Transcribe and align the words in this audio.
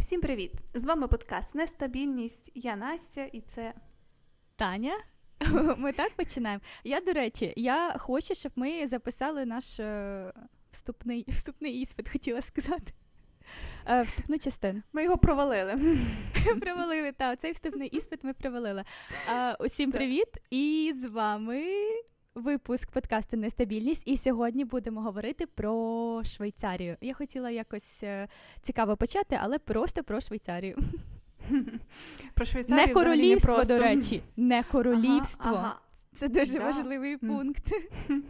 Всім 0.00 0.20
привіт! 0.20 0.52
З 0.74 0.84
вами 0.84 1.08
подкаст 1.08 1.54
Нестабільність. 1.54 2.50
Я 2.54 2.76
Настя 2.76 3.24
і 3.24 3.40
це 3.40 3.74
Таня. 4.56 4.96
Ми 5.78 5.92
так 5.92 6.12
починаємо. 6.12 6.62
Я, 6.84 7.00
до 7.00 7.12
речі, 7.12 7.52
я 7.56 7.96
хочу, 7.98 8.34
щоб 8.34 8.52
ми 8.56 8.86
записали 8.86 9.46
наш 9.46 9.80
е, 9.80 10.32
вступний 10.70 11.24
вступний 11.28 11.80
іспит, 11.80 12.08
хотіла 12.08 12.42
сказати. 12.42 12.92
Е, 13.86 14.02
Вступну 14.02 14.38
частину. 14.38 14.82
Ми 14.92 15.04
його 15.04 15.18
провалили. 15.18 15.98
Провалили, 16.60 17.12
так, 17.12 17.40
цей 17.40 17.52
вступний 17.52 17.88
іспит 17.88 18.24
ми 18.24 18.34
провалили. 18.34 18.84
Е, 19.30 19.54
усім 19.54 19.92
привіт! 19.92 20.28
І 20.50 20.94
з 20.96 21.10
вами 21.12 21.64
випуск 22.34 22.90
подкасту 22.90 23.36
Нестабільність. 23.36 24.02
І 24.06 24.16
сьогодні 24.16 24.64
будемо 24.64 25.00
говорити 25.00 25.46
про 25.46 26.22
Швейцарію. 26.24 26.96
Я 27.00 27.14
хотіла 27.14 27.50
якось 27.50 28.02
е, 28.02 28.28
цікаво 28.62 28.96
почати, 28.96 29.38
але 29.42 29.58
просто 29.58 30.02
про 30.04 30.20
Швейцарію. 30.20 30.78
Про 32.34 32.44
Швейцарію 32.46 32.86
Не 32.86 32.92
королівство, 32.92 33.50
не 33.52 33.56
просто. 33.56 33.76
до 33.76 33.82
речі, 33.82 34.22
не 34.36 34.62
королівство. 34.62 35.44
Ага, 35.50 35.58
ага. 35.58 35.80
Це 36.14 36.28
дуже 36.28 36.52
Да. 36.58 36.64
важливий 36.64 37.16
пункт. 37.16 37.64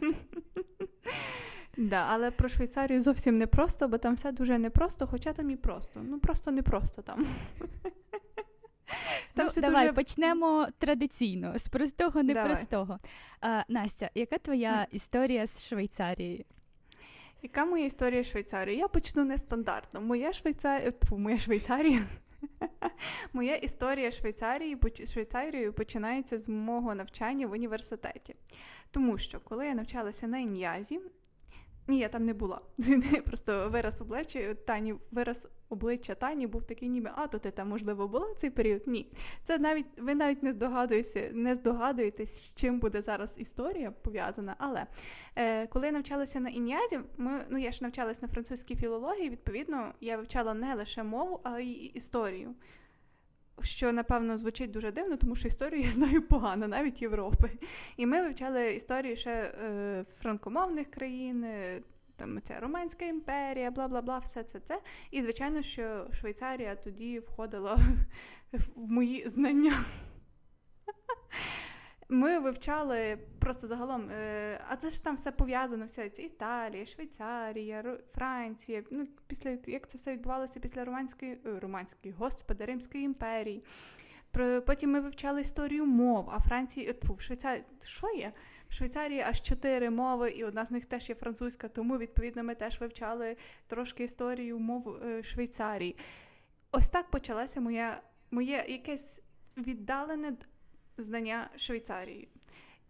Да, 1.77 2.06
але 2.10 2.30
про 2.30 2.48
Швейцарію 2.48 3.00
зовсім 3.00 3.38
не 3.38 3.46
просто, 3.46 3.88
бо 3.88 3.98
там 3.98 4.14
все 4.14 4.32
дуже 4.32 4.58
непросто, 4.58 5.06
хоча 5.06 5.32
там 5.32 5.50
і 5.50 5.56
просто. 5.56 6.00
Ну 6.05 6.19
просто 6.19 6.50
не 6.50 6.62
просто 6.62 7.02
там. 7.02 7.27
Там 9.34 9.44
ну, 9.44 9.48
все 9.48 9.60
давай 9.60 9.82
дуже- 9.82 9.92
почнемо 9.92 10.68
традиційно, 10.78 11.58
з 11.58 11.68
простого, 11.68 12.22
непростого. 12.22 12.98
А, 13.40 13.62
Настя, 13.68 14.10
яка 14.14 14.38
твоя 14.38 14.86
історія 14.90 15.46
з 15.46 15.66
Швейцарією? 15.66 16.44
Яка 17.42 17.64
моя 17.64 17.84
історія 17.84 18.24
Швейцарії? 18.24 18.78
Я 18.78 18.88
почну 18.88 19.24
нестандартно. 19.24 20.00
Моя 20.00 20.32
Швейцарія, 20.32 20.90
тьфу, 20.90 21.18
моя 21.18 21.38
Швейцарія. 21.38 22.02
Моя 23.32 23.56
історія 23.56 24.10
Швейцарії 24.10 24.78
Швейцарією 25.12 25.72
починається 25.72 26.38
з 26.38 26.48
мого 26.48 26.94
навчання 26.94 27.47
в 27.47 27.52
університеті. 27.52 28.34
Тому 28.91 29.19
що 29.19 29.41
коли 29.41 29.66
я 29.66 29.75
навчалася 29.75 30.27
на 30.27 30.38
Ін'язі, 30.38 31.00
ні, 31.88 31.98
я 31.98 32.08
там 32.08 32.25
не 32.25 32.34
була. 32.34 32.60
Просто 33.27 33.69
вираз 33.69 34.00
обличчя 34.00 34.54
Тані, 34.54 34.94
вираз 35.10 35.48
обличчя 35.70 36.14
Тані 36.14 36.46
був 36.46 36.64
такий, 36.64 36.88
ніби 36.88 37.10
а 37.14 37.26
то 37.26 37.38
ти 37.38 37.50
там 37.50 37.68
можливо 37.68 38.08
була 38.08 38.26
в 38.26 38.34
цей 38.34 38.50
період. 38.50 38.82
Ні, 38.86 39.10
це 39.42 39.58
навіть 39.58 39.86
ви 39.98 40.14
навіть 40.14 40.42
не 40.42 40.52
здогадуєтеся, 40.52 41.30
не 41.32 41.54
здогадуєтесь, 41.54 42.36
з 42.36 42.54
чим 42.54 42.80
буде 42.80 43.02
зараз 43.02 43.38
історія 43.38 43.91
пов'язана. 43.91 44.54
Але 44.58 44.86
е, 45.36 45.66
коли 45.66 45.86
я 45.86 45.92
навчалася 45.92 46.41
на 46.41 46.48
ін'язі, 46.48 47.00
ми 47.16 47.44
ну 47.48 47.58
я 47.58 47.72
ж 47.72 47.78
навчалась 47.82 48.22
на 48.22 48.28
французькій 48.28 48.76
філології. 48.76 49.30
Відповідно, 49.30 49.94
я 50.00 50.16
вивчала 50.16 50.54
не 50.54 50.74
лише 50.74 51.02
мову, 51.02 51.41
а 51.42 51.60
й 51.60 51.91
історію. 51.94 52.54
Що 53.62 53.92
напевно 53.92 54.38
звучить 54.38 54.70
дуже 54.70 54.92
дивно, 54.92 55.16
тому 55.16 55.34
що 55.34 55.48
історію 55.48 55.82
я 55.82 55.91
знаю 55.91 56.22
погано, 56.22 56.68
навіть 56.68 57.02
Європи. 57.02 57.50
І 57.96 58.06
ми 58.06 58.22
вивчали 58.22 58.74
історію 58.74 59.16
ще 59.16 59.30
е, 59.30 60.04
франкомовних 60.18 60.91
країн, 60.91 61.44
е, 61.44 61.82
там 62.20 62.42
ця 62.42 62.60
Романська 62.60 63.04
імперія, 63.04 63.70
бла 63.70 63.88
бла 63.88 64.02
бла, 64.02 64.18
все 64.18 64.44
це 64.44 64.60
це. 64.60 64.80
І 65.10 65.22
звичайно, 65.22 65.62
що 65.62 66.06
Швейцарія 66.12 66.76
тоді 66.76 67.18
входила 67.18 67.78
в 68.76 68.90
мої 68.90 69.28
знання. 69.28 69.72
Ми 72.08 72.38
вивчали 72.38 73.18
просто 73.38 73.66
загалом, 73.66 74.10
е, 74.10 74.60
а 74.68 74.76
це 74.76 74.91
ж 74.91 75.04
там 75.04 75.16
все 75.16 75.32
пов'язано, 75.32 75.86
вся 75.86 76.10
ця 76.10 76.22
Італія, 76.22 76.86
Швейцарія, 76.86 77.98
Франція. 78.14 78.82
Ну, 78.91 79.06
після 79.26 79.58
як 79.66 79.88
це 79.88 79.98
все 79.98 80.12
відбувалося 80.12 80.60
після 80.60 80.84
Романської, 80.84 81.38
е, 81.46 81.58
Романської, 81.60 82.14
господи, 82.18 82.64
Римської 82.64 83.04
імперії. 83.04 83.64
Потім 84.66 84.91
ми 84.91 85.00
вивчали 85.00 85.41
історію 85.41 85.86
мов, 85.86 86.30
а 86.30 86.41
Франції, 86.41 86.91
е, 86.91 86.94
Швейцарії, 87.18 87.64
що 87.84 88.06
є? 88.14 88.32
Швейцарії 88.70 89.20
аж 89.20 89.42
чотири 89.42 89.91
мови, 89.91 90.31
і 90.31 90.44
одна 90.44 90.64
з 90.64 90.70
них 90.70 90.86
теж 90.86 91.08
є 91.08 91.14
французька, 91.14 91.69
тому 91.69 91.98
відповідно 91.98 92.44
ми 92.44 92.54
теж 92.54 92.81
вивчали 92.81 93.36
трошки 93.66 94.04
історію 94.04 94.58
мов 94.58 94.97
е, 95.04 95.22
Швейцарії. 95.22 95.97
Ось 96.72 96.91
так 96.91 97.10
почалося 97.10 97.60
моя, 97.60 98.03
моє 98.30 98.64
якесь 98.69 99.22
віддалене 99.56 100.36
знання 100.98 101.50
Швейцарії. 101.56 102.28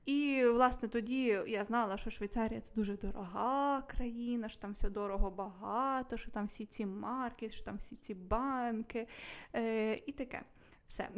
І, 0.04 0.44
власне, 0.52 0.88
тоді 0.88 1.38
я 1.46 1.64
знала, 1.64 1.96
що 1.96 2.10
Швейцарія 2.10 2.60
це 2.60 2.74
дуже 2.74 2.96
дорога 2.96 3.82
країна, 3.82 4.48
що 4.48 4.60
там 4.60 4.72
все 4.72 4.90
дорого 4.90 5.30
багато, 5.30 6.16
що 6.16 6.30
там 6.30 6.46
всі 6.46 6.66
ці 6.66 6.86
марки, 6.86 7.50
що 7.50 7.64
там 7.64 7.76
всі 7.76 7.96
ці 7.96 8.14
банки 8.14 9.06
е, 9.54 9.94
і 10.06 10.12
таке. 10.12 10.42
Все. 10.86 11.08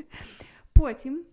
Потім 0.72 1.24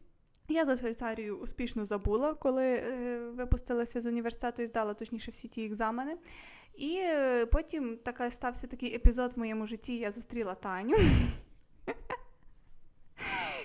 я 0.52 0.66
за 0.66 0.76
Швейцарію 0.76 1.38
успішно 1.38 1.86
забула, 1.86 2.34
коли 2.34 2.66
е, 2.66 3.20
випустилася 3.36 4.02
з 4.02 4.06
університету 4.06 4.62
і 4.62 4.68
здала 4.68 4.94
точніше 4.94 5.32
всі 5.32 5.48
ті 5.48 5.66
екзамени. 5.66 6.18
І 6.76 6.98
е, 7.02 7.46
потім 7.46 7.98
така 8.04 8.32
стався 8.32 8.68
такий 8.68 8.96
епізод 8.96 9.34
в 9.36 9.40
моєму 9.40 9.68
житті. 9.68 9.98
Я 9.98 10.12
зустріла 10.12 10.56
Таню. 10.56 10.98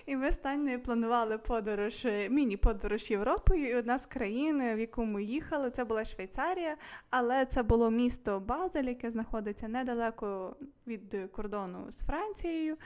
І 0.07 0.17
ми 0.17 0.31
з 0.31 0.37
Танею 0.37 0.81
планували 0.81 1.39
подорож, 1.39 2.05
е, 2.05 2.29
міні-подорож 2.29 3.11
Європою. 3.11 3.69
І 3.69 3.75
одна 3.75 3.99
з 3.99 4.07
країн, 4.07 4.75
в 4.75 4.79
яку 4.79 5.05
ми 5.05 5.25
їхали, 5.25 5.71
це 5.71 5.85
була 5.85 6.05
Швейцарія, 6.05 6.77
але 7.11 7.47
це 7.47 7.63
було 7.63 7.91
місто 7.91 8.41
Базель, 8.41 8.85
яке 8.85 9.11
знаходиться 9.11 9.69
недалеко 9.69 10.57
від 10.87 11.17
кордону 11.33 11.87
з 11.89 12.01
Францією. 12.01 12.77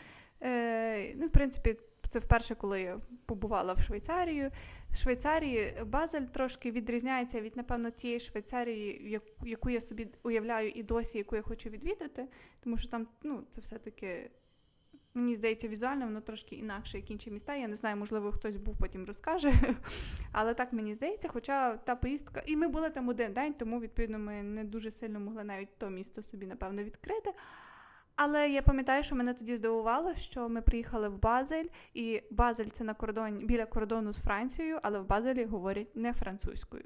Е, 0.42 1.14
ну, 1.14 1.26
в 1.26 1.30
принципі, 1.30 1.76
це 2.10 2.18
вперше, 2.18 2.54
коли 2.54 2.80
я 2.80 3.00
побувала 3.26 3.72
в 3.72 3.80
Швейцарію. 3.80 4.50
В 4.90 4.96
Швейцарії 4.96 5.74
Базель 5.86 6.22
трошки 6.22 6.70
відрізняється 6.70 7.40
від, 7.40 7.56
напевно, 7.56 7.90
тієї 7.90 8.20
Швейцарії, 8.20 9.20
яку 9.42 9.70
я 9.70 9.80
собі 9.80 10.08
уявляю 10.22 10.70
і 10.70 10.82
досі, 10.82 11.18
яку 11.18 11.36
я 11.36 11.42
хочу 11.42 11.70
відвідати, 11.70 12.28
тому 12.64 12.76
що 12.76 12.88
там 12.88 13.06
ну, 13.22 13.44
це 13.50 13.60
все-таки. 13.60 14.30
Мені 15.14 15.34
здається, 15.34 15.68
візуально 15.68 16.04
воно 16.04 16.20
трошки 16.20 16.56
інакше, 16.56 16.98
як 16.98 17.10
інші 17.10 17.30
міста. 17.30 17.56
Я 17.56 17.68
не 17.68 17.76
знаю, 17.76 17.96
можливо, 17.96 18.32
хтось 18.32 18.56
був 18.56 18.78
потім 18.78 19.04
розкаже. 19.04 19.52
Але 20.32 20.54
так 20.54 20.72
мені 20.72 20.94
здається, 20.94 21.28
хоча 21.28 21.76
та 21.76 21.96
поїздка. 21.96 22.42
І 22.46 22.56
ми 22.56 22.68
були 22.68 22.90
там 22.90 23.08
один 23.08 23.32
день, 23.32 23.54
тому 23.54 23.80
відповідно 23.80 24.18
ми 24.18 24.42
не 24.42 24.64
дуже 24.64 24.90
сильно 24.90 25.20
могли 25.20 25.44
навіть 25.44 25.78
то 25.78 25.90
місто 25.90 26.22
собі, 26.22 26.46
напевно, 26.46 26.82
відкрити. 26.82 27.30
Але 28.22 28.50
я 28.50 28.62
пам'ятаю, 28.62 29.02
що 29.02 29.16
мене 29.16 29.34
тоді 29.34 29.56
здивувало, 29.56 30.14
що 30.14 30.48
ми 30.48 30.62
приїхали 30.62 31.08
в 31.08 31.20
Базель, 31.20 31.64
і 31.94 32.22
Базель 32.30 32.66
це 32.66 32.84
на 32.84 32.94
кордоні 32.94 33.44
біля 33.44 33.66
кордону 33.66 34.12
з 34.12 34.18
Францією, 34.18 34.78
але 34.82 35.00
в 35.00 35.06
Базелі 35.06 35.44
говорять 35.44 35.96
не 35.96 36.12
французькою. 36.12 36.84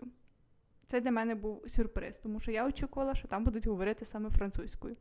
Це 0.87 1.00
для 1.00 1.11
мене 1.11 1.34
був 1.34 1.65
сюрприз, 1.67 2.19
тому 2.19 2.41
що 2.41 2.50
я 2.50 2.67
очікувала, 2.67 3.15
що 3.15 3.28
там 3.28 3.44
будуть 3.44 3.67
говорити 3.67 4.05
саме 4.05 4.31
французькою. 4.31 4.97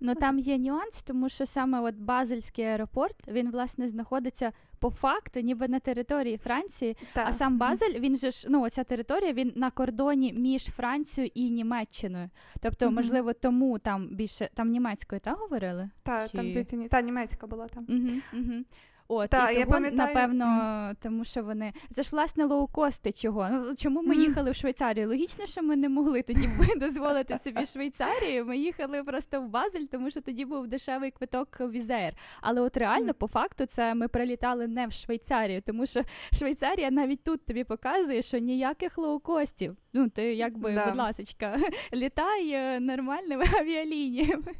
Ну 0.00 0.14
там 0.14 0.38
є 0.38 0.58
нюанс, 0.58 1.02
тому 1.02 1.28
що 1.28 1.46
саме 1.46 1.80
от 1.80 1.94
Базельський 1.96 2.64
аеропорт 2.64 3.16
він 3.28 3.50
власне 3.50 3.88
знаходиться 3.88 4.52
по 4.78 4.90
факту, 4.90 5.40
ніби 5.40 5.68
на 5.68 5.80
території 5.80 6.36
Франції. 6.36 6.96
Та. 7.12 7.24
А 7.26 7.32
сам 7.32 7.58
Базель, 7.58 8.00
він 8.00 8.16
же 8.16 8.30
ж 8.30 8.46
ну 8.50 8.62
оця 8.62 8.84
територія, 8.84 9.32
він 9.32 9.52
на 9.56 9.70
кордоні 9.70 10.34
між 10.38 10.64
Францією 10.64 11.30
і 11.34 11.50
Німеччиною. 11.50 12.30
Тобто, 12.60 12.86
Мгм. 12.86 12.94
можливо, 12.94 13.32
тому 13.32 13.78
там 13.78 14.08
більше 14.08 14.50
там 14.54 14.68
німецькою 14.70 15.20
та 15.20 15.32
говорили? 15.32 15.90
Та, 16.02 16.28
Чи- 16.28 16.36
там 16.36 16.48
здається, 16.50 16.76
ні. 16.76 16.88
Та 16.88 17.00
німецька 17.02 17.46
була 17.46 17.66
там. 17.68 17.86
Угу, 17.88 18.42
угу. 18.42 18.62
От, 19.08 19.30
Та, 19.30 19.50
і 19.50 19.54
я 19.54 19.60
того, 19.60 19.72
пам'ятаю. 19.72 20.14
напевно, 20.14 20.92
тому 21.02 21.24
що 21.24 21.42
вони 21.42 21.72
це 21.90 22.02
ж 22.02 22.10
власне 22.12 22.44
лоукости 22.44 23.12
чого? 23.12 23.48
Ну 23.50 23.74
чому 23.76 24.02
ми 24.02 24.16
їхали 24.16 24.50
в 24.50 24.54
Швейцарію? 24.54 25.08
Логічно, 25.08 25.46
що 25.46 25.62
ми 25.62 25.76
не 25.76 25.88
могли 25.88 26.22
тоді 26.22 26.48
дозволити 26.76 27.38
собі 27.44 27.66
Швейцарію. 27.66 28.44
Ми 28.46 28.56
їхали 28.56 29.02
просто 29.02 29.40
в 29.40 29.48
Базель, 29.48 29.84
тому 29.90 30.10
що 30.10 30.20
тоді 30.20 30.44
був 30.44 30.66
дешевий 30.66 31.10
квиток 31.10 31.60
в 31.60 31.70
Wizz 31.70 31.91
Air. 31.91 32.12
Але 32.40 32.60
от 32.60 32.76
реально, 32.76 33.14
по 33.14 33.26
факту, 33.26 33.66
це 33.66 33.94
ми 33.94 34.08
прилітали 34.08 34.66
не 34.66 34.86
в 34.86 34.92
Швейцарію, 34.92 35.62
тому 35.62 35.86
що 35.86 36.02
Швейцарія 36.32 36.90
навіть 36.90 37.24
тут 37.24 37.46
тобі 37.46 37.64
показує, 37.64 38.22
що 38.22 38.38
ніяких 38.38 38.98
лоукостів. 38.98 39.76
Ну 39.92 40.08
ти 40.08 40.34
якби, 40.34 40.72
Да. 40.72 40.86
будь 40.86 40.96
ласочка, 40.96 41.58
літай 41.92 42.50
е, 42.50 42.80
нормальними 42.80 43.44
авіалініями. 43.60 44.52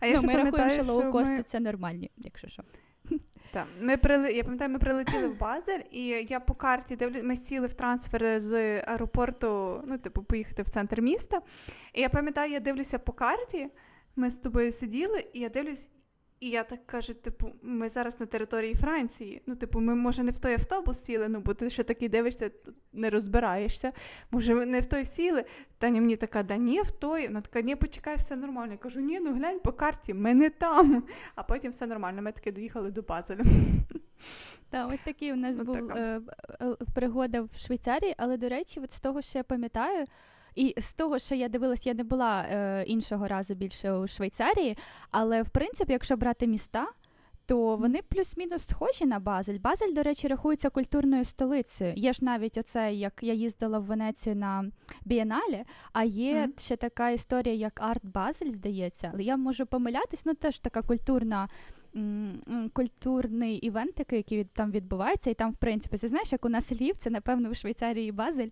А 0.00 0.06
я 0.06 0.12
ну, 0.12 0.18
ще 0.18 0.26
ми 0.26 0.36
рахуємо, 0.36 0.70
що 0.70 0.94
лоукости 0.94 1.36
ми... 1.36 1.42
це 1.42 1.60
нормальні, 1.60 2.10
якщо 2.16 2.48
що. 2.48 2.62
Так, 3.52 3.66
ми 3.80 3.96
прили... 3.96 4.32
Я 4.32 4.44
пам'ятаю, 4.44 4.70
ми 4.70 4.78
прилетіли 4.78 5.28
в 5.28 5.38
Базель, 5.38 5.80
і 5.90 6.26
я 6.28 6.40
по 6.40 6.54
карті 6.54 6.96
дивлю, 6.96 7.20
ми 7.22 7.36
сіли 7.36 7.66
в 7.66 7.74
трансфер 7.74 8.40
з 8.40 8.80
аеропорту, 8.80 9.82
ну, 9.86 9.98
типу, 9.98 10.22
поїхати 10.22 10.62
в 10.62 10.68
центр 10.68 11.00
міста. 11.00 11.40
І 11.94 12.00
я 12.00 12.08
пам'ятаю, 12.08 12.52
я 12.52 12.60
дивлюся 12.60 12.98
по 12.98 13.12
карті, 13.12 13.68
ми 14.16 14.30
з 14.30 14.36
тобою 14.36 14.72
сиділи, 14.72 15.24
і 15.32 15.40
я 15.40 15.48
дивлюсь, 15.48 15.90
І 16.42 16.50
я 16.50 16.64
так 16.64 16.86
кажу: 16.86 17.14
типу, 17.14 17.52
ми 17.62 17.88
зараз 17.88 18.20
на 18.20 18.26
території 18.26 18.74
Франції. 18.74 19.42
Ну, 19.46 19.56
типу, 19.56 19.80
ми, 19.80 19.94
може, 19.94 20.22
не 20.22 20.30
в 20.30 20.38
той 20.38 20.54
автобус 20.54 21.04
сіли, 21.04 21.28
ну, 21.28 21.40
бо 21.40 21.54
ти 21.54 21.70
ще 21.70 21.82
такий 21.82 22.08
дивишся, 22.08 22.50
не 22.92 23.10
розбираєшся. 23.10 23.92
Може, 24.30 24.66
не 24.66 24.80
в 24.80 24.86
той 24.86 25.04
сіли. 25.04 25.44
Таня 25.78 26.00
мені 26.00 26.16
така, 26.16 26.42
да 26.42 26.56
ні, 26.56 26.82
в 26.82 26.90
той. 26.90 27.26
Вона 27.26 27.40
така, 27.40 27.60
ні, 27.60 27.76
почекай, 27.76 28.16
все 28.16 28.36
нормально. 28.36 28.72
Я 28.72 28.78
кажу, 28.78 29.00
ні, 29.00 29.20
ну 29.20 29.34
глянь 29.34 29.60
по 29.60 29.72
карті, 29.72 30.14
ми 30.14 30.34
не 30.34 30.50
там. 30.50 31.04
А 31.34 31.42
потім 31.42 31.70
все 31.70 31.86
нормально. 31.86 32.22
Ми 32.22 32.32
таки 32.32 32.52
доїхали 32.52 32.90
до 32.90 33.02
Базеля. 33.02 33.42
Так, 34.70 34.92
ось 34.92 35.00
такий 35.04 35.32
у 35.32 35.36
нас 35.36 35.56
був 35.56 35.76
е, 35.76 36.20
е, 36.60 36.76
пригода 36.94 37.42
в 37.42 37.50
Швейцарії, 37.58 38.14
але, 38.18 38.36
до 38.36 38.48
речі, 38.48 38.80
от 38.80 38.92
з 38.92 39.00
того, 39.00 39.22
що 39.22 39.38
я 39.38 39.44
пам'ятаю. 39.44 40.04
І 40.54 40.74
з 40.76 40.92
того, 40.92 41.18
що 41.18 41.34
я 41.34 41.48
дивилась, 41.48 41.86
я 41.86 41.94
не 41.94 42.04
була 42.04 42.42
е, 42.42 42.84
іншого 42.86 43.28
разу 43.28 43.54
більше 43.54 43.92
у 43.92 44.06
Швейцарії, 44.06 44.78
але 45.10 45.42
в 45.42 45.48
принципі, 45.48 45.92
якщо 45.92 46.16
брати 46.16 46.46
міста, 46.46 46.86
то 47.46 47.76
вони 47.76 48.00
плюс-мінус 48.08 48.68
схожі 48.68 49.06
на 49.06 49.18
Базель. 49.18 49.58
Базель, 49.58 49.92
до 49.94 50.02
речі, 50.02 50.28
рахується 50.28 50.70
культурною 50.70 51.24
столицею. 51.24 51.92
Є 51.96 52.12
ж 52.12 52.24
навіть 52.24 52.58
оце, 52.58 52.94
як 52.94 53.12
я 53.22 53.32
їздила 53.32 53.78
в 53.78 53.84
Венецію 53.84 54.36
на 54.36 54.70
Бієналі, 55.04 55.64
а 55.92 56.04
є 56.04 56.34
mm-hmm. 56.34 56.60
ще 56.60 56.76
така 56.76 57.10
історія, 57.10 57.54
як 57.54 57.80
Арт 57.82 58.06
Базель, 58.06 58.50
здається. 58.50 59.10
Але 59.14 59.22
я 59.22 59.36
можу 59.36 59.66
помилятись, 59.66 60.26
ну 60.26 60.34
теж 60.34 60.58
така 60.58 60.82
культурна. 60.82 61.48
Культурний 62.72 63.56
івент, 63.56 64.00
який 64.10 64.44
там 64.44 64.70
відбувається, 64.70 65.30
і 65.30 65.34
там, 65.34 65.52
в 65.52 65.56
принципі, 65.56 65.98
ти 65.98 66.08
знаєш, 66.08 66.32
як 66.32 66.44
у 66.44 66.48
нас 66.48 66.72
Львів, 66.72 66.96
це 66.96 67.10
напевно 67.10 67.50
в 67.50 67.56
Швейцарії 67.56 68.12
Базель. 68.12 68.48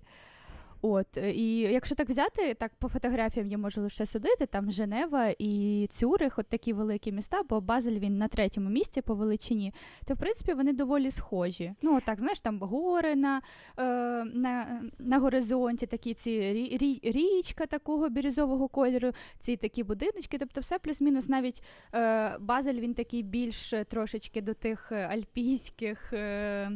От 0.83 1.17
е, 1.17 1.33
і 1.33 1.57
якщо 1.59 1.95
так 1.95 2.09
взяти, 2.09 2.55
так 2.55 2.73
по 2.79 2.89
фотографіям 2.89 3.49
я 3.49 3.59
можу 3.59 3.81
лише 3.81 4.07
судити. 4.07 4.47
Там 4.47 4.71
Женева 4.71 5.35
і 5.39 5.87
Цюрих, 5.91 6.39
от 6.39 6.47
такі 6.47 6.73
великі 6.73 7.13
міста, 7.13 7.43
бо 7.49 7.61
Базель 7.61 7.99
він 7.99 8.19
на 8.19 8.29
третьому 8.29 8.71
місці 8.71 9.03
по 9.03 9.15
величині, 9.15 9.75
то 10.07 10.15
в 10.15 10.17
принципі 10.17 10.53
вони 10.53 10.73
доволі 10.73 11.11
схожі. 11.11 11.75
Ну 11.83 12.01
так, 12.01 12.19
знаєш, 12.19 12.41
там 12.41 12.59
гори 12.59 13.17
на 13.17 13.43
е, 13.79 13.83
на, 14.25 14.83
на 14.99 15.19
горизонті, 15.19 15.87
такі 15.87 16.15
ці 16.15 16.41
рі, 16.81 17.01
річка 17.03 17.67
такого 17.67 18.09
бірюзового 18.09 18.69
кольору, 18.69 19.13
ці 19.39 19.57
такі 19.57 19.83
будиночки. 19.83 20.39
Тобто, 20.39 20.61
все 20.61 20.79
плюс-мінус, 20.79 21.29
навіть 21.29 21.63
е, 21.95 22.39
Базель 22.39 22.81
він 22.81 22.95
такий 22.95 23.23
більш 23.23 23.75
трошечки 23.89 24.41
до 24.41 24.55
тих 24.55 24.93
альпійських. 24.93 26.13
Е, 26.13 26.71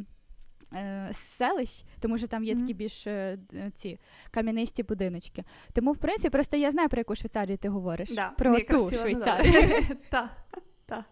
селищ, 1.11 1.83
тому 1.99 2.17
що 2.17 2.27
там 2.27 2.43
є 2.43 2.53
mm-hmm. 2.53 2.59
такі 2.59 2.73
більш 2.73 3.07
е, 3.07 3.37
ці 3.73 3.99
кам'янисті 4.31 4.83
будиночки. 4.83 5.43
Тому, 5.73 5.91
в 5.91 5.97
принципі, 5.97 6.29
просто 6.29 6.57
я 6.57 6.71
знаю, 6.71 6.89
про 6.89 6.99
яку 6.99 7.15
Швейцарію 7.15 7.57
ти 7.57 7.69
говориш. 7.69 8.15
Да, 8.15 8.29
про 8.29 8.59
ту 8.59 8.91
Швейцарію. 8.91 9.83
Так. 10.87 11.05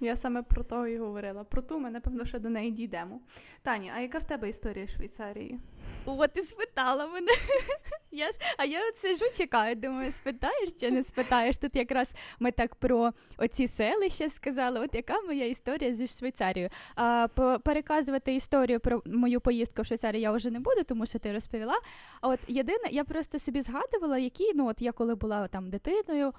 Я 0.00 0.16
саме 0.16 0.42
про 0.42 0.64
то 0.64 0.86
і 0.86 0.98
говорила. 0.98 1.44
Про 1.44 1.62
ту 1.62 1.80
ми, 1.80 1.90
напевно, 1.90 2.24
ще 2.24 2.38
до 2.38 2.50
неї 2.50 2.70
дійдемо. 2.70 3.20
Тані, 3.62 3.92
а 3.96 4.00
яка 4.00 4.18
в 4.18 4.24
тебе 4.24 4.48
історія 4.48 4.86
Швейцарії? 4.86 5.58
О, 6.06 6.26
ти 6.28 6.42
спитала 6.42 7.06
мене. 7.06 7.32
Я, 8.14 8.30
А 8.58 8.64
я 8.64 8.88
от 8.88 8.96
сижу, 8.96 9.24
чекаю, 9.38 9.76
думаю, 9.76 10.12
спитаєш 10.12 10.72
чи 10.80 10.90
не 10.90 11.02
спитаєш. 11.02 11.56
Тут 11.56 11.76
якраз 11.76 12.14
ми 12.38 12.50
так 12.50 12.74
про 12.74 13.12
оці 13.38 13.68
селища 13.68 14.28
сказали. 14.28 14.80
От 14.80 14.94
яка 14.94 15.20
моя 15.20 15.46
історія 15.46 15.94
зі 15.94 16.06
Швейцарією. 16.06 16.70
А, 16.94 17.28
Переказувати 17.64 18.34
історію 18.34 18.80
про 18.80 19.02
мою 19.06 19.40
поїздку 19.40 19.82
в 19.82 19.86
Швейцарію 19.86 20.22
я 20.22 20.32
вже 20.32 20.50
не 20.50 20.60
буду, 20.60 20.84
тому 20.84 21.06
що 21.06 21.18
ти 21.18 21.32
розповіла. 21.32 21.74
А 22.20 22.28
от 22.28 22.40
єдине, 22.48 22.88
я 22.90 23.04
просто 23.04 23.38
собі 23.38 23.60
згадувала, 23.60 24.18
які 24.18 24.52
ну 24.54 24.68
от 24.68 24.82
я 24.82 24.92
коли 24.92 25.14
була 25.14 25.48
там 25.48 25.70
дитиною 25.70 26.32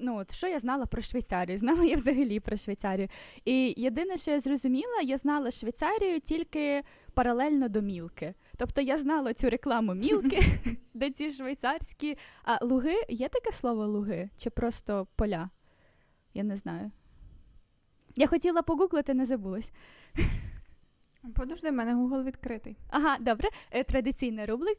ну 0.00 0.16
от 0.16 0.34
що 0.34 0.46
я 0.46 0.58
знала 0.58 0.86
про 0.86 1.02
Швейцарію? 1.02 1.58
Знала 1.58 1.84
я 1.84 1.96
взагалі 1.96 2.40
про 2.40 2.56
Швейцарію. 2.56 3.08
І 3.44 3.74
єдине, 3.76 4.16
що 4.16 4.30
я 4.30 4.40
зрозуміла, 4.40 5.00
я 5.02 5.16
знала 5.16 5.50
Швейцарію 5.50 6.20
тільки 6.20 6.82
паралельно 7.14 7.68
до 7.68 7.80
Мілки. 7.80 8.34
Тобто 8.56 8.80
я 8.80 8.98
знала 8.98 9.34
цю 9.34 9.50
рекламу 9.50 9.94
Мілки, 9.94 10.40
де 10.94 11.10
ці 11.10 11.32
швейцарські. 11.32 12.18
А 12.44 12.64
луги 12.64 12.94
є 13.08 13.28
таке 13.28 13.52
слово 13.52 13.86
луги? 13.86 14.30
Чи 14.36 14.50
просто 14.50 15.06
поля? 15.16 15.50
Я 16.34 16.42
не 16.42 16.56
знаю. 16.56 16.90
Я 18.16 18.26
хотіла 18.26 18.62
погуглити, 18.62 19.14
не 19.14 19.24
забулась. 19.24 19.72
Подожди, 21.34 21.70
в 21.70 21.72
мене 21.72 21.94
Google 21.94 22.24
відкритий. 22.24 22.76
Ага, 22.88 23.16
добре. 23.20 23.48
Е, 23.70 23.84
традиційна 23.84 24.46
рублик... 24.46 24.78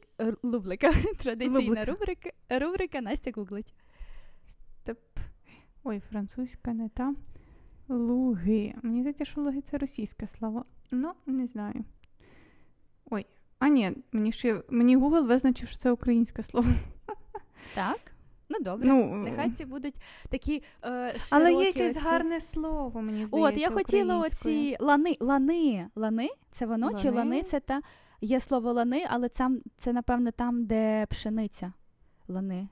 Традиційна 1.19 1.85
рубрика, 1.85 2.29
рубрика 2.49 3.01
Настя 3.01 3.31
гуглить. 3.35 3.73
Ой, 5.83 5.99
французька 6.09 6.73
не 6.73 6.89
та. 6.89 7.13
Луги. 7.87 8.73
Мені 8.81 8.99
здається, 9.01 9.25
що 9.25 9.41
луги 9.41 9.61
це 9.61 9.77
російське 9.77 10.27
слово. 10.27 10.65
Ну, 10.91 11.11
не 11.25 11.47
знаю. 11.47 11.85
Ой. 13.09 13.25
А 13.59 13.67
ні, 13.67 13.91
мені 14.11 14.31
ще 14.31 14.63
мені 14.69 14.97
Google 14.97 15.27
визначив, 15.27 15.67
що 15.69 15.77
це 15.77 15.91
українське 15.91 16.43
слово. 16.43 16.67
Так. 17.75 17.99
Ну, 18.49 18.57
добре, 18.61 18.87
ну, 18.87 19.15
нехай 19.15 19.51
ці 19.51 19.65
будуть 19.65 19.95
такі. 20.29 20.63
е, 20.85 21.13
широкі 21.19 21.25
Але 21.29 21.53
є 21.53 21.65
якесь 21.65 21.97
оці... 21.97 22.05
гарне 22.05 22.39
слово, 22.39 23.01
мені 23.01 23.25
здається. 23.25 23.53
От, 23.53 23.57
я 23.57 23.69
хотіла 23.69 24.19
оці 24.19 24.77
лани. 24.79 25.15
Лани. 25.19 25.87
Лани? 25.95 26.29
Це 26.51 26.65
воно? 26.65 26.85
Лани? 26.85 26.99
Чи 27.01 27.09
лани 27.09 27.43
це 27.43 27.59
та. 27.59 27.81
Є 28.21 28.39
слово 28.39 28.73
лани, 28.73 29.05
але 29.09 29.29
це, 29.29 29.49
це, 29.77 29.93
напевно, 29.93 30.31
там, 30.31 30.65
де 30.65 31.05
пшениця. 31.09 31.73
Лани. 32.27 32.67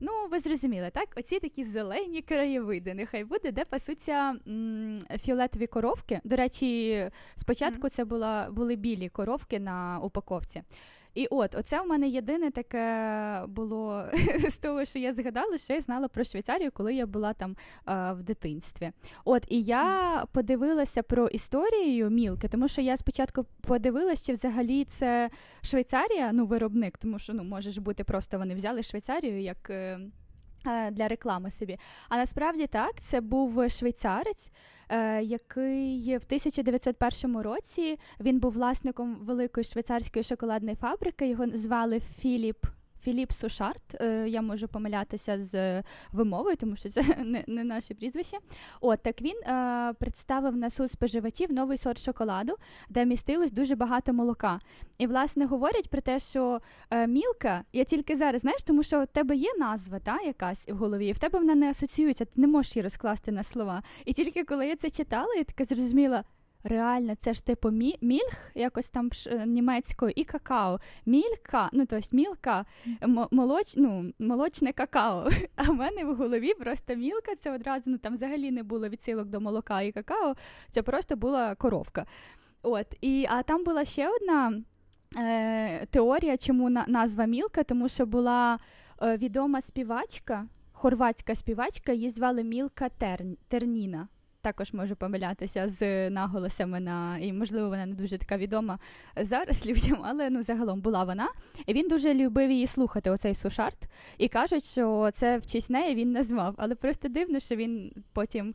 Ну, 0.00 0.12
ви 0.30 0.40
зрозуміли, 0.40 0.90
так? 0.92 1.08
Оці 1.16 1.40
такі 1.40 1.64
зелені 1.64 2.22
краєвиди. 2.22 2.94
Нехай 2.94 3.24
буде, 3.24 3.52
де 3.52 3.64
пасуться 3.64 4.36
м- 4.48 5.00
фіолетові 5.20 5.66
коровки. 5.66 6.20
До 6.24 6.36
речі, 6.36 7.10
спочатку 7.36 7.88
це 7.88 8.04
була, 8.04 8.48
були 8.50 8.76
білі 8.76 9.08
коровки 9.08 9.60
на 9.60 9.98
упаковці. 10.02 10.62
І 11.16 11.26
от, 11.30 11.54
оце 11.54 11.80
у 11.80 11.86
мене 11.86 12.08
єдине 12.08 12.50
таке 12.50 13.44
було 13.48 14.04
з 14.48 14.56
того, 14.56 14.84
що 14.84 14.98
я 14.98 15.14
згадала, 15.14 15.58
що 15.58 15.72
я 15.72 15.80
знала 15.80 16.08
про 16.08 16.24
Швейцарію, 16.24 16.70
коли 16.72 16.94
я 16.94 17.06
була 17.06 17.32
там 17.32 17.56
а, 17.84 18.12
в 18.12 18.22
дитинстві. 18.22 18.92
От, 19.24 19.46
і 19.48 19.62
я 19.62 20.24
подивилася 20.32 21.02
про 21.02 21.28
історію 21.28 22.10
Мілки, 22.10 22.48
тому 22.48 22.68
що 22.68 22.80
я 22.80 22.96
спочатку 22.96 23.46
подивилася, 23.60 24.26
чи 24.26 24.32
взагалі 24.32 24.84
це 24.84 25.30
Швейцарія, 25.62 26.32
ну, 26.32 26.46
виробник, 26.46 26.98
тому 26.98 27.18
що 27.18 27.34
ну, 27.34 27.44
може 27.44 27.70
ж 27.70 27.80
бути 27.80 28.04
просто 28.04 28.38
вони 28.38 28.54
взяли 28.54 28.82
Швейцарію 28.82 29.42
як. 29.42 29.70
Е, 29.70 30.90
для 30.90 31.08
реклами 31.08 31.50
собі. 31.50 31.78
А 32.08 32.16
насправді 32.16 32.66
так, 32.66 33.00
це 33.00 33.20
був 33.20 33.70
швейцарець, 33.70 34.50
який 35.22 36.16
в 36.16 36.24
1901 36.26 37.36
році 37.36 37.98
він 38.20 38.38
був 38.38 38.52
власником 38.52 39.14
великої 39.14 39.64
швейцарської 39.64 40.22
шоколадної 40.22 40.76
фабрики. 40.76 41.28
Його 41.28 41.46
звали 41.54 42.00
Філіп 42.00 42.66
Філіп 43.06 43.32
Сушарт. 43.32 43.94
Е, 44.00 44.28
я 44.28 44.42
можу 44.42 44.68
помилятися 44.68 45.42
з 45.42 45.82
вимовою, 46.12 46.56
тому 46.56 46.76
що 46.76 46.88
це 46.88 47.02
не 47.24 47.44
не 47.46 47.64
наше 47.64 47.94
прізвище. 47.94 48.36
От 48.80 49.02
так 49.02 49.22
він 49.22 49.36
е, 49.36 49.92
представив 49.98 50.56
на 50.56 50.70
суд 50.70 50.92
споживачів 50.92 51.52
новий 51.52 51.78
сорт 51.78 51.98
шоколаду, 51.98 52.56
де 52.88 53.04
містилось 53.04 53.52
дуже 53.52 53.74
багато 53.76 54.12
молока. 54.12 54.60
І, 54.98 55.06
власне, 55.06 55.46
говорять 55.46 55.90
про 55.90 56.00
те, 56.00 56.18
що 56.18 56.60
е, 56.90 57.06
мілка, 57.06 57.64
я 57.72 57.84
тільки 57.84 58.16
зараз 58.16 58.40
знаєш, 58.40 58.62
тому 58.62 58.82
що 58.82 59.02
у 59.02 59.06
тебе 59.06 59.36
є 59.36 59.50
назва 59.58 59.98
та, 59.98 60.20
якась 60.20 60.68
в 60.68 60.76
голові, 60.76 61.06
і 61.06 61.12
в 61.12 61.18
тебе 61.18 61.38
вона 61.38 61.54
не 61.54 61.70
асоціюється, 61.70 62.24
ти 62.24 62.40
не 62.40 62.46
можеш 62.46 62.76
її 62.76 62.82
розкласти 62.82 63.32
на 63.32 63.42
слова. 63.42 63.82
І 64.04 64.12
тільки 64.12 64.44
коли 64.44 64.66
я 64.66 64.76
це 64.76 64.90
читала, 64.90 65.34
я 65.34 65.44
така 65.44 65.64
зрозуміла 65.64 66.24
реально, 66.68 67.14
це 67.18 67.34
ж 67.34 67.46
типу 67.46 67.68
мі- 67.68 67.98
мільх, 68.00 68.50
якось 68.54 68.88
там 68.88 69.10
е, 69.26 69.46
німецькою, 69.46 70.12
і 70.16 70.24
какао. 70.24 70.80
Мілька, 71.06 71.70
ну 71.72 71.86
тобто 71.86 72.08
мілка, 72.12 72.64
м- 73.02 73.26
молоч, 73.30 73.74
ну, 73.76 74.12
молочне 74.18 74.72
какао. 74.72 75.28
А 75.56 75.62
в 75.62 75.74
мене 75.74 76.04
в 76.04 76.14
голові 76.16 76.54
просто 76.54 76.94
мілка, 76.94 77.32
це 77.40 77.54
одразу 77.54 77.90
ну 77.90 77.98
там 77.98 78.14
взагалі 78.14 78.50
не 78.50 78.62
було 78.62 78.88
відсилок 78.88 79.28
до 79.28 79.40
молока 79.40 79.82
і 79.82 79.92
какао, 79.92 80.34
це 80.70 80.82
просто 80.82 81.16
була 81.16 81.54
коровка. 81.54 82.06
От, 82.62 82.86
і, 83.00 83.26
А 83.30 83.42
там 83.42 83.64
була 83.64 83.84
ще 83.84 84.08
одна 84.10 84.62
е, 85.18 85.86
теорія, 85.86 86.36
чому 86.36 86.70
на- 86.70 86.84
назва 86.88 87.24
Мілка, 87.24 87.62
тому 87.62 87.88
що 87.88 88.06
була 88.06 88.58
е, 89.02 89.16
відома 89.16 89.60
співачка, 89.60 90.46
хорватська 90.72 91.34
співачка, 91.34 91.92
її 91.92 92.10
звали 92.10 92.44
Мілка 92.44 92.88
Терн- 93.00 93.36
Терніна 93.48 94.08
також 94.46 94.72
можу 94.72 94.96
помилятися 94.96 95.68
з 95.68 96.10
наголосами 96.10 96.80
на 96.80 97.18
і, 97.18 97.32
можливо, 97.32 97.68
вона 97.68 97.86
не 97.86 97.94
дуже 97.94 98.18
така 98.18 98.36
відома 98.36 98.78
зараз 99.16 99.66
людям, 99.66 99.98
але 100.04 100.30
ну 100.30 100.42
загалом 100.42 100.80
була 100.80 101.04
вона. 101.04 101.28
І 101.66 101.72
він 101.72 101.88
дуже 101.88 102.14
любив 102.14 102.50
її 102.50 102.66
слухати, 102.66 103.10
оцей 103.10 103.34
сушарт, 103.34 103.78
і 104.18 104.28
кажуть, 104.28 104.64
що 104.64 105.10
це 105.14 105.38
в 105.38 105.46
честь 105.46 105.70
неї 105.70 105.94
він 105.94 106.12
назвав. 106.12 106.54
Але 106.58 106.74
просто 106.74 107.08
дивно, 107.08 107.40
що 107.40 107.56
він 107.56 107.92
потім 108.12 108.54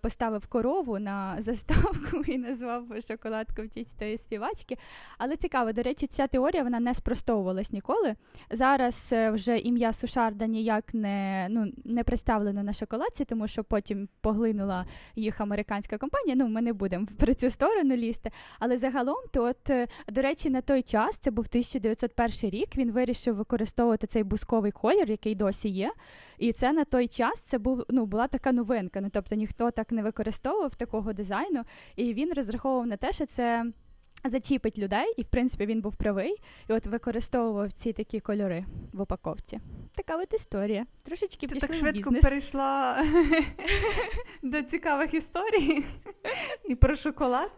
поставив 0.00 0.46
корову 0.46 0.98
на 0.98 1.36
заставку 1.38 2.16
і 2.26 2.38
назвав 2.38 2.84
шоколадку 3.08 3.62
в 3.62 3.68
честь 3.68 3.98
тої 3.98 4.18
співачки. 4.18 4.76
Але 5.18 5.36
цікаво, 5.36 5.72
до 5.72 5.82
речі, 5.82 6.06
ця 6.06 6.26
теорія 6.26 6.62
вона 6.62 6.80
не 6.80 6.94
спростовувалась 6.94 7.72
ніколи. 7.72 8.14
Зараз 8.50 9.10
е, 9.12 9.30
вже 9.30 9.58
ім'я 9.58 9.92
Сушарда 9.92 10.46
ніяк 10.46 10.94
не 10.94 11.46
ну, 11.50 11.72
не 11.84 12.04
представлено 12.04 12.62
на 12.62 12.72
шоколадці, 12.72 13.24
тому 13.24 13.48
що 13.48 13.64
потім 13.64 14.08
поглинула 14.20 14.86
їх 15.16 15.40
американська 15.40 15.98
компанія. 15.98 16.36
Ну, 16.36 16.48
ми 16.48 16.62
не 16.62 16.72
будемо 16.72 17.06
про 17.18 17.34
цю 17.34 17.50
сторону 17.50 17.96
лізти. 17.96 18.30
Але 18.58 18.76
загалом, 18.76 19.24
то 19.32 19.44
от, 19.44 19.70
е, 19.70 19.86
до 20.08 20.22
речі, 20.22 20.50
на 20.50 20.60
той 20.60 20.82
час, 20.82 21.18
це 21.18 21.30
був 21.30 21.46
1901 21.48 22.50
рік, 22.50 22.76
він 22.76 22.92
вирішив 22.92 23.36
використовувати 23.36 24.06
цей 24.06 24.22
бусковий 24.22 24.72
колір, 24.72 25.10
який 25.10 25.34
досі 25.34 25.68
є. 25.68 25.92
І 26.40 26.52
це 26.52 26.72
на 26.72 26.84
той 26.84 27.08
час 27.08 27.40
це 27.40 27.58
був 27.58 27.84
ну 27.88 28.06
була 28.06 28.28
така 28.28 28.52
новинка. 28.52 29.00
Ну 29.00 29.08
тобто 29.12 29.34
ніхто 29.34 29.70
так 29.70 29.92
не 29.92 30.02
використовував 30.02 30.74
такого 30.74 31.12
дизайну, 31.12 31.62
і 31.96 32.14
він 32.14 32.32
розраховував 32.32 32.86
на 32.86 32.96
те, 32.96 33.12
що 33.12 33.26
це. 33.26 33.64
Зачіпить 34.24 34.78
людей, 34.78 35.14
і 35.16 35.22
в 35.22 35.26
принципі 35.26 35.66
він 35.66 35.80
був 35.80 35.96
правий, 35.96 36.36
і 36.68 36.72
от 36.72 36.86
використовував 36.86 37.72
ці 37.72 37.92
такі 37.92 38.20
кольори 38.20 38.64
в 38.92 39.00
упаковці. 39.00 39.60
Така 39.94 40.16
от 40.16 40.34
історія. 40.34 40.86
Трошечки 41.02 41.46
Ти 41.46 41.54
пішли 41.54 41.68
так 41.68 41.76
в 41.76 41.78
швидко 41.78 42.10
бізнес. 42.10 42.22
перейшла 42.22 43.04
до 44.42 44.62
цікавих 44.62 45.14
історій 45.14 45.84
і 46.68 46.74
про 46.74 46.96
шоколад. 46.96 47.50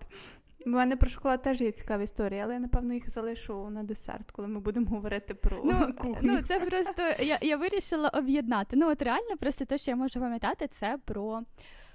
У 0.66 0.70
мене 0.70 0.96
про 0.96 1.10
шоколад 1.10 1.42
теж 1.42 1.60
є 1.60 1.72
цікаві 1.72 2.04
історії, 2.04 2.40
але 2.40 2.54
я 2.54 2.60
напевно 2.60 2.94
їх 2.94 3.10
залишу 3.10 3.70
на 3.70 3.82
десерт, 3.82 4.30
коли 4.30 4.48
ми 4.48 4.60
будемо 4.60 4.86
говорити 4.86 5.34
про 5.34 5.60
Ну, 5.64 5.92
кухню. 5.98 6.32
ну 6.32 6.42
це 6.42 6.58
просто 6.60 7.02
я, 7.24 7.38
я 7.42 7.56
вирішила 7.56 8.08
об'єднати. 8.08 8.76
Ну, 8.76 8.90
от 8.90 9.02
реально, 9.02 9.36
просто 9.40 9.64
те, 9.64 9.78
що 9.78 9.90
я 9.90 9.96
можу 9.96 10.20
пам'ятати, 10.20 10.68
це 10.68 10.98
про, 11.04 11.40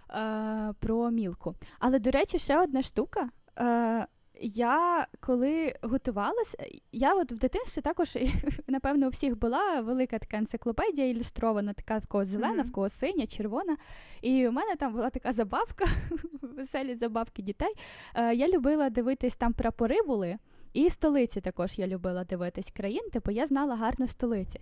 е, 0.10 0.74
про 0.80 1.12
мілку. 1.12 1.56
Але, 1.80 2.00
до 2.00 2.12
речі, 2.12 2.40
ще 2.40 2.62
одна 2.62 2.82
штука. 2.82 3.30
Е, 3.60 4.08
я 4.41 5.08
коли 5.20 5.74
готувалася, 5.82 6.58
я 6.91 7.15
от 7.15 7.32
в 7.32 7.36
дитинстві 7.36 7.82
також, 7.82 8.17
напевно, 8.67 9.08
у 9.08 9.10
всіх 9.10 9.39
була 9.39 9.82
велика 9.82 10.20
така 10.20 10.38
енциклопедія 10.38 11.08
ілюстрована, 11.08 11.74
така 11.74 11.98
в 11.98 12.08
кого 12.08 12.25
зелена, 12.25 12.53
Мгм. 12.53 12.63
в 12.67 12.72
кого 12.72 12.89
синя, 12.89 13.25
червона. 13.25 13.77
І 14.22 14.48
у 14.48 14.51
мене 14.51 14.75
там 14.75 14.94
була 14.94 15.10
така 15.10 15.32
забавка, 15.32 15.86
веселі 16.41 16.96
забавки 16.96 17.41
дітей. 17.41 17.74
Е, 18.15 18.36
я 18.36 18.48
любила 18.48 18.89
дивитись, 18.89 19.36
там 19.36 19.53
прапори 19.53 20.01
були, 20.08 20.38
і 20.74 20.89
столиці 20.89 21.41
також 21.41 21.79
я 21.79 21.88
любила 21.88 22.24
дивитись 22.24 22.72
країн, 22.72 23.10
типу 23.13 23.32
я 23.32 23.46
знала 23.46 23.75
гарно 23.75 24.08
столиці. 24.08 24.60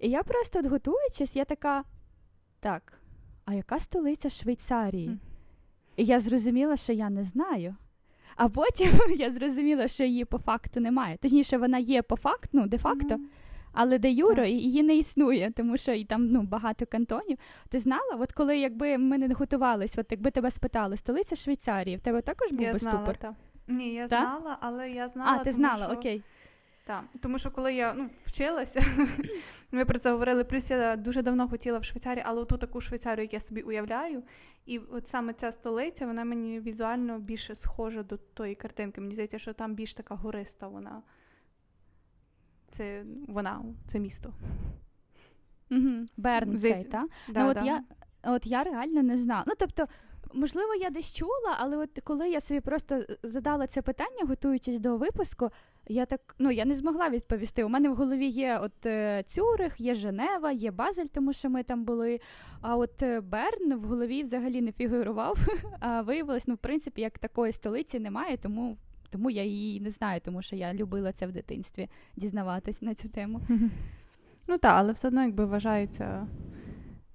І 0.00 0.10
я 0.10 0.22
просто 0.22 0.58
от 0.58 0.66
готуючись, 0.66 1.36
я 1.36 1.44
така, 1.44 1.84
так, 2.60 3.00
а 3.44 3.54
яка 3.54 3.78
столиця 3.78 4.30
Швейцарії? 4.30 5.08
Мгм. 5.08 5.20
І 5.96 6.04
я 6.04 6.20
зрозуміла, 6.20 6.76
що 6.76 6.92
я 6.92 7.10
не 7.10 7.24
знаю. 7.24 7.76
А 8.36 8.48
потім 8.48 8.88
я 9.18 9.30
зрозуміла, 9.30 9.88
що 9.88 10.04
її 10.04 10.24
по 10.24 10.38
факту 10.38 10.80
немає. 10.80 11.16
Точніше, 11.16 11.58
вона 11.58 11.78
є 11.78 12.02
по 12.02 12.16
факту, 12.16 12.48
ну, 12.52 12.66
де-факто, 12.66 13.14
Мгм. 13.14 13.26
але 13.72 13.98
де 13.98 14.10
юро 14.10 14.34
Так. 14.34 14.48
її 14.48 14.82
не 14.82 14.96
існує, 14.96 15.52
тому 15.56 15.76
що 15.76 15.92
і 15.92 16.04
там 16.04 16.26
ну, 16.26 16.42
багато 16.42 16.86
кантонів. 16.86 17.38
Ти 17.68 17.78
знала, 17.78 18.16
от 18.20 18.32
коли 18.32 18.58
якби 18.58 18.98
ми 18.98 19.18
не 19.18 19.34
готувались, 19.34 19.98
от 19.98 20.06
якби 20.10 20.30
тебе 20.30 20.50
спитали, 20.50 20.96
столиця 20.96 21.36
Швейцарії, 21.36 21.96
в 21.96 22.00
тебе 22.00 22.20
також 22.22 22.50
був 22.52 22.62
Я 22.62 22.72
би 22.72 22.78
знала, 22.78 22.96
ступор? 22.98 23.16
та. 23.16 23.34
Ні, 23.68 23.94
я 23.94 24.02
Та? 24.02 24.06
знала, 24.08 24.58
але 24.60 24.90
я 24.90 25.08
знала. 25.08 25.30
А, 25.32 25.38
ти 25.38 25.44
тому 25.44 25.56
знала, 25.56 25.84
що... 25.84 25.94
окей. 25.94 26.22
Так, 26.86 27.04
тому 27.20 27.38
що 27.38 27.50
коли 27.50 27.74
я 27.74 27.94
ну, 27.94 28.10
вчилася, 28.24 28.82
ми 29.72 29.84
про 29.84 29.98
це 29.98 30.12
говорили. 30.12 30.44
Плюс 30.44 30.70
я 30.70 30.96
дуже 30.96 31.22
давно 31.22 31.48
хотіла 31.48 31.78
в 31.78 31.84
Швейцарії, 31.84 32.24
але 32.26 32.44
ту 32.44 32.56
таку 32.56 32.80
Швейцарію, 32.80 33.24
як 33.24 33.32
я 33.32 33.40
собі 33.40 33.62
уявляю. 33.62 34.22
І 34.66 34.78
от 34.78 35.08
саме 35.08 35.32
ця 35.32 35.52
столиця, 35.52 36.06
вона 36.06 36.24
мені 36.24 36.60
візуально 36.60 37.18
більше 37.18 37.54
схожа 37.54 38.02
до 38.02 38.16
тої 38.16 38.54
картинки. 38.54 39.00
Мені 39.00 39.12
здається, 39.12 39.38
що 39.38 39.52
там 39.52 39.74
більш 39.74 39.94
така 39.94 40.14
гориста 40.14 40.68
вона. 40.68 41.02
Це 42.70 43.04
вона, 43.28 43.64
це 43.86 43.98
місто. 43.98 44.34
Угу. 45.70 46.06
Берн 46.16 46.58
цей, 46.58 46.82
так? 46.82 47.08
Да, 47.28 47.44
ну, 47.44 47.50
от, 47.50 47.56
да. 47.56 47.64
я, 47.64 47.84
от 48.22 48.46
я 48.46 48.64
реально 48.64 49.02
не 49.02 49.18
знала. 49.18 49.44
Ну, 49.46 49.54
тобто, 49.58 49.88
можливо, 50.34 50.74
я 50.74 50.90
десь 50.90 51.16
чула, 51.16 51.56
але 51.58 51.76
от 51.76 52.00
коли 52.04 52.30
я 52.30 52.40
собі 52.40 52.60
просто 52.60 53.02
задала 53.22 53.66
це 53.66 53.82
питання, 53.82 54.24
готуючись 54.24 54.78
до 54.78 54.96
випуску, 54.96 55.50
я 55.88 56.06
так 56.06 56.34
ну 56.38 56.50
я 56.50 56.64
не 56.64 56.74
змогла 56.74 57.08
відповісти. 57.08 57.64
У 57.64 57.68
мене 57.68 57.88
в 57.88 57.94
голові 57.94 58.26
є 58.26 58.58
от 58.58 58.86
е, 58.86 59.22
Цюрих, 59.26 59.80
є 59.80 59.94
Женева, 59.94 60.52
є 60.52 60.70
Базель, 60.70 61.06
тому 61.12 61.32
що 61.32 61.50
ми 61.50 61.62
там 61.62 61.84
були. 61.84 62.20
А 62.60 62.76
от 62.76 63.02
е, 63.02 63.20
Берн 63.20 63.74
в 63.74 63.84
голові 63.84 64.22
взагалі 64.22 64.60
не 64.60 64.72
фігурував. 64.72 65.38
А 65.80 66.02
виявилось, 66.02 66.48
ну 66.48 66.54
в 66.54 66.58
принципі, 66.58 67.00
як 67.00 67.18
такої 67.18 67.52
столиці 67.52 67.98
немає, 67.98 68.36
тому. 68.36 68.76
Тому 69.10 69.30
я 69.30 69.44
її 69.44 69.80
не 69.80 69.90
знаю, 69.90 70.20
тому 70.24 70.42
що 70.42 70.56
я 70.56 70.74
любила 70.74 71.12
це 71.12 71.26
в 71.26 71.32
дитинстві 71.32 71.88
дізнаватись 72.16 72.82
на 72.82 72.94
цю 72.94 73.08
тему. 73.08 73.40
Ну 74.48 74.58
так, 74.58 74.72
але 74.76 74.92
все 74.92 75.08
одно 75.08 75.22
якби 75.22 75.44
вважається. 75.44 76.26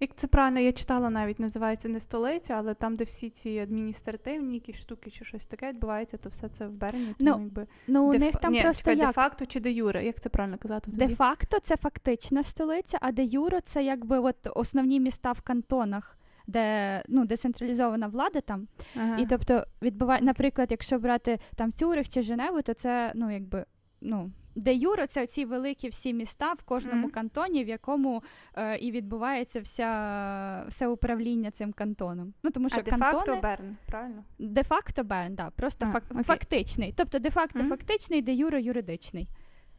Як 0.01 0.15
це 0.15 0.27
правильно, 0.27 0.59
я 0.59 0.71
читала 0.71 1.09
навіть, 1.09 1.39
називається 1.39 1.89
не 1.89 1.99
столиця, 1.99 2.53
але 2.53 2.73
там, 2.73 2.95
де 2.95 3.03
всі 3.03 3.29
ці 3.29 3.57
адміністративні 3.57 4.53
якісь 4.53 4.79
штуки 4.79 5.09
чи 5.09 5.25
щось 5.25 5.45
таке 5.45 5.69
відбувається, 5.69 6.17
то 6.17 6.29
все 6.29 6.49
це 6.49 6.67
в 6.67 6.71
Берні. 6.71 7.15
Ну, 7.19 7.39
якби 7.39 7.67
Ну, 7.87 8.09
у 8.09 8.11
де 8.11 8.19
них 8.19 8.35
там 8.35 8.53
Ні, 8.53 8.61
просто 8.61 8.79
чекай, 8.81 8.97
як? 8.97 9.07
де-факто 9.07 9.45
чи 9.45 9.59
де 9.59 9.71
юре? 9.71 10.05
Як 10.05 10.19
це 10.19 10.29
правильно 10.29 10.57
казати? 10.57 10.91
Тобі? 10.91 11.05
Де-факто 11.05 11.59
це 11.59 11.77
фактична 11.77 12.43
столиця, 12.43 12.97
а 13.01 13.11
де 13.11 13.23
юро 13.23 13.61
це 13.61 13.83
якби 13.83 14.19
от 14.19 14.35
основні 14.55 14.99
міста 14.99 15.31
в 15.31 15.41
кантонах, 15.41 16.17
де 16.47 17.03
ну, 17.07 17.25
децентралізована 17.25 18.07
влада 18.07 18.41
там. 18.41 18.67
Ага. 18.95 19.17
І 19.17 19.25
тобто 19.25 19.65
відбуває, 19.81 20.21
наприклад, 20.21 20.67
якщо 20.71 20.99
брати 20.99 21.39
там 21.55 21.71
Цюрих 21.71 22.09
чи 22.09 22.21
Женеву, 22.21 22.61
то 22.61 22.73
це 22.73 23.11
ну 23.15 23.31
якби 23.31 23.65
ну. 24.01 24.31
Де 24.55 24.73
Юро, 24.73 25.07
це 25.07 25.27
ці 25.27 25.45
великі 25.45 25.89
всі 25.89 26.13
міста 26.13 26.53
в 26.53 26.63
кожному 26.63 27.01
Мгм. 27.01 27.11
кантоні, 27.11 27.63
в 27.63 27.67
якому 27.67 28.23
е, 28.55 28.77
і 28.77 28.91
відбувається 28.91 29.61
вся, 29.61 30.65
все 30.67 30.87
управління 30.87 31.51
цим 31.51 31.73
кантоном. 31.73 32.33
Ну 32.43 32.51
тому 32.51 32.69
що 32.69 32.79
а 32.79 32.83
де-факто 32.83 33.39
Берн, 33.43 33.77
правильно? 33.85 34.23
де-факто 34.39 35.03
Берн, 35.03 35.35
да, 35.35 35.49
просто 35.49 35.85
А, 35.85 35.91
фак, 35.91 36.03
фактичний. 36.25 36.93
Тобто 36.97 37.19
де-факто 37.19 37.59
Мгм. 37.59 37.69
фактичний, 37.69 38.21
де 38.21 38.33
Юро 38.33 38.59
юридичний. 38.59 39.27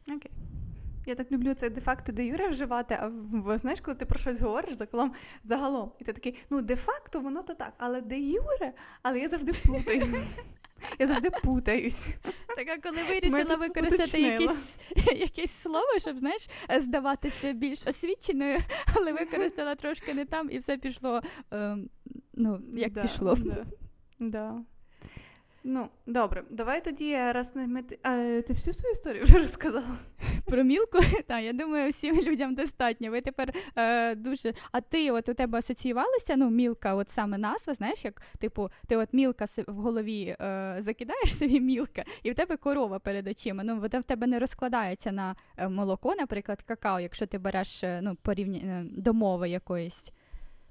Окей. 0.07 0.31
Я 1.05 1.15
так 1.15 1.31
люблю 1.31 1.53
це 1.53 1.69
де-факто 1.69 2.11
де 2.11 2.25
юре 2.25 2.49
вживати, 2.49 2.97
а 3.01 3.07
в- 3.31 3.57
знаєш, 3.57 3.81
коли 3.81 3.95
ти 3.97 4.05
про 4.05 4.19
щось 4.19 4.41
говориш 4.41 4.73
загалом, 4.73 5.11
загалом, 5.43 5.91
і 5.99 6.03
ти 6.03 6.13
такий, 6.13 6.35
ну 6.49 6.61
де-факто 6.61 7.19
воно 7.19 7.43
то 7.43 7.53
так, 7.53 7.73
але 7.77 8.01
де 8.01 8.19
юре, 8.19 8.73
але 9.01 9.19
я 9.19 9.29
завжди 9.29 9.51
плутаю. 9.65 10.03
Я 10.99 11.07
завжди 11.07 11.29
путаюсь. 11.43 12.15
Так, 12.55 12.67
а 12.69 12.89
коли 12.89 13.03
вирішила 13.03 13.55
використати 13.55 14.21
якісь, 14.21 14.77
якесь, 15.15 15.51
слово, 15.51 15.99
щоб 15.99 16.17
знаєш, 16.17 16.49
здаватися 16.79 17.53
більш 17.53 17.87
освіченою, 17.87 18.59
але 18.95 19.13
використала 19.13 19.75
трошки 19.75 20.13
не 20.13 20.25
там, 20.25 20.51
і 20.51 20.57
все 20.57 20.77
пішло. 20.77 21.21
ем, 21.51 21.89
ну, 22.33 22.59
як 22.73 22.91
Да, 22.91 23.01
пішло. 23.01 23.35
Да. 23.35 23.65
Да. 24.19 24.63
Ну, 25.65 25.89
добре, 26.05 26.43
давай 26.49 26.83
тоді 26.83 27.15
раз 27.15 27.55
не 27.55 27.67
ми. 27.67 27.83
А, 28.03 28.41
ти 28.47 28.53
всю 28.53 28.73
свою 28.73 28.93
історію 28.93 29.23
вже 29.23 29.37
розказала? 29.37 29.97
Про 30.47 30.63
мілку, 30.63 30.99
так, 31.27 31.43
я 31.43 31.53
думаю, 31.53 31.91
всім 31.91 32.21
людям 32.21 32.55
достатньо. 32.55 33.11
Ви 33.11 33.21
тепер 33.21 33.53
е, 33.75 34.15
дуже. 34.15 34.53
А 34.71 34.81
ти, 34.81 35.11
от 35.11 35.29
у 35.29 35.33
тебе 35.33 35.59
асоціювалася, 35.59 36.35
ну, 36.35 36.49
мілка, 36.49 36.95
от 36.95 37.09
саме 37.09 37.37
назва, 37.37 37.73
знаєш, 37.73 38.05
як 38.05 38.21
типу, 38.39 38.69
ти 38.87 38.95
от 38.97 39.13
мілка 39.13 39.45
в 39.67 39.73
голові 39.73 40.35
е, 40.41 40.77
закидаєш 40.79 41.37
собі 41.37 41.61
мілка, 41.61 42.03
і 42.23 42.31
в 42.31 42.35
тебе 42.35 42.57
корова 42.57 42.99
перед 42.99 43.27
очима. 43.27 43.63
Ну, 43.63 43.75
вона 43.79 43.99
в 43.99 44.03
тебе 44.03 44.27
не 44.27 44.39
розкладається 44.39 45.11
на 45.11 45.35
е, 45.57 45.69
молоко, 45.69 46.15
наприклад, 46.15 46.61
какао, 46.61 46.99
якщо 46.99 47.25
ти 47.25 47.37
береш 47.37 47.83
е, 47.83 47.99
ну, 48.03 48.15
порівня... 48.21 48.59
е, 48.59 48.85
до 48.91 49.13
мови 49.13 49.49
якоїсь. 49.49 50.11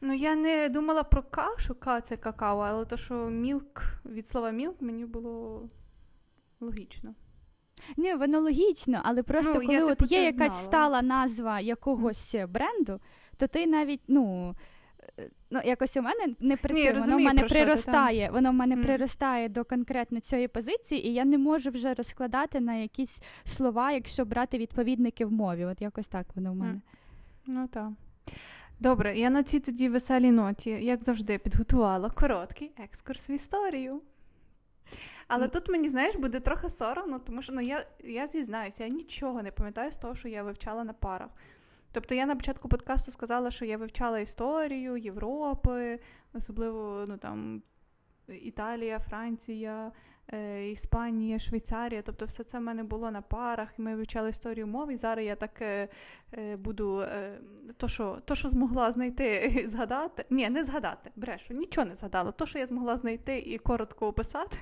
Ну, 0.04 0.12
я 0.14 0.34
не 0.36 0.68
думала 0.68 1.02
про 1.02 1.22
кашу, 1.22 1.74
ка 1.74 2.00
це 2.00 2.16
какао, 2.16 2.58
але 2.58 2.84
то, 2.84 2.96
що 2.96 3.14
мілк 3.14 3.82
від 4.06 4.26
слова 4.28 4.50
мілк 4.50 4.76
мені 4.80 5.04
було 5.04 5.62
логічно. 6.60 7.14
Ні, 7.96 8.14
воно 8.14 8.40
логічно, 8.40 9.00
але 9.04 9.22
просто 9.22 9.52
Ну, 9.54 9.62
я, 9.62 9.80
коли 9.80 9.90
типу, 9.94 10.04
от 10.04 10.12
є 10.12 10.24
якась 10.24 10.52
знала. 10.52 10.64
стала 10.64 11.02
назва 11.02 11.60
якогось 11.60 12.36
бренду, 12.48 13.00
то 13.36 13.46
ти 13.46 13.66
навіть, 13.66 14.00
ну. 14.08 14.54
Ну, 15.50 15.60
якось 15.64 15.96
у 15.96 16.02
мене 16.02 16.34
не 16.40 16.56
працює, 16.56 16.92
воно 16.92 17.16
в 17.16 17.20
мене 17.20 17.42
ти, 17.42 17.48
приростає, 17.48 18.30
воно 18.30 18.50
в 18.50 18.54
мене 18.54 18.76
Мгм. 18.76 18.84
приростає 18.84 19.48
до 19.48 19.64
конкретно 19.64 20.20
цієї 20.20 20.48
позиції, 20.48 21.06
і 21.08 21.14
я 21.14 21.24
не 21.24 21.38
можу 21.38 21.70
вже 21.70 21.94
розкладати 21.94 22.60
на 22.60 22.74
якісь 22.74 23.22
слова, 23.44 23.92
якщо 23.92 24.24
брати 24.24 24.58
відповідники 24.58 25.24
в 25.24 25.32
мові. 25.32 25.64
От 25.64 25.82
якось 25.82 26.08
так 26.08 26.26
воно 26.34 26.52
в 26.52 26.56
мене. 26.56 26.80
Ну 27.46 27.68
так. 27.68 27.88
Добре, 28.82 29.18
я 29.18 29.30
на 29.30 29.42
цій 29.42 29.60
тоді 29.60 29.88
веселій 29.88 30.30
ноті, 30.30 30.70
як 30.70 31.04
завжди, 31.04 31.38
підготувала 31.38 32.10
короткий 32.10 32.72
екскурс 32.84 33.30
в 33.30 33.32
історію. 33.32 34.00
Але 35.28 35.48
тут 35.48 35.68
мені, 35.68 35.88
знаєш, 35.88 36.16
буде 36.16 36.40
трохи 36.40 36.68
соромно, 36.68 37.18
тому 37.18 37.42
що 37.42 37.52
ну, 37.52 37.60
я 37.60 37.86
я 38.04 38.26
зізнаюся, 38.26 38.84
я 38.84 38.90
нічого 38.90 39.42
не 39.42 39.50
пам'ятаю 39.50 39.92
з 39.92 39.96
того, 39.96 40.14
що 40.14 40.28
я 40.28 40.42
вивчала 40.42 40.84
на 40.84 40.92
парах. 40.92 41.30
Тобто 41.92 42.14
я 42.14 42.26
на 42.26 42.36
початку 42.36 42.68
подкасту 42.68 43.10
сказала, 43.10 43.50
що 43.50 43.64
я 43.64 43.76
вивчала 43.76 44.18
історію 44.18 44.96
Європи, 44.96 45.98
особливо 46.32 47.04
ну, 47.08 47.16
там, 47.16 47.62
Італія, 48.28 48.98
Франція, 48.98 49.92
Іспанія, 50.70 51.38
Швейцарія. 51.38 52.02
Тобто, 52.02 52.24
все 52.24 52.44
це 52.44 52.58
в 52.58 52.62
мене 52.62 52.82
було 52.82 53.10
на 53.10 53.22
парах, 53.22 53.68
ми 53.78 53.96
вивчали 53.96 54.30
історію 54.30 54.66
мов, 54.66 54.90
і 54.90 54.96
зараз 54.96 55.26
я 55.26 55.36
так 55.36 55.62
е, 55.62 55.88
е 56.32 56.56
буду 56.56 57.00
е, 57.00 57.38
то, 57.76 57.88
що 57.88 58.18
то, 58.24 58.34
що 58.34 58.48
змогла 58.48 58.92
знайти, 58.92 59.64
згадати. 59.68 60.24
Ні, 60.30 60.48
не 60.48 60.64
згадати, 60.64 61.10
брешу, 61.16 61.54
нічого 61.54 61.86
не 61.86 61.94
згадала. 61.94 62.30
То, 62.32 62.46
що 62.46 62.58
я 62.58 62.66
змогла 62.66 62.96
знайти 62.96 63.38
і 63.38 63.58
коротко 63.58 64.06
описати. 64.06 64.58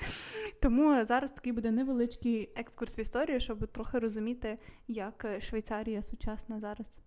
Тому 0.62 1.04
зараз 1.04 1.32
такий 1.32 1.52
буде 1.52 1.70
невеличкий 1.70 2.50
екскурс 2.56 2.98
в 2.98 3.00
історію, 3.00 3.40
щоб 3.40 3.66
трохи 3.66 3.98
розуміти, 3.98 4.58
як 4.88 5.26
Швейцарія 5.40 6.02
сучасна 6.02 6.60
зараз. 6.60 6.98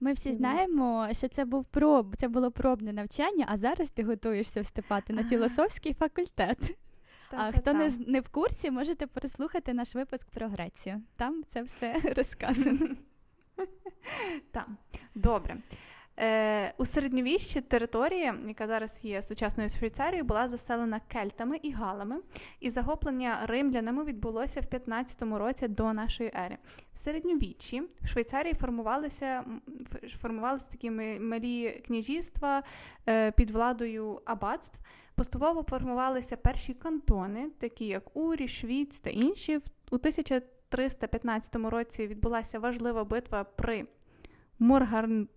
Ми 0.00 0.12
всі 0.12 0.32
знаємо, 0.32 1.08
що 1.12 1.28
це 1.28 1.44
був 1.44 1.64
проб, 1.64 2.16
це 2.16 2.28
було 2.28 2.50
пробне 2.50 2.92
навчання, 2.92 3.46
а 3.48 3.56
зараз 3.56 3.90
ти 3.90 4.04
готуєшся 4.04 4.60
вступати 4.60 5.12
на 5.12 5.24
філософський 5.28 5.94
факультет. 5.94 6.76
А 7.30 7.52
хто 7.52 7.72
не 7.72 7.92
не 8.06 8.20
в 8.20 8.28
курсі, 8.28 8.70
можете 8.70 9.06
переслухати 9.06 9.74
наш 9.74 9.94
випуск 9.94 10.30
про 10.30 10.48
Грецію. 10.48 11.02
Там 11.16 11.44
це 11.48 11.62
все 11.62 11.96
розказано. 12.16 12.88
Так, 14.52 14.68
добре. 15.14 15.56
Е, 16.18 16.74
У 16.78 16.84
середньовіччі 16.84 17.60
територія, 17.60 18.34
яка 18.48 18.66
зараз 18.66 19.04
є 19.04 19.22
сучасною 19.22 19.68
Швейцарією, 19.68 20.24
була 20.24 20.48
заселена 20.48 21.00
кельтами 21.08 21.56
і 21.62 21.72
галами, 21.72 22.16
і 22.60 22.70
захоплення 22.70 23.38
римлянами 23.46 24.04
відбулося 24.04 24.60
в 24.60 24.66
15 24.66 25.22
році 25.22 25.68
до 25.68 25.92
нашої 25.92 26.32
ери. 26.36 26.58
В 26.92 26.98
середньовіччі 26.98 27.82
в 28.02 28.08
Швейцарії 28.08 28.54
формувалися 28.54 29.44
формувалися 30.08 30.70
такі 30.70 30.90
малі 31.20 31.82
княжівства 31.86 32.62
е, 33.08 33.30
під 33.30 33.50
владою 33.50 34.20
аббатств. 34.24 34.78
Поступово 35.14 35.62
формувалися 35.62 36.36
перші 36.36 36.74
кантони, 36.74 37.50
такі 37.58 37.86
як 37.86 38.16
Урі, 38.16 38.48
Швіц 38.48 39.00
та 39.00 39.10
інші. 39.10 39.56
У 39.90 39.94
1315 39.94 41.56
році 41.56 42.06
відбулася 42.06 42.58
важлива 42.58 43.04
битва 43.04 43.44
при 43.44 43.86
Морган. 44.58 45.28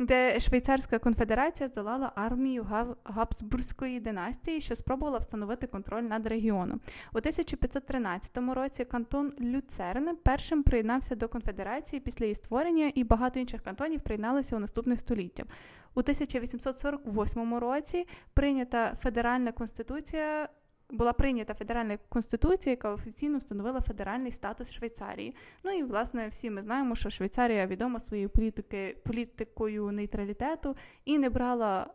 Де 0.00 0.40
Швейцарська 0.40 0.98
конфедерація 0.98 1.68
здолала 1.68 2.12
армію 2.14 2.66
Габсбурзької 3.04 4.00
династії, 4.00 4.60
що 4.60 4.74
спробувала 4.74 5.18
встановити 5.18 5.66
контроль 5.66 6.02
над 6.02 6.26
регіоном. 6.26 6.80
У 7.14 7.18
1513 7.18 8.38
році 8.54 8.84
кантон 8.84 9.32
Люцерн 9.40 10.16
першим 10.22 10.62
приєднався 10.62 11.14
до 11.14 11.28
конфедерації 11.28 12.00
після 12.00 12.24
її 12.24 12.34
створення, 12.34 12.92
і 12.94 13.04
багато 13.04 13.40
інших 13.40 13.62
кантонів 13.62 14.00
приєдналися 14.00 14.56
у 14.56 14.58
наступних 14.58 15.00
століттях. 15.00 15.46
У 15.94 16.00
1848 16.00 17.54
році 17.54 18.06
прийнята 18.34 18.94
федеральна 19.02 19.52
конституція 19.52 20.48
була 20.90 21.12
прийнята 21.12 21.54
федеральна 21.54 21.98
конституція, 22.08 22.72
яка 22.72 22.92
офіційно 22.92 23.38
встановила 23.38 23.80
федеральний 23.80 24.32
статус 24.32 24.72
Швейцарії. 24.72 25.36
Ну 25.64 25.70
і 25.70 25.82
власне 25.82 26.28
всі 26.28 26.50
ми 26.50 26.62
знаємо, 26.62 26.94
що 26.94 27.10
Швейцарія 27.10 27.66
відома 27.66 28.00
своєю 28.00 28.30
політики, 28.30 28.96
політикою 29.04 29.90
нейтралітету 29.92 30.76
і 31.04 31.18
не 31.18 31.30
брала 31.30 31.94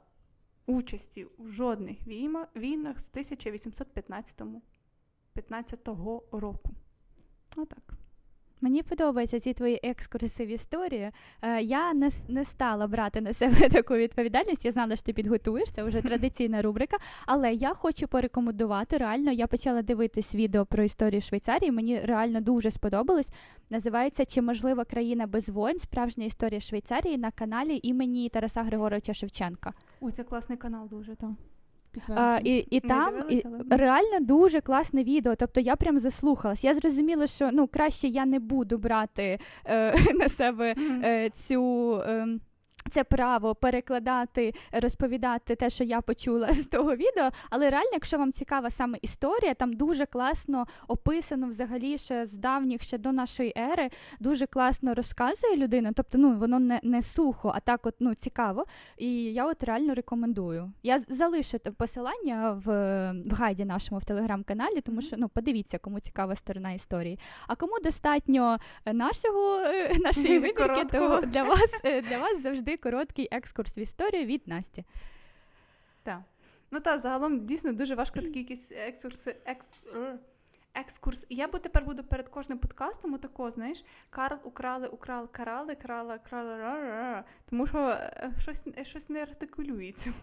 участі 0.66 1.26
у 1.26 1.48
жодних 1.48 2.08
війнах 2.56 3.00
з 3.00 3.10
1815 3.10 4.42
15 5.34 5.88
року. 6.32 6.70
Отак. 7.56 8.03
Мені 8.64 8.84
подобаються 8.84 9.40
ці 9.40 9.54
твої 9.54 9.80
екскурси 9.84 10.46
в 10.46 10.48
історію. 10.48 11.12
Е, 11.42 11.62
я 11.62 11.94
не 11.94 12.10
не 12.28 12.46
стала 12.46 12.88
брати 12.88 13.22
на 13.22 13.34
себе 13.34 13.70
таку 13.72 13.96
відповідальність. 13.96 14.66
Я 14.66 14.72
знала, 14.72 14.96
що 14.96 15.06
ти 15.06 15.14
підготуєш, 15.14 15.72
це 15.72 15.84
вже 15.84 16.02
традиційна 16.02 16.62
рубрика. 16.62 16.98
Але 17.26 17.54
я 17.54 17.74
хочу 17.74 18.08
порекомендувати. 18.08 18.98
Реально, 18.98 19.32
я 19.32 19.48
почала 19.48 19.82
дивитись 19.82 20.36
відео 20.36 20.66
про 20.66 20.84
історію 20.84 21.22
Швейцарії. 21.22 21.72
Мені 21.72 22.00
реально 22.00 22.42
дуже 22.42 22.72
сподобалось. 22.72 23.30
Називається 23.70 24.26
Чи 24.26 24.42
можлива 24.42 24.86
країна 24.86 25.28
без 25.28 25.50
воїн? 25.50 25.80
Справжня 25.80 26.26
історія 26.26 26.60
Швейцарії 26.60 27.18
на 27.18 27.32
каналі 27.32 27.80
імені 27.84 28.30
Тараса 28.30 28.64
Григоровича 28.64 29.14
Шевченка. 29.14 29.74
Ой, 30.02 30.12
це 30.12 30.24
класний 30.24 30.58
канал, 30.58 30.88
дуже 30.90 31.16
там. 31.16 31.38
А, 32.16 32.40
І 32.44 32.58
і 32.58 32.80
там 32.80 33.14
і, 33.30 33.44
реально 33.70 34.20
дуже 34.20 34.62
класне 34.62 35.04
відео. 35.04 35.36
Тобто 35.36 35.62
я 35.62 35.76
прям 35.76 36.00
заслухалась. 36.00 36.64
Я 36.64 36.74
зрозуміла, 36.74 37.28
що 37.28 37.50
ну 37.54 37.68
краще 37.68 38.08
я 38.08 38.26
не 38.26 38.40
буду 38.40 38.78
брати 38.78 39.40
е, 39.66 39.96
на 40.16 40.30
себе 40.30 40.76
е, 41.04 41.30
цю. 41.30 41.94
Е, 42.08 42.28
це 42.90 43.04
право 43.04 43.56
перекладати, 43.56 44.54
розповідати 44.72 45.56
те, 45.56 45.70
що 45.70 45.84
я 45.84 46.02
почула 46.02 46.54
з 46.54 46.66
того 46.66 46.96
відео. 46.96 47.30
Але 47.50 47.70
реально, 47.70 47.90
якщо 47.94 48.18
вам 48.18 48.32
цікава 48.32 48.70
саме 48.70 48.98
історія, 49.02 49.54
там 49.54 49.74
дуже 49.74 50.06
класно 50.06 50.66
описано 50.88 51.48
взагалі 51.48 51.98
ще 51.98 52.26
з 52.26 52.34
давніх 52.34 52.84
ще 52.84 52.98
до 52.98 53.12
нашої 53.12 53.54
ери, 53.58 53.90
дуже 54.20 54.46
класно 54.46 54.94
розказує 54.94 55.56
людина. 55.56 55.92
Тобто, 55.96 56.18
ну 56.18 56.38
воно 56.38 56.60
не 56.60 56.80
не 56.84 57.02
сухо, 57.02 57.52
а 57.56 57.60
так 57.60 57.86
от 57.86 57.96
ну 58.00 58.16
цікаво. 58.16 58.66
І 58.98 59.24
я 59.24 59.46
от 59.46 59.64
реально 59.64 59.94
рекомендую. 59.94 60.72
Я 60.84 61.00
залишу 61.00 61.60
посилання 61.78 62.62
в 62.66 62.68
в 63.26 63.34
гайді 63.34 63.66
нашому 63.66 64.00
в 64.00 64.06
телеграм-каналі, 64.06 64.82
тому 64.82 65.02
що 65.02 65.16
ну 65.20 65.30
подивіться, 65.30 65.78
кому 65.78 66.00
цікава 66.00 66.36
сторона 66.36 66.72
історії. 66.72 67.20
А 67.48 67.56
кому 67.56 67.74
достатньо 67.84 68.58
нашого 68.86 69.60
нашої 70.04 70.40
вибірки, 70.40 70.86
то 70.92 71.22
для 71.28 71.44
вас 71.44 71.82
для 72.10 72.18
вас 72.18 72.42
завжди 72.42 72.73
короткий 72.78 73.28
екскурс 73.32 73.78
в 73.78 73.80
історію 73.80 74.26
від 74.26 74.48
Насті. 74.48 74.86
Так. 76.04 76.22
Ну 76.72 76.80
так, 76.80 77.00
загалом 77.00 77.46
дійсно 77.46 77.74
дуже 77.74 77.96
важко 77.96 78.22
такі 78.22 78.40
якісь 78.40 78.72
екскурси. 78.72 79.36
Екс... 79.46 79.76
Екскурс. 80.76 81.26
Я 81.30 81.48
бо 81.48 81.60
тепер 81.60 81.86
буду 81.86 82.04
перед 82.04 82.30
кожним 82.30 82.58
подкастом 82.58 83.14
отако, 83.14 83.52
знаєш, 83.52 83.86
Карл 84.10 84.38
украли, 84.44 84.88
украл, 84.88 85.32
карали, 85.32 85.76
крала, 85.76 86.18
крала, 86.18 87.24
тому 87.50 87.68
що 87.68 87.78
е, 87.78 88.32
щось 88.40 88.66
щось 88.84 89.10
не 89.10 89.22
артикулюється. 89.22 90.14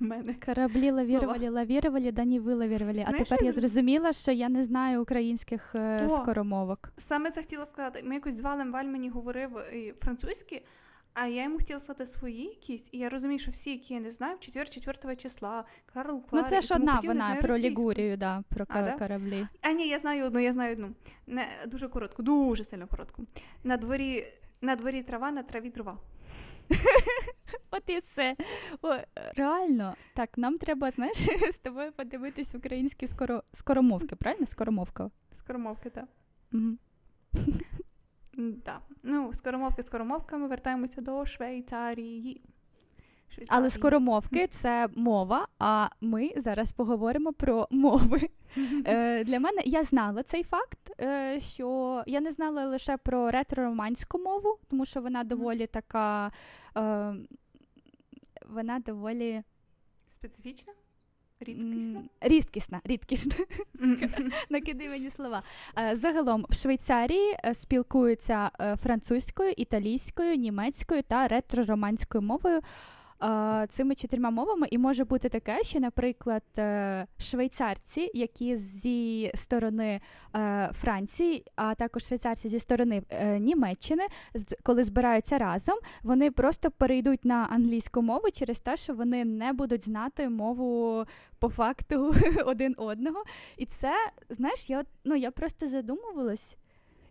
в 0.00 0.04
Мене. 0.04 0.34
Кораблі 0.46 0.90
лавірували, 0.90 1.48
лавірували, 1.48 2.12
дані 2.12 2.38
ви 2.38 2.54
лавірували. 2.54 3.04
А 3.06 3.12
тепер 3.12 3.44
я 3.44 3.52
зрозуміла, 3.52 4.12
що 4.12 4.32
я 4.32 4.48
не 4.48 4.64
знаю 4.64 5.02
українських 5.02 5.74
е, 5.74 6.06
О, 6.06 6.08
скоромовок. 6.08 6.92
Саме 6.96 7.30
це 7.30 7.40
хотіла 7.40 7.66
сказати. 7.66 8.02
Ми 8.04 8.14
якось 8.14 8.34
з 8.34 8.40
Валем 8.40 8.72
Валь 8.72 8.84
мені 8.84 9.08
говорив 9.08 9.56
е, 9.56 9.92
французьки, 10.00 10.62
а 11.14 11.26
я 11.26 11.42
йому 11.42 11.56
хотіла 11.56 11.80
сказати 11.80 12.06
свої 12.06 12.42
якісь, 12.42 12.88
і 12.92 12.98
я 12.98 13.08
розумію, 13.08 13.38
що 13.38 13.50
всі, 13.50 13.70
які 13.70 13.94
я 13.94 14.00
не 14.00 14.10
знаю, 14.10 14.36
4-4 14.36 15.16
числа, 15.16 15.64
Карл 15.92 16.22
Клар, 16.26 16.44
Ну 16.44 16.50
це 16.50 16.60
ж 16.60 16.74
одна 16.74 17.00
вона 17.04 17.34
про 17.34 17.58
Лігурію, 17.58 18.16
да, 18.16 18.44
про 18.48 18.66
а, 18.68 18.82
да? 18.82 18.98
кораблі. 18.98 19.46
А 19.62 19.72
ні, 19.72 19.88
я 19.88 19.98
знаю 19.98 20.24
одну, 20.24 20.40
я 20.40 20.52
знаю 20.52 20.72
одну. 20.72 20.94
Не, 21.26 21.46
Дуже 21.66 21.88
коротку, 21.88 22.22
дуже 22.22 22.64
сильно 22.64 22.86
коротку. 22.86 23.26
На 23.64 23.76
дворі 23.76 24.26
на 24.60 24.76
дворі 24.76 25.02
трава, 25.02 25.30
на 25.30 25.42
траві 25.42 25.70
дрова. 25.70 25.98
От 27.70 27.82
і 27.86 27.98
все. 27.98 28.36
О, 28.82 28.94
Реально, 29.36 29.94
так, 30.14 30.38
нам 30.38 30.58
треба, 30.58 30.90
знаєш, 30.90 31.18
з 31.52 31.58
тобою 31.58 31.92
подивитись 31.92 32.54
українські 32.54 33.06
скоро... 33.06 33.42
скоромовки, 33.52 34.16
правильно? 34.16 34.46
Скоромовка? 34.46 35.10
Скоромовки, 35.32 35.90
так. 35.90 36.04
Угу. 36.52 36.76
Да. 38.40 38.80
Ну, 39.02 39.34
скоромовки 39.34 39.82
скоромовками 39.82 40.48
вертаємося 40.48 41.00
до 41.00 41.26
Швейцарії. 41.26 42.42
Швейцарії. 43.28 43.58
Але 43.58 43.70
скоромовки 43.70 44.46
це 44.46 44.88
мова, 44.96 45.48
а 45.58 45.88
ми 46.00 46.30
зараз 46.36 46.72
поговоримо 46.72 47.32
про 47.32 47.68
мови. 47.70 48.20
Е, 48.86 49.24
Для 49.24 49.40
мене 49.40 49.62
я 49.64 49.84
знала 49.84 50.22
цей 50.22 50.42
факт, 50.42 50.90
е, 51.00 51.40
що 51.40 52.02
я 52.06 52.20
не 52.20 52.30
знала 52.30 52.66
лише 52.66 52.96
про 52.96 53.30
ретро-романську 53.30 54.18
мову, 54.18 54.58
тому 54.70 54.84
що 54.84 55.00
вона 55.00 55.24
доволі 55.24 55.66
така. 55.66 56.32
Е, 56.76 57.14
Вона 58.48 58.78
доволі 58.78 59.42
специфічна? 60.08 60.72
Рідкісна? 61.46 62.02
Рідкісна, 62.20 62.80
рідкісна. 62.84 63.34
Накиди 64.50 64.88
мені 64.88 65.10
слова. 65.10 65.42
Е, 65.78 65.96
загалом 65.96 66.46
в 66.48 66.54
Швейцарії 66.54 67.36
е, 67.44 67.54
спілкуються 67.54 68.50
е, 68.60 68.76
французькою, 68.76 69.54
італійською, 69.56 70.36
німецькою 70.36 71.02
та 71.02 71.28
ретро-романською 71.28 72.20
мовою. 72.20 72.60
Цими 73.68 73.94
чотирма 73.94 74.30
мовами, 74.30 74.66
і 74.70 74.78
може 74.78 75.04
бути 75.04 75.28
таке, 75.28 75.62
що, 75.62 75.80
наприклад, 75.80 76.42
е, 76.58 77.06
швейцарці, 77.18 78.10
які 78.14 78.56
зі 78.56 79.30
сторони 79.34 80.00
е, 80.36 80.70
Франції, 80.72 81.44
а 81.56 81.74
також 81.74 82.02
швейцарці 82.02 82.48
зі 82.48 82.58
сторони 82.58 83.02
е, 83.10 83.38
Німеччини, 83.38 84.06
коли 84.62 84.84
збираються 84.84 85.38
разом, 85.38 85.78
вони 86.02 86.30
просто 86.30 86.70
перейдуть 86.70 87.24
на 87.24 87.48
англійську 87.50 88.02
мову 88.02 88.30
через 88.30 88.60
те, 88.60 88.76
що 88.76 88.94
вони 88.94 89.24
не 89.24 89.52
будуть 89.52 89.84
знати 89.84 90.28
мову 90.28 91.04
по 91.38 91.48
факту 91.48 92.14
один 92.46 92.74
одного. 92.78 93.22
І 93.56 93.66
це, 93.66 93.92
знаєш, 94.28 94.70
я 94.70 94.84
ну 95.04 95.16
я 95.16 95.30
просто 95.30 95.66
задумувалась. 95.66 96.56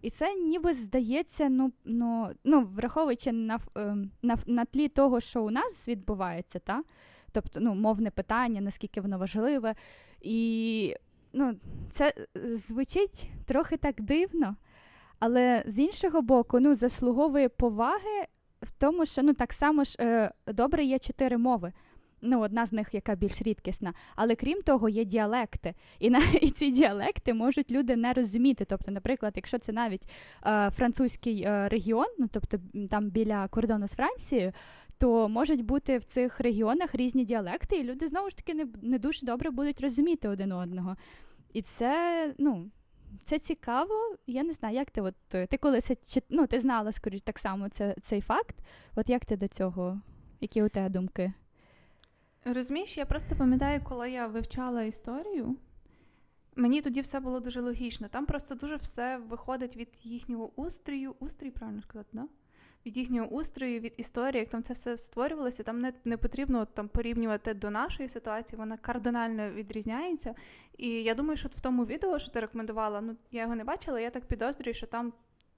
І 0.02 0.10
це 0.10 0.36
ніби 0.36 0.74
здається, 0.74 1.50
ну 1.50 1.72
ну, 1.86 2.30
ну 2.44 2.62
враховуючи 2.62 3.32
на 3.32 3.60
ем, 3.76 4.12
на, 4.22 4.38
на 4.46 4.66
тлі 4.66 4.88
того, 4.88 5.20
що 5.20 5.44
у 5.44 5.50
нас 5.50 5.88
відбувається, 5.88 6.60
та? 6.60 6.84
тобто 7.32 7.60
ну, 7.60 7.76
мовне 7.76 8.12
питання, 8.12 8.62
наскільки 8.62 9.02
воно 9.02 9.18
важливе. 9.18 9.76
І 10.22 10.96
ну, 11.34 11.56
це 11.90 12.14
звучить 12.36 13.30
трохи 13.46 13.78
так 13.78 14.02
дивно, 14.02 14.56
але 15.20 15.64
з 15.68 15.80
іншого 15.80 16.22
боку, 16.22 16.60
ну, 16.60 16.76
заслуговує 16.76 17.50
поваги 17.50 18.26
в 18.62 18.72
тому, 18.72 19.06
що 19.06 19.24
ну, 19.24 19.34
так 19.34 19.54
само 19.54 19.84
ж 19.84 19.96
е, 20.00 20.32
добре 20.48 20.84
є 20.84 21.00
чотири 21.00 21.38
мови 21.38 21.74
ну, 22.22 22.40
одна 22.40 22.66
з 22.66 22.74
них, 22.74 22.94
яка 22.94 23.16
більш 23.16 23.42
рідкісна. 23.42 23.94
Але 24.16 24.36
крім 24.36 24.62
того, 24.62 24.90
є 24.90 25.06
діалекти. 25.06 25.74
І 26.00 26.10
на 26.10 26.20
і 26.42 26.50
ці 26.50 26.72
діалекти 26.72 27.34
можуть 27.34 27.72
люди 27.72 27.96
не 27.96 28.14
розуміти. 28.14 28.66
Тобто, 28.66 28.92
наприклад, 28.92 29.34
якщо 29.36 29.58
це 29.58 29.72
навіть 29.72 30.10
е, 30.46 30.70
французький 30.72 31.44
е, 31.44 31.68
регіон, 31.70 32.08
ну 32.20 32.28
тобто 32.32 32.60
там 32.90 33.10
біля 33.10 33.48
кордону 33.48 33.88
з 33.88 33.94
Францією. 33.94 34.54
То 34.98 35.30
можуть 35.30 35.62
бути 35.62 35.98
в 35.98 36.04
цих 36.04 36.40
регіонах 36.40 36.96
різні 36.96 37.26
діалекти, 37.26 37.78
і 37.78 37.84
люди 37.84 38.08
знову 38.08 38.30
ж 38.30 38.38
таки 38.38 38.54
не 38.54 38.68
не 38.82 39.00
дуже 39.00 39.26
добре 39.26 39.52
будуть 39.52 39.82
розуміти 39.82 40.28
один 40.30 40.52
одного. 40.52 40.96
І 41.54 41.62
це, 41.62 42.34
ну, 42.38 42.72
це 43.24 43.40
цікаво. 43.40 44.16
Я 44.28 44.44
не 44.44 44.52
знаю, 44.52 44.76
як 44.76 44.92
ти 44.92 45.02
от 45.02 45.16
ти 45.30 45.58
коли 45.60 45.82
це 45.82 45.96
ну, 46.30 46.48
ти 46.48 46.60
знала, 46.60 46.92
скоріш 46.92 47.22
так 47.22 47.40
само 47.40 47.70
це, 47.70 47.96
цей 48.02 48.22
факт. 48.22 48.56
От 48.96 49.10
як 49.10 49.26
ти 49.26 49.38
до 49.38 49.48
цього? 49.48 50.02
Які 50.42 50.64
у 50.64 50.70
тебе 50.70 50.90
думки? 50.90 51.34
Розумієш, 52.46 52.98
я 52.98 53.06
просто 53.06 53.36
пам'ятаю, 53.36 53.82
коли 53.84 54.12
я 54.12 54.28
вивчала 54.28 54.84
історію, 54.84 55.56
мені 56.56 56.82
тоді 56.82 57.02
все 57.02 57.20
було 57.20 57.40
дуже 57.40 57.62
логічно. 57.62 58.08
Там 58.08 58.26
просто 58.26 58.56
дуже 58.56 58.76
все 58.76 59.18
виходить 59.18 59.78
від 59.78 59.90
їхнього 60.04 60.52
устрою. 60.56 61.16
Устрій, 61.20 61.52
правильно 61.52 61.82
сказати, 61.82 62.10
да? 62.14 62.28
Від 62.86 62.98
їхнього 62.98 63.28
устрою, 63.28 63.80
від 63.80 63.94
історії, 63.98 64.40
як 64.40 64.50
там 64.50 64.64
це 64.64 64.74
все 64.74 64.98
створювалося, 64.98 65.64
там 65.64 65.82
не 65.82 65.94
не 66.06 66.18
потрібно 66.18 66.66
там 66.66 66.88
порівнювати 66.88 67.54
до 67.54 67.70
нашої 67.70 68.10
ситуації, 68.10 68.60
вона 68.60 68.78
кардинально 68.78 69.52
відрізняється. 69.52 70.36
І 70.78 70.90
я 70.90 71.16
думаю, 71.16 71.38
що 71.38 71.50
в 71.50 71.60
тому 71.60 71.86
відео, 71.86 72.20
що 72.20 72.32
ти 72.32 72.40
рекомендувала, 72.40 73.02
ну 73.02 73.16
я 73.32 73.42
його 73.42 73.56
не 73.56 73.64
бачила, 73.64 74.00
я 74.00 74.10
так 74.10 74.26
підозрюю, 74.26 74.74
що 74.74 74.88
там. 74.88 75.14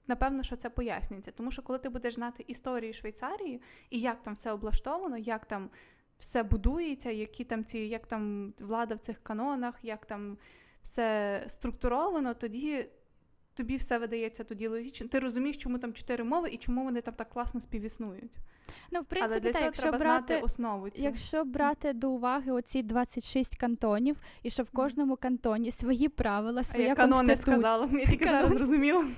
Напевно, 0.06 0.42
що 0.42 0.56
це 0.56 0.70
пояснюється, 0.70 1.30
тому 1.30 1.50
що 1.50 1.62
коли 1.62 1.78
ти 1.78 1.88
будеш 1.88 2.14
знати 2.14 2.44
історію 2.46 2.94
Швейцарії 2.94 3.60
і 3.90 4.00
як 4.00 4.22
там 4.22 4.34
все 4.34 4.52
облаштовано, 4.52 5.18
як 5.18 5.46
там 5.46 5.70
все 6.22 6.42
будується, 6.42 7.10
які 7.10 7.44
там 7.44 7.64
ці, 7.64 7.78
як 7.78 8.06
там 8.06 8.54
влада 8.60 8.94
в 8.94 8.98
цих 8.98 9.22
канонах, 9.22 9.74
як 9.82 10.06
там 10.06 10.38
все 10.82 11.44
структуровано, 11.48 12.34
тоді 12.34 12.84
тобі 13.54 13.76
все 13.76 13.98
видається 13.98 14.44
тоді 14.44 14.68
логічно. 14.68 15.08
Ти 15.08 15.18
розумієш, 15.18 15.56
чому 15.56 15.78
там 15.78 15.92
чотири 15.92 16.24
мови 16.24 16.48
і 16.52 16.56
чому 16.56 16.84
вони 16.84 17.00
там 17.00 17.14
так 17.14 17.28
класно 17.30 17.60
співіснують. 17.60 18.30
Ну, 18.90 19.00
в 19.00 19.04
принципі, 19.04 19.32
Але 19.32 19.40
для 19.40 19.48
так, 19.48 19.56
цього 19.56 19.64
якщо 19.64 19.82
треба 19.82 19.98
брати, 19.98 20.26
знати 20.26 20.44
основу. 20.44 20.90
Цю. 20.90 21.02
Якщо 21.02 21.44
брати 21.44 21.92
до 21.92 22.10
уваги 22.10 22.52
оці 22.52 22.82
26 22.82 23.56
кантонів, 23.56 24.20
і 24.42 24.50
що 24.50 24.62
в 24.62 24.70
кожному 24.70 25.16
кантоні 25.16 25.70
свої 25.70 26.08
правила, 26.08 26.62
своя 26.62 26.84
а 26.84 26.88
я 26.88 26.94
канони 26.94 27.36
сказала, 27.36 27.88
я 27.92 28.06
тільки 28.06 28.24
зараз 28.24 28.50
зрозуміла. 28.50 29.04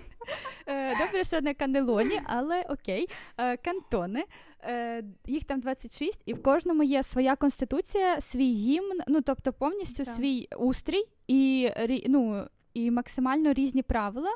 Е, 0.67 0.99
добре, 0.99 1.25
що 1.25 1.41
не 1.41 1.55
канелоні, 1.55 2.21
але 2.25 2.63
окей. 2.63 3.09
Е, 3.39 3.57
кантони. 3.57 4.25
Е, 4.63 5.05
їх 5.27 5.45
там 5.45 5.61
26, 5.61 6.23
і 6.27 6.33
в 6.33 6.43
кожному 6.43 6.83
є 6.83 7.03
своя 7.03 7.37
конституція, 7.37 8.21
свій 8.21 8.55
гімн, 8.55 9.01
ну 9.09 9.21
тобто 9.21 9.53
повністю 9.53 10.05
так. 10.05 10.15
свій 10.15 10.49
устрій 10.59 11.05
і 11.27 11.71
ну, 12.09 12.47
і 12.75 12.91
максимально 12.91 13.53
різні 13.53 13.83
правила. 13.83 14.31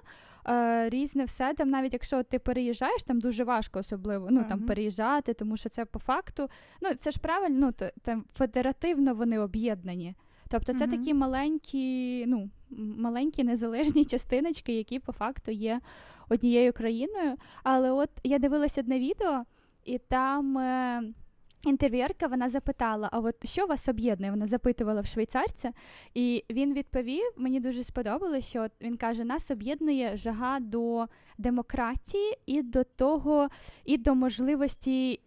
Різне 0.87 1.25
все 1.25 1.55
там, 1.55 1.71
навіть 1.71 1.93
якщо 1.93 2.23
ти 2.23 2.39
переїжджаєш, 2.39 3.03
там 3.03 3.21
дуже 3.21 3.45
важко 3.45 3.79
особливо 3.79 4.29
ну, 4.31 4.41
uh-huh. 4.41 4.49
там 4.49 4.61
переїжджати, 4.61 5.35
тому 5.35 5.57
що 5.57 5.69
це 5.69 5.85
по 5.85 5.99
факту. 5.99 6.49
Ну 6.83 6.95
це 6.95 7.11
ж 7.11 7.21
правильно, 7.21 7.67
ну, 7.67 7.73
то, 7.73 7.91
там 8.03 8.25
федеративно 8.35 9.15
вони 9.15 9.39
об'єднані. 9.39 10.15
Тобто 10.49 10.73
це 10.73 10.87
uh-huh. 10.87 10.91
такі 10.91 11.15
маленькі, 11.15 12.25
ну, 12.27 12.51
маленькі 12.97 13.45
незалежні 13.45 14.05
частиночки, 14.05 14.73
які 14.73 14.99
по 14.99 15.13
факту 15.13 15.51
є 15.51 15.81
однією 16.29 16.73
країною. 16.73 17.37
Але 17.63 17.91
от 17.91 18.11
я 18.25 18.39
дивилася 18.39 18.81
одне 18.81 18.99
відео, 18.99 19.45
і 19.85 19.99
там. 19.99 20.59
Е- 20.59 21.13
Інтерв'єрка 21.67 22.27
вона 22.27 22.49
запитала: 22.49 23.09
а 23.13 23.19
от 23.19 23.49
що 23.49 23.67
вас 23.67 23.89
об'єднує? 23.89 24.31
Вона 24.31 24.47
запитувала 24.47 25.01
в 25.01 25.07
швейцарця, 25.07 25.73
і 26.15 26.45
він 26.51 26.75
відповів: 26.75 27.33
мені 27.37 27.61
дуже 27.61 27.85
сподобалося, 27.85 28.49
що 28.49 28.67
він 28.81 28.97
каже: 28.97 29.25
нас 29.25 29.51
об'єднує 29.51 30.17
жага 30.17 30.61
до 30.61 31.07
демократії 31.39 32.39
і 32.47 32.63
до 32.63 32.85
того, 32.85 33.49
і 33.85 33.99
до 33.99 34.15
можливості 34.15 35.21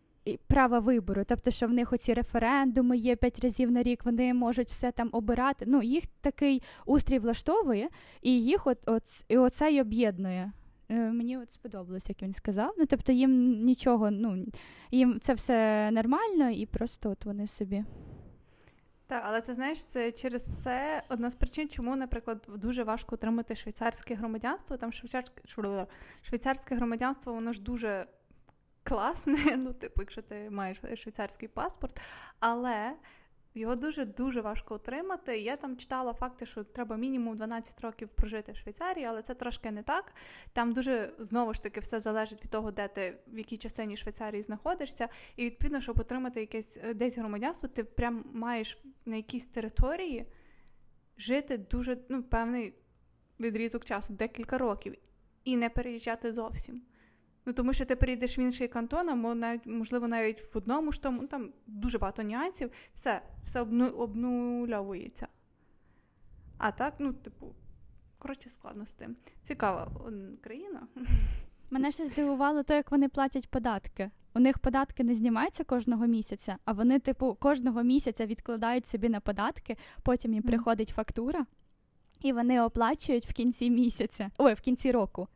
права 0.47 0.79
вибору. 0.79 1.23
Тобто, 1.27 1.51
що 1.51 1.67
в 1.67 1.71
них 1.71 1.93
оці 1.93 2.13
референдуми 2.13 2.97
є 2.97 3.15
п'ять 3.15 3.39
разів 3.39 3.71
на 3.71 3.83
рік, 3.83 4.05
вони 4.05 4.33
можуть 4.33 4.69
все 4.69 4.91
там 4.91 5.09
обирати. 5.11 5.65
Ну, 5.67 5.83
їх 5.83 6.03
такий 6.21 6.61
устрій 6.85 7.19
влаштовує, 7.19 7.89
і 8.21 8.41
їх 8.43 8.67
от, 8.67 8.77
от 8.85 9.03
і 9.27 9.37
оце 9.37 9.71
й 9.71 9.79
об'єднує. 9.79 10.51
Е, 10.91 11.11
мені 11.11 11.37
от 11.37 11.51
сподобалось, 11.51 12.09
як 12.09 12.21
він 12.21 12.33
сказав. 12.33 12.75
Ну, 12.77 12.85
тобто 12.85 13.11
їм 13.11 13.63
нічого, 13.63 14.11
ну 14.11 14.45
їм 14.91 15.19
це 15.19 15.33
все 15.33 15.89
нормально, 15.91 16.49
і 16.49 16.65
просто 16.65 17.09
от 17.09 17.25
вони 17.25 17.47
собі. 17.47 17.83
Так, 19.07 19.23
але 19.25 19.41
це 19.41 19.53
знаєш, 19.53 19.85
це 19.85 20.11
через 20.11 20.45
це 20.63 21.03
одна 21.09 21.29
з 21.29 21.35
причин, 21.35 21.69
чому, 21.69 21.95
наприклад, 21.95 22.47
дуже 22.57 22.83
важко 22.83 23.15
отримати 23.15 23.55
швейцарське 23.55 24.15
громадянство. 24.15 24.77
Там 24.77 24.91
швейцарське 24.91 25.41
швейцарське 26.21 26.75
громадянство, 26.75 27.33
воно 27.33 27.53
ж 27.53 27.61
дуже 27.61 28.05
класне. 28.83 29.37
Ну, 29.57 29.73
типу, 29.73 30.01
якщо 30.01 30.21
ти 30.21 30.49
маєш 30.49 30.77
швейцарський 30.77 31.47
паспорт, 31.47 32.01
але 32.39 32.93
його 33.53 33.75
дуже-дуже 33.75 34.41
важко 34.41 34.75
отримати. 34.75 35.39
Я 35.39 35.55
там 35.55 35.77
читала 35.77 36.13
факти, 36.13 36.45
що 36.45 36.63
треба 36.63 36.97
мінімум 36.97 37.37
12 37.37 37.81
років 37.81 38.09
прожити 38.09 38.51
в 38.51 38.55
Швейцарії, 38.55 39.05
але 39.05 39.21
це 39.21 39.33
трошки 39.33 39.71
не 39.71 39.83
так. 39.83 40.13
Там 40.53 40.73
дуже 40.73 41.13
знову 41.19 41.53
ж 41.53 41.63
таки 41.63 41.79
все 41.79 41.99
залежить 41.99 42.43
від 42.43 42.51
того, 42.51 42.71
де 42.71 42.87
ти 42.87 43.17
в 43.27 43.37
якій 43.37 43.57
частині 43.57 43.97
Швейцарії 43.97 44.41
знаходишся. 44.41 45.07
І 45.35 45.45
відповідно, 45.45 45.81
щоб 45.81 45.99
отримати 45.99 46.39
якесь 46.39 46.79
е, 46.83 46.93
десь 46.93 47.17
громадянство, 47.17 47.69
ти 47.69 47.83
прям 47.83 48.25
маєш 48.33 48.77
на 49.05 49.15
якійсь 49.15 49.47
території 49.47 50.25
жити 51.17 51.57
дуже 51.57 51.97
ну, 52.09 52.23
певний 52.23 52.73
відрізок 53.39 53.85
часу, 53.85 54.13
декілька 54.13 54.57
років, 54.57 54.95
і 55.43 55.57
не 55.57 55.69
переїжджати 55.69 56.33
зовсім. 56.33 56.81
Ну, 57.45 57.53
тому 57.53 57.73
що 57.73 57.85
ти 57.85 57.95
перейдеш 57.95 58.37
в 58.37 58.39
інший 58.39 58.67
кантон, 58.67 59.09
або 59.09 59.35
навіть, 59.35 59.65
можливо, 59.65 60.07
навіть 60.07 60.53
в 60.53 60.57
одному 60.57 60.91
ж 60.91 61.01
тому, 61.01 61.21
ну, 61.21 61.27
там 61.27 61.49
дуже 61.67 61.97
багато 61.97 62.23
нюансів, 62.23 62.71
все 62.93 63.21
все 63.43 63.61
обну, 63.61 63.87
обнульовується. 63.87 65.27
А 66.57 66.71
так, 66.71 66.93
ну, 66.99 67.13
типу, 67.13 67.55
коротше, 68.17 68.49
складно 68.49 68.85
з 68.85 68.93
тим. 68.93 69.15
Цікава 69.41 69.91
країна. 70.41 70.87
Мене 71.69 71.91
ще 71.91 72.05
здивувало 72.05 72.63
те, 72.63 72.75
як 72.75 72.91
вони 72.91 73.09
платять 73.09 73.49
податки. 73.49 74.11
У 74.33 74.39
них 74.39 74.59
податки 74.59 75.03
не 75.03 75.15
знімаються 75.15 75.63
кожного 75.63 76.07
місяця, 76.07 76.57
а 76.65 76.73
вони, 76.73 76.99
типу, 76.99 77.37
кожного 77.39 77.83
місяця 77.83 78.25
відкладають 78.25 78.87
собі 78.87 79.09
на 79.09 79.19
податки, 79.19 79.77
потім 80.03 80.33
їм 80.33 80.43
приходить 80.43 80.89
фактура, 80.89 81.45
і 82.21 82.33
вони 82.33 82.61
оплачують 82.61 83.25
в 83.25 83.33
кінці 83.33 83.69
місяця, 83.69 84.31
ой, 84.37 84.53
в 84.53 84.61
кінці 84.61 84.91
року. 84.91 85.27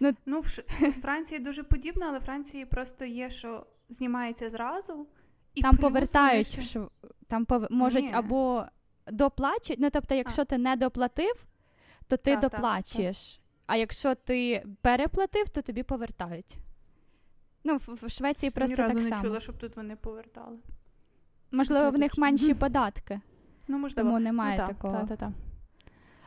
Ну, 0.00 0.12
ну 0.26 0.40
в 0.40 0.92
Франції 0.92 1.40
дуже 1.40 1.62
подібно, 1.62 2.06
але 2.08 2.18
в 2.18 2.22
Франції 2.22 2.66
просто 2.66 3.04
є, 3.04 3.30
що 3.30 3.66
знімається 3.88 4.50
зразу. 4.50 5.06
І 5.54 5.62
Там 5.62 5.76
повертають, 5.76 6.46
ще... 6.46 6.62
що 6.62 6.90
там 7.26 7.44
пов... 7.44 7.66
можуть 7.70 8.04
Ні. 8.04 8.12
або 8.12 8.64
доплачують. 9.06 9.80
Ну, 9.80 9.90
тобто, 9.90 10.14
якщо 10.14 10.42
а. 10.42 10.44
ти 10.44 10.58
не 10.58 10.76
доплатив, 10.76 11.44
то 12.06 12.16
ти 12.16 12.36
так, 12.36 12.40
доплачуєш. 12.40 13.32
Так, 13.32 13.42
а 13.66 13.76
якщо 13.76 14.14
ти 14.14 14.66
переплатив, 14.80 15.48
то 15.48 15.62
тобі 15.62 15.82
повертають. 15.82 16.56
Ну, 17.64 17.76
в, 17.76 18.06
в 18.06 18.10
Швеції 18.10 18.50
просто 18.50 18.76
так 18.76 18.86
само. 18.86 19.00
Я 19.00 19.16
не 19.16 19.22
чула, 19.22 19.40
щоб 19.40 19.58
тут 19.58 19.76
вони 19.76 19.96
повертали. 19.96 20.58
Можливо, 21.50 21.90
в 21.90 21.98
них 21.98 22.18
менші 22.18 22.54
податки. 22.64 23.20
Ну, 23.68 23.78
можливо. 23.78 24.08
Тому 24.08 24.20
немає 24.20 24.58
ну, 24.60 24.66
такого. 24.66 25.06
Та, 25.06 25.16
та, 25.16 25.32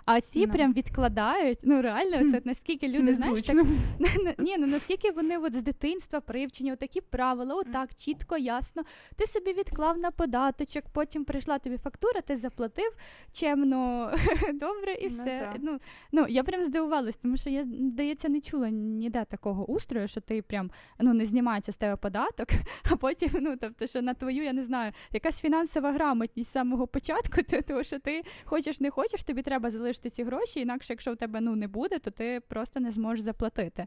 А 0.05 0.21
ці 0.21 0.47
no. 0.47 0.51
прям 0.51 0.73
відкладають. 0.73 1.59
Ну 1.63 1.81
реально, 1.81 2.31
це 2.31 2.41
наскільки 2.45 2.87
люди 2.87 3.13
знаєш, 3.13 3.41
так 3.41 3.55
ні, 4.37 4.57
ну 4.57 4.67
наскільки 4.67 5.11
вони 5.11 5.37
от 5.37 5.55
з 5.55 5.61
дитинства 5.61 6.21
привчені, 6.21 6.75
такі 6.75 7.01
правила, 7.01 7.55
отак 7.55 7.95
чітко, 7.95 8.37
ясно. 8.37 8.83
Ти 9.15 9.25
собі 9.25 9.53
відклав 9.53 9.97
на 9.97 10.11
податочок, 10.11 10.83
потім 10.93 11.25
прийшла 11.25 11.59
тобі 11.59 11.77
фактура, 11.77 12.21
ти 12.21 12.35
заплатив 12.35 12.91
чемно, 13.31 14.11
добре, 14.53 14.93
і 14.93 15.09
ну 15.09 15.15
все. 15.17 15.53
Ну, 15.59 15.79
ну 16.11 16.25
я 16.29 16.43
прям 16.43 16.63
здивувалась, 16.63 17.15
тому 17.15 17.37
що 17.37 17.49
я 17.49 17.63
здається 17.63 18.29
не 18.29 18.41
чула 18.41 18.69
ніде 18.69 19.25
такого 19.25 19.65
устрою, 19.65 20.07
що 20.07 20.21
ти 20.21 20.41
прям 20.41 20.71
ну 20.99 21.13
не 21.13 21.25
знімається 21.25 21.71
з 21.71 21.75
тебе 21.75 21.95
податок, 21.95 22.47
а 22.91 22.95
потім, 22.95 23.29
ну 23.41 23.57
тобто, 23.61 23.87
що 23.87 24.01
на 24.01 24.13
твою, 24.13 24.43
я 24.43 24.53
не 24.53 24.63
знаю, 24.63 24.91
якась 25.11 25.41
фінансова 25.41 25.91
грамотність 25.91 26.49
з 26.49 26.53
самого 26.53 26.87
початку, 26.87 27.41
тому 27.67 27.83
що 27.83 27.99
ти 27.99 28.23
хочеш 28.43 28.79
не 28.79 28.89
хочеш, 28.89 29.23
тобі 29.23 29.41
треба 29.41 29.69
залишити 29.69 29.92
ці 29.99 30.23
гроші, 30.23 30.59
інакше, 30.59 30.93
якщо 30.93 31.13
в 31.13 31.17
тебе 31.17 31.41
ну 31.41 31.55
не 31.55 31.67
буде, 31.67 31.99
то 31.99 32.11
ти 32.11 32.39
просто 32.47 32.79
не 32.79 32.91
зможеш 32.91 33.23
заплатити. 33.23 33.85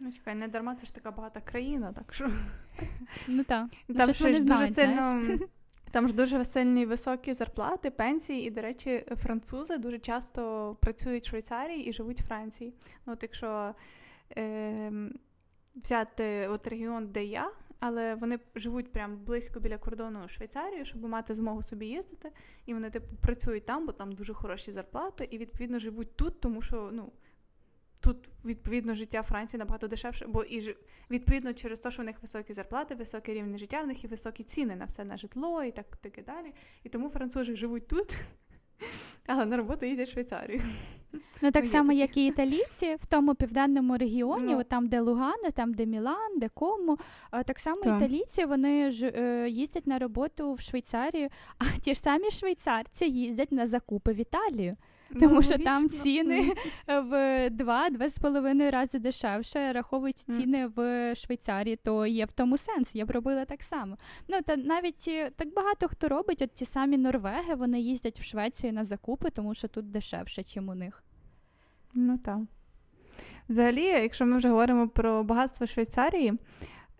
Ну, 0.00 0.12
чекай, 0.12 0.34
не 0.34 0.48
дарма, 0.48 0.74
це 0.74 0.86
ж 0.86 0.94
така 0.94 1.10
багата 1.10 1.40
країна, 1.40 1.92
так 1.92 2.14
що. 2.14 2.30
Ну 3.28 3.44
так. 3.44 3.66
Ну, 3.88 3.94
там 3.94 4.12
ще 4.14 4.32
ж 4.32 4.42
дуже 4.42 4.66
сильно. 4.66 5.22
Там 5.92 6.08
ж 6.08 6.14
дуже 6.14 6.44
сильні 6.44 6.86
високі 6.86 7.32
зарплати, 7.32 7.90
пенсії, 7.90 8.46
і, 8.46 8.50
до 8.50 8.60
речі, 8.60 9.04
французи 9.16 9.78
дуже 9.78 9.98
часто 9.98 10.76
працюють 10.80 11.24
в 11.24 11.28
Швейцарії 11.28 11.84
і 11.84 11.92
живуть 11.92 12.20
в 12.20 12.26
Франції. 12.26 12.74
Ну, 13.06 13.12
от 13.12 13.22
якщо 13.22 13.74
е, 14.36 14.92
взяти 15.74 16.48
от 16.48 16.66
регіон, 16.66 17.06
де 17.06 17.24
я, 17.24 17.50
але 17.80 18.14
вони 18.14 18.38
живуть 18.54 18.92
прямо 18.92 19.16
близько 19.16 19.60
біля 19.60 19.78
кордону 19.78 20.28
Швейцарії, 20.28 20.84
щоб 20.84 21.04
мати 21.04 21.34
змогу 21.34 21.62
собі 21.62 21.86
їздити. 21.86 22.32
І 22.66 22.74
вони 22.74 22.90
типу 22.90 23.16
працюють 23.20 23.66
там, 23.66 23.86
бо 23.86 23.92
там 23.92 24.12
дуже 24.12 24.34
хороші 24.34 24.72
зарплати, 24.72 25.28
і 25.30 25.38
відповідно 25.38 25.78
живуть 25.78 26.16
тут, 26.16 26.40
тому 26.40 26.62
що 26.62 26.90
ну. 26.92 27.12
Тут, 28.02 28.30
відповідно, 28.44 28.94
життя 28.94 29.22
Франції 29.22 29.58
набагато 29.58 29.88
дешевше, 29.88 30.26
бо 30.26 30.42
і 30.42 30.76
відповідно 31.10 31.52
через 31.52 31.80
те, 31.80 31.90
що 31.90 32.02
в 32.02 32.04
них 32.04 32.16
високі 32.20 32.52
зарплати, 32.52 32.94
високий 32.94 33.34
рівень 33.34 33.58
життя, 33.58 33.82
в 33.82 33.86
них 33.86 34.04
і 34.04 34.06
високі 34.06 34.42
ціни 34.42 34.76
на 34.76 34.84
все 34.84 35.04
на 35.04 35.16
житло 35.16 35.62
і 35.62 35.70
так 35.70 35.96
таке 35.96 36.22
далі. 36.22 36.54
І 36.84 36.88
тому 36.88 37.08
французи 37.08 37.56
живуть 37.56 37.88
тут, 37.88 38.20
але 39.26 39.46
на 39.46 39.56
роботу 39.56 39.86
їздять 39.86 40.08
в 40.08 40.12
Швейцарію. 40.12 40.60
Ну 41.42 41.50
так 41.50 41.66
само, 41.66 41.92
як 41.92 42.16
і 42.16 42.26
італійці 42.26 42.96
в 43.00 43.06
тому 43.06 43.34
південному 43.34 43.96
регіоні, 43.96 44.54
ну. 44.54 44.64
там, 44.64 44.88
де 44.88 45.00
Лугана, 45.00 45.50
там, 45.54 45.74
де 45.74 45.86
Мілан, 45.86 46.38
де 46.38 46.48
Кому. 46.48 46.98
Так 47.46 47.58
само 47.58 47.82
так. 47.82 47.96
італійці 47.96 48.44
вони 48.44 48.90
ж 48.90 49.12
е, 49.16 49.48
їздять 49.48 49.86
на 49.86 49.98
роботу 49.98 50.54
в 50.54 50.60
Швейцарію, 50.60 51.28
а 51.58 51.64
ті 51.80 51.94
ж 51.94 52.00
самі 52.00 52.30
швейцарці 52.30 53.04
їздять 53.04 53.52
на 53.52 53.66
закупи 53.66 54.12
в 54.12 54.20
Італію. 54.20 54.76
Тому 55.20 55.34
ну, 55.34 55.42
що 55.42 55.58
там 55.58 55.88
ціни 55.88 56.52
в 56.86 57.50
два-два 57.50 58.08
з 58.08 58.18
половиною 58.18 58.70
рази 58.70 58.98
дешевше 58.98 59.72
раховують 59.72 60.18
ціни 60.18 60.66
в 60.66 61.14
Швейцарії, 61.14 61.76
то 61.76 62.06
є 62.06 62.24
в 62.24 62.32
тому 62.32 62.58
сенс. 62.58 62.94
Я 62.94 63.06
б 63.06 63.10
робила 63.10 63.44
так 63.44 63.62
само. 63.62 63.96
Ну 64.28 64.42
та 64.42 64.56
навіть 64.56 65.04
е, 65.08 65.30
так 65.36 65.54
багато 65.54 65.88
хто 65.88 66.08
робить, 66.08 66.42
от 66.42 66.54
ті 66.54 66.64
самі 66.64 66.96
Норвеги, 66.96 67.54
вони 67.54 67.80
їздять 67.80 68.20
в 68.20 68.22
Швецію 68.22 68.72
на 68.72 68.84
закупи, 68.84 69.30
тому 69.30 69.54
що 69.54 69.68
тут 69.68 69.90
дешевше, 69.90 70.42
ніж 70.42 70.68
у 70.68 70.74
них. 70.74 71.04
Ну 71.94 72.18
так. 72.18 72.38
Взагалі, 73.48 73.82
якщо 73.82 74.26
ми 74.26 74.36
вже 74.36 74.48
говоримо 74.48 74.88
про 74.88 75.24
багатство 75.24 75.66
Швейцарії, 75.66 76.32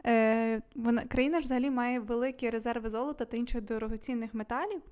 е, 0.06 0.62
вона 0.74 1.04
країна 1.04 1.40
ж 1.40 1.44
взагалі 1.44 1.70
має 1.70 2.00
великі 2.00 2.50
резерви 2.50 2.88
золота 2.88 3.24
та 3.24 3.36
інших 3.36 3.60
дорогоцінних 3.60 4.34
металів. 4.34 4.82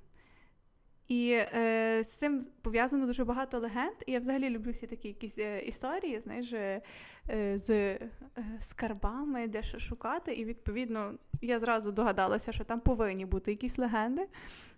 І 1.09 1.31
е, 1.31 2.01
з 2.05 2.19
цим 2.19 2.47
пов'язано 2.63 3.07
дуже 3.07 3.25
багато 3.25 3.59
легенд. 3.59 3.97
І 4.07 4.13
я 4.13 4.19
взагалі 4.19 4.51
люблю 4.51 4.71
всі 4.71 4.87
такі 4.87 5.09
якісь 5.09 5.39
е, 5.39 5.61
історії, 5.61 6.21
знаєш, 6.21 6.53
е, 6.53 6.83
з 7.59 7.71
е, 7.71 8.11
скарбами, 8.61 9.49
де 9.49 9.63
що 9.63 9.79
шукати. 9.79 10.33
І 10.33 10.45
відповідно 10.45 11.15
я 11.43 11.61
зразу 11.61 11.93
догадалася, 11.93 12.53
що 12.53 12.65
там 12.65 12.81
повинні 12.81 13.27
бути 13.27 13.51
якісь 13.51 13.79
легенди. 13.79 14.29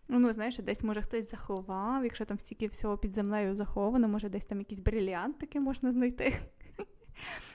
Ну, 0.08 0.32
знаєш, 0.32 0.58
десь 0.58 0.84
може 0.84 1.02
хтось 1.02 1.30
заховав, 1.30 2.04
якщо 2.04 2.24
там 2.24 2.38
стільки 2.38 2.66
всього 2.66 2.98
під 2.98 3.14
землею 3.14 3.56
заховано, 3.56 4.08
може 4.08 4.28
десь 4.28 4.46
там 4.46 4.58
якийсь 4.58 4.80
бриліант 4.80 5.38
таки 5.38 5.60
можна 5.60 5.92
знайти. 5.92 6.34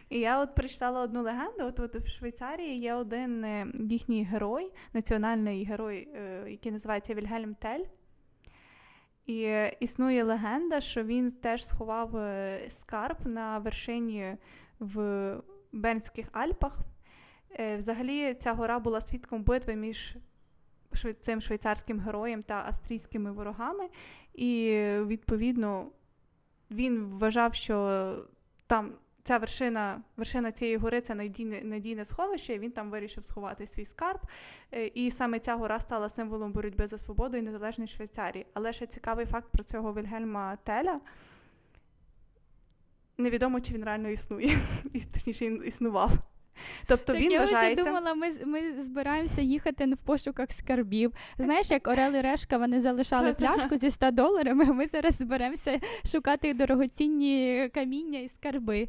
І 0.09 0.19
я 0.19 0.41
от 0.41 0.55
прочитала 0.55 1.01
одну 1.01 1.21
легенду. 1.23 1.65
От 1.65 1.79
от 1.79 1.95
в 1.95 2.07
Швейцарії 2.07 2.79
є 2.79 2.93
один 2.93 3.43
е, 3.43 3.67
їхній 3.89 4.23
герой, 4.23 4.71
національний 4.93 5.65
герой, 5.65 6.07
е, 6.15 6.51
який 6.51 6.71
називається 6.71 7.13
Вільгельм 7.13 7.55
Тель. 7.55 7.83
І 9.25 9.53
існує 9.79 10.23
легенда, 10.23 10.81
що 10.81 11.03
він 11.03 11.31
теж 11.31 11.65
сховав 11.65 12.17
е, 12.17 12.59
скарб 12.69 13.17
на 13.25 13.59
вершині 13.59 14.35
в 14.79 15.35
Бернських 15.71 16.27
Альпах. 16.31 16.79
Е, 17.59 17.77
взагалі, 17.77 18.33
ця 18.33 18.53
гора 18.53 18.79
була 18.79 19.01
свідком 19.01 19.43
битви 19.43 19.75
між 19.75 20.17
цим 21.21 21.41
швейцарським 21.41 21.99
героєм 21.99 22.43
та 22.43 22.63
австрійськими 22.67 23.31
ворогами. 23.31 23.89
І, 24.33 24.79
відповідно, 25.05 25.87
він 26.71 27.05
вважав, 27.05 27.53
що 27.53 28.15
там 28.67 28.93
ця 29.25 29.37
вершина 29.37 30.01
вершина 30.17 30.51
цієї 30.51 30.77
гори 30.77 31.01
це 31.01 31.15
надійне 31.15 31.61
надійне 31.61 32.05
сховище, 32.05 32.53
і 32.53 32.59
він 32.59 32.71
там 32.71 32.91
вирішив 32.91 33.25
сховати 33.25 33.67
свій 33.67 33.85
скарб. 33.85 34.19
Е, 34.71 34.85
і 34.87 35.11
саме 35.11 35.39
ця 35.39 35.55
гора 35.55 35.79
стала 35.79 36.09
символом 36.09 36.51
боротьби 36.51 36.87
за 36.87 36.97
свободу 36.97 37.37
і 37.37 37.41
незалежність 37.41 37.93
Швейцарії. 37.93 38.45
Але 38.53 38.73
ще 38.73 38.87
цікавий 38.87 39.25
факт 39.25 39.47
про 39.51 39.63
цього 39.63 39.93
Вільгельма 39.93 40.55
Теля. 40.63 40.99
Невідомо, 43.17 43.59
чи 43.59 43.73
він 43.73 43.83
реально 43.83 44.09
існує, 44.09 44.57
точніше 45.13 45.45
існував. 45.45 46.11
Тобто 46.87 47.13
так, 47.13 47.21
він 47.21 47.31
я 47.31 47.39
вважається... 47.39 47.81
вже 47.81 47.91
думала, 47.91 48.13
ми 48.13 48.31
ми 48.45 48.83
збираємося 48.83 49.41
їхати 49.41 49.85
в 49.85 49.97
пошуках 49.97 50.51
скарбів. 50.51 51.11
Знаєш, 51.37 51.71
як 51.71 51.87
Орел 51.87 52.15
і 52.15 52.21
Решка 52.21 52.57
вони 52.57 52.81
залишали 52.81 53.33
пляшку 53.33 53.77
зі 53.77 53.91
100 53.91 54.11
доларами, 54.11 54.65
ми 54.65 54.87
зараз 54.87 55.15
зберемося 55.15 55.79
шукати 56.05 56.53
дорогоцінні 56.53 57.69
каміння 57.73 58.19
і 58.19 58.27
скарби. 58.27 58.87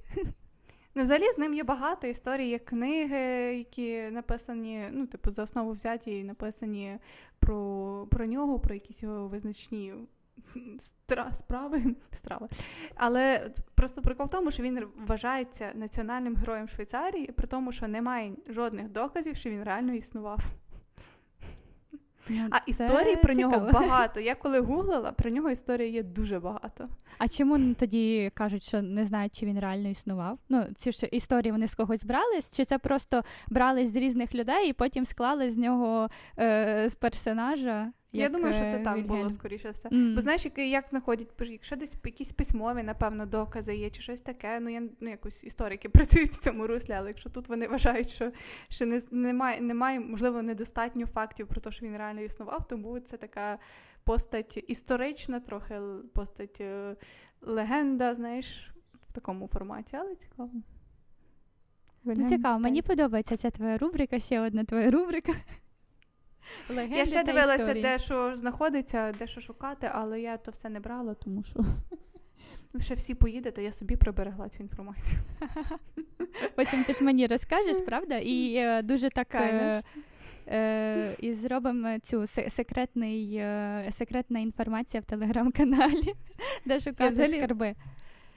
Ну, 0.94 1.02
взагалі 1.02 1.32
з 1.32 1.38
ним 1.38 1.54
є 1.54 1.64
багато 1.64 2.06
історій, 2.06 2.48
є 2.48 2.58
книги, 2.58 3.18
які 3.58 4.02
написані, 4.10 4.84
ну, 4.92 5.06
типу, 5.06 5.30
за 5.30 5.42
основу 5.42 5.72
взяті 5.72 6.18
і 6.18 6.24
написані 6.24 6.96
про 7.38 8.06
про 8.10 8.26
нього, 8.26 8.60
про 8.60 8.74
якісь 8.74 9.02
його 9.02 9.28
визначні 9.28 9.94
справи. 11.32 11.82
страви. 12.12 12.48
Але 12.94 13.50
просто 13.74 14.02
прикол 14.02 14.26
в 14.26 14.30
тому, 14.30 14.50
що 14.50 14.62
він 14.62 14.86
вважається 15.06 15.72
національним 15.74 16.36
героєм 16.36 16.68
Швейцарії, 16.68 17.26
при 17.26 17.46
тому, 17.46 17.72
що 17.72 17.88
немає 17.88 18.32
жодних 18.48 18.88
доказів, 18.88 19.36
що 19.36 19.50
він 19.50 19.62
реально 19.62 19.94
існував. 19.94 20.40
Ну, 22.28 22.48
а 22.50 22.58
історій 22.66 23.16
про 23.16 23.34
цікаво. 23.34 23.56
нього 23.56 23.70
багато. 23.72 24.20
Я 24.20 24.34
коли 24.34 24.60
гуглила, 24.60 25.12
про 25.12 25.30
нього 25.30 25.50
історії 25.50 25.92
є 25.92 26.02
дуже 26.02 26.40
багато. 26.40 26.88
А 27.18 27.28
чому 27.28 27.74
тоді 27.74 28.30
кажуть, 28.34 28.62
що 28.62 28.82
не 28.82 29.04
знають, 29.04 29.38
чи 29.38 29.46
він 29.46 29.60
реально 29.60 29.88
існував? 29.88 30.38
Ну, 30.48 30.64
ці 30.76 30.92
ж 30.92 31.06
історії 31.12 31.52
вони 31.52 31.66
з 31.66 31.74
когось 31.74 32.04
брались, 32.04 32.56
чи 32.56 32.64
це 32.64 32.78
просто 32.78 33.22
брали 33.48 33.86
з 33.86 33.96
різних 33.96 34.34
людей 34.34 34.70
і 34.70 34.72
потім 34.72 35.04
склали 35.04 35.50
з 35.50 35.56
нього 35.56 36.08
е, 36.38 36.86
з 36.90 36.94
персонажа? 36.94 37.92
Як, 38.12 38.22
Я 38.22 38.28
думаю, 38.28 38.54
що 38.54 38.66
це 38.66 38.78
так 38.78 38.96
Вільгельм. 38.96 39.18
було 39.18 39.30
скоріше 39.30 39.70
все. 39.70 39.88
Mm. 39.88 40.14
Бо 40.14 40.20
знаєш, 40.20 40.44
як, 40.44 40.58
як 40.58 40.88
знаходять, 40.88 41.28
якщо 41.40 41.76
десь 41.76 41.96
якісь 42.04 42.32
письмові, 42.32 42.82
напевно, 42.82 43.26
докази 43.26 43.76
є, 43.76 43.90
чи 43.90 44.02
щось 44.02 44.20
таке. 44.20 44.60
Ну 44.60 44.70
я 44.70 44.82
ну 45.00 45.10
якось 45.10 45.44
історики 45.44 45.88
працюють 45.88 46.30
в 46.30 46.38
цьому 46.38 46.66
руслі, 46.66 46.92
але 46.92 47.08
якщо 47.08 47.30
тут 47.30 47.48
вони 47.48 47.68
вважають, 47.68 48.10
що 48.10 48.30
ще 48.68 48.86
не 48.86 49.00
немає, 49.10 49.60
немає, 49.60 50.00
можливо, 50.00 50.42
недостатньо 50.42 51.06
фактів 51.06 51.46
про 51.46 51.60
те, 51.60 51.70
що 51.70 51.86
він 51.86 51.96
реально 51.96 52.20
існував, 52.20 52.68
тому 52.68 53.00
це 53.00 53.16
така 53.16 53.58
постать 54.04 54.64
історична, 54.68 55.40
трохи 55.40 55.80
постать 56.14 56.60
е, 56.60 56.96
легенда, 57.40 58.14
знаєш, 58.14 58.70
в 59.08 59.12
такому 59.12 59.48
форматі, 59.48 59.96
але 59.96 60.14
цікаво. 60.14 60.50
Ну, 62.04 62.28
Цікаво, 62.28 62.58
мені 62.58 62.82
подобається 62.82 63.36
ця 63.36 63.50
твоя 63.50 63.78
рубрика, 63.78 64.18
ще 64.18 64.40
одна 64.40 64.64
твоя 64.64 64.90
рубрика. 64.90 65.32
Легенди 66.70 66.96
Я 66.96 67.06
ще 67.06 67.24
дивилася, 67.24 67.62
історії. 67.62 67.82
де 67.82 67.98
що 67.98 68.36
знаходиться, 68.36 69.12
де 69.18 69.26
що 69.26 69.40
шукати, 69.40 69.90
але 69.92 70.20
я 70.20 70.36
то 70.36 70.50
все 70.50 70.68
не 70.68 70.80
брала, 70.80 71.14
тому 71.14 71.42
що 71.42 71.60
ще 72.80 72.94
всі 72.94 73.14
поїдете, 73.14 73.62
я 73.62 73.72
собі 73.72 73.96
приберегла 73.96 74.48
цю 74.48 74.62
інформацію. 74.62 75.22
Потім 76.54 76.84
ти 76.84 76.92
ж 76.92 77.04
мені 77.04 77.26
розкажеш, 77.26 77.76
правда? 77.86 78.18
І 78.18 78.54
е, 78.56 78.82
дуже 78.82 79.10
так. 79.10 79.34
Е, 79.34 79.80
е, 80.48 81.16
і 81.18 81.34
зробимо 81.34 81.98
цю 81.98 82.26
секретний, 82.48 83.36
е, 83.36 83.88
секретна 83.92 84.38
інформація 84.38 85.00
в 85.00 85.04
телеграм-каналі, 85.04 86.14
де 86.64 86.80
шукати 86.80 87.10
взагалі, 87.10 87.36
скарби. 87.36 87.74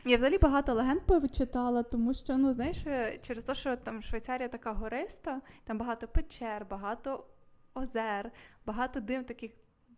Я 0.05 0.17
взагалі 0.17 0.37
багато 0.37 0.73
легенд 0.73 1.01
повичитала, 1.01 1.83
тому 1.83 2.13
що, 2.13 2.37
ну, 2.37 2.53
знаєш, 2.53 2.77
е, 2.87 3.17
через 3.21 3.43
те, 3.43 3.55
що 3.55 3.75
там 3.75 4.01
Швейцарія 4.01 4.47
така 4.47 4.71
гориста, 4.71 5.41
там 5.63 5.77
багато 5.77 6.07
печер, 6.07 6.65
багато 6.69 7.23
озер, 7.73 8.31
багато 8.65 8.99
див 8.99 9.25
таких, 9.25 9.51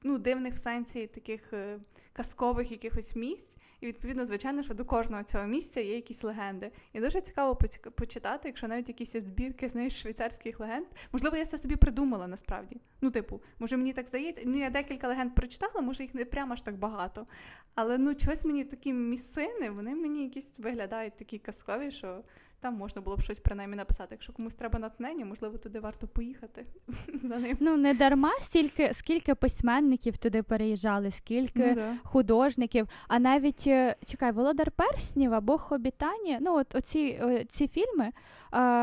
ну, 0.03 0.17
дивних 0.17 0.53
в 0.53 0.57
сенсі 0.57 1.07
таких 1.07 1.53
е, 1.53 1.79
казкових 2.13 2.71
якихось 2.71 3.15
місць. 3.15 3.57
І 3.81 3.87
відповідно, 3.87 4.25
звичайно, 4.25 4.63
що 4.63 4.73
до 4.73 4.85
кожного 4.85 5.23
цього 5.23 5.45
місця 5.45 5.81
є 5.81 5.95
якісь 5.95 6.23
легенди. 6.23 6.71
І 6.93 6.99
дуже 6.99 7.21
цікаво 7.21 7.59
почитати, 7.95 8.47
якщо 8.47 8.67
навіть 8.67 8.87
якісь 8.87 9.11
збірки 9.11 9.67
знаєш, 9.67 10.01
швейцарських 10.01 10.59
легенд. 10.59 10.85
Можливо, 11.11 11.37
я 11.37 11.45
це 11.45 11.57
собі 11.57 11.75
придумала 11.75 12.27
насправді. 12.27 12.77
Ну, 13.01 13.11
типу, 13.11 13.41
може 13.59 13.77
мені 13.77 13.93
так 13.93 14.07
здається. 14.07 14.41
Ну, 14.45 14.59
я 14.59 14.69
декілька 14.69 15.07
легенд 15.07 15.35
прочитала, 15.35 15.81
може 15.81 16.03
їх 16.03 16.13
не 16.13 16.25
прямо 16.25 16.53
аж 16.53 16.61
так 16.61 16.77
багато. 16.77 17.27
Але 17.75 17.97
ну 17.97 18.15
чогось 18.15 18.45
мені 18.45 18.63
такі 18.63 18.93
місцини, 18.93 19.69
вони 19.69 19.95
мені 19.95 20.23
якісь 20.23 20.53
виглядають 20.57 21.15
такі 21.15 21.37
казкові, 21.37 21.91
що 21.91 22.23
там 22.61 22.75
можна 22.75 23.01
було 23.01 23.17
б 23.17 23.21
щось 23.21 23.39
принаймні 23.39 23.75
написати. 23.75 24.07
Якщо 24.11 24.33
комусь 24.33 24.55
треба 24.55 24.79
натхнення, 24.79 25.25
можливо, 25.25 25.57
туди 25.57 25.79
варто 25.79 26.07
поїхати 26.07 26.65
за 27.23 27.37
ним. 27.37 27.57
Ну 27.59 27.77
не 27.77 27.93
дарма 27.93 28.31
стільки, 28.39 28.93
скільки 28.93 29.35
письменників 29.35 30.17
туди 30.17 30.43
переїжджали, 30.43 31.11
скільки 31.11 31.67
ну, 31.67 31.75
да. 31.75 31.97
художників, 32.03 32.87
а 33.07 33.19
навіть 33.19 33.67
е, 33.67 33.95
чекай, 34.05 34.31
Володар 34.31 34.71
Перснів 34.71 35.33
або 35.33 35.57
Хобітані. 35.57 36.37
Ну, 36.41 36.57
от 36.57 36.75
оці 36.75 37.21
ці 37.51 37.67
фільми, 37.67 38.11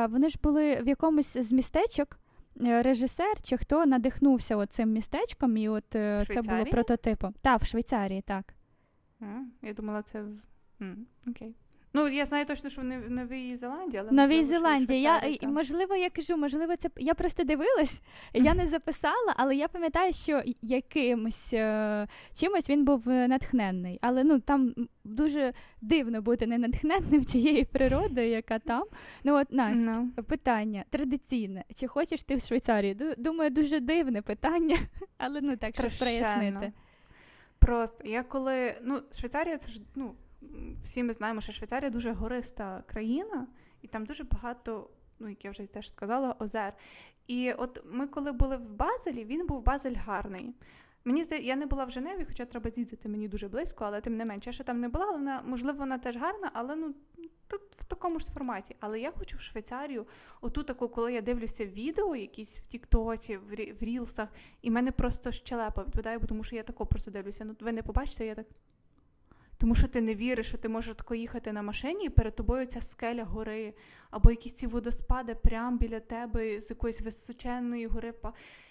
вони 0.08 0.28
ж 0.28 0.38
були 0.42 0.82
в 0.82 0.88
якомусь 0.88 1.36
з 1.36 1.52
містечок. 1.52 2.18
Е, 2.62 2.82
режисер 2.82 3.42
чи 3.42 3.56
хто 3.56 3.86
надихнувся 3.86 4.66
цим 4.66 4.92
містечком, 4.92 5.56
і 5.56 5.68
от 5.68 5.96
е, 5.96 6.24
це 6.28 6.42
було 6.42 6.64
прототипом. 6.64 7.34
Так, 7.42 7.60
в 7.60 7.66
Швейцарії, 7.66 8.22
так. 8.22 8.54
А, 9.20 9.24
Я 9.62 9.72
думала, 9.72 10.02
це 10.02 10.22
в. 10.22 10.28
Окей. 11.28 11.54
Ну, 11.94 12.08
я 12.08 12.26
знаю 12.26 12.46
точно, 12.46 12.70
що 12.70 12.82
в 12.82 13.10
Новій 13.10 13.56
Зеландії, 13.56 14.00
але 14.00 14.10
Новій 14.10 14.42
Зеландії. 14.42 15.00
Я 15.00 15.20
там. 15.20 15.52
можливо, 15.52 15.96
я 15.96 16.10
кажу, 16.10 16.36
можливо, 16.36 16.76
це 16.76 16.88
я 16.96 17.14
просто 17.14 17.44
дивилась, 17.44 18.02
я 18.34 18.54
не 18.54 18.66
записала, 18.66 19.34
але 19.36 19.56
я 19.56 19.68
пам'ятаю, 19.68 20.12
що 20.12 20.42
якимось 20.62 21.52
е, 21.52 22.08
чимось 22.40 22.70
він 22.70 22.84
був 22.84 23.08
е, 23.08 23.28
натхненний. 23.28 23.98
Але 24.02 24.24
ну 24.24 24.40
там 24.40 24.74
дуже 25.04 25.52
дивно 25.80 26.22
бути 26.22 26.46
не 26.46 26.58
натхненним 26.58 27.24
тією 27.24 27.66
природою, 27.72 28.28
яка 28.28 28.58
там. 28.58 28.84
Ну 29.24 29.40
от 29.40 29.52
Настя, 29.52 29.90
no. 29.90 30.08
Ну. 30.16 30.24
питання 30.24 30.84
традиційне. 30.90 31.64
Чи 31.74 31.86
хочеш 31.86 32.22
ти 32.22 32.36
в 32.36 32.40
Швейцарію? 32.40 33.14
Думаю, 33.18 33.50
дуже 33.50 33.80
дивне 33.80 34.22
питання, 34.22 34.76
але 35.18 35.40
ну 35.40 35.56
так 35.56 35.70
щоб 35.74 35.90
прояснити. 35.98 36.72
Просто 37.58 38.04
я 38.08 38.22
коли 38.22 38.74
ну 38.82 39.00
Швейцарія, 39.12 39.58
це 39.58 39.70
ж 39.70 39.80
ну 39.94 40.14
всі 40.82 41.02
ми 41.02 41.12
знаємо, 41.12 41.40
що 41.40 41.52
Швейцарія 41.52 41.90
дуже 41.90 42.12
гориста 42.12 42.82
країна, 42.86 43.46
і 43.82 43.88
там 43.88 44.06
дуже 44.06 44.24
багато, 44.24 44.90
ну 45.18 45.28
як 45.28 45.44
я 45.44 45.50
вже 45.50 45.66
теж 45.66 45.88
сказала, 45.88 46.36
озер. 46.38 46.72
І 47.26 47.52
от 47.52 47.82
ми, 47.84 48.06
коли 48.06 48.32
були 48.32 48.56
в 48.56 48.70
Базелі, 48.70 49.24
він 49.24 49.46
був 49.46 49.64
Базель 49.64 49.94
гарний. 49.94 50.54
Мені 51.04 51.24
здається, 51.24 51.48
я 51.48 51.56
не 51.56 51.66
була 51.66 51.84
в 51.84 51.90
Женеві, 51.90 52.24
хоча 52.24 52.44
треба 52.44 52.70
з'їздити 52.70 53.08
мені 53.08 53.28
дуже 53.28 53.48
близько, 53.48 53.84
але 53.84 54.00
тим 54.00 54.16
не 54.16 54.24
менше, 54.24 54.50
я 54.50 54.54
ще 54.54 54.64
там 54.64 54.80
не 54.80 54.88
була, 54.88 55.10
вона, 55.10 55.42
можливо, 55.44 55.78
вона 55.78 55.98
теж 55.98 56.16
гарна, 56.16 56.50
але 56.54 56.76
ну 56.76 56.94
тут 57.48 57.60
в 57.76 57.84
такому 57.84 58.20
ж 58.20 58.32
форматі. 58.32 58.76
Але 58.80 59.00
я 59.00 59.10
хочу 59.10 59.36
в 59.36 59.40
Швейцарію, 59.40 60.06
оту 60.40 60.62
таку, 60.62 60.88
коли 60.88 61.12
я 61.12 61.20
дивлюся 61.20 61.66
відео, 61.66 62.16
якісь 62.16 62.58
в 62.58 62.66
Тіктоці, 62.66 63.36
в, 63.36 63.82
Рілсах, 63.84 64.28
і 64.62 64.70
мене 64.70 64.92
просто 64.92 65.32
щелепа 65.32 65.82
відповідає, 65.82 66.18
тому 66.18 66.44
що 66.44 66.56
я 66.56 66.62
тако 66.62 66.86
просто 66.86 67.10
дивлюся. 67.10 67.44
Ну, 67.44 67.56
ви 67.60 67.72
не 67.72 67.82
побачите, 67.82 68.26
я 68.26 68.34
так. 68.34 68.46
Тому 69.58 69.74
що 69.74 69.88
ти 69.88 70.00
не 70.00 70.14
віриш, 70.14 70.48
що 70.48 70.58
ти 70.58 70.68
можеш 70.68 70.96
тако 70.96 71.14
їхати 71.14 71.52
на 71.52 71.62
машині, 71.62 72.04
і 72.04 72.08
перед 72.08 72.34
тобою 72.34 72.66
ця 72.66 72.80
скеля 72.80 73.24
гори, 73.24 73.74
або 74.10 74.30
якісь 74.30 74.54
ці 74.54 74.66
водоспади 74.66 75.34
прямо 75.34 75.76
біля 75.76 76.00
тебе 76.00 76.60
з 76.60 76.70
якоїсь 76.70 77.02
височенної 77.02 77.86
гори. 77.86 78.14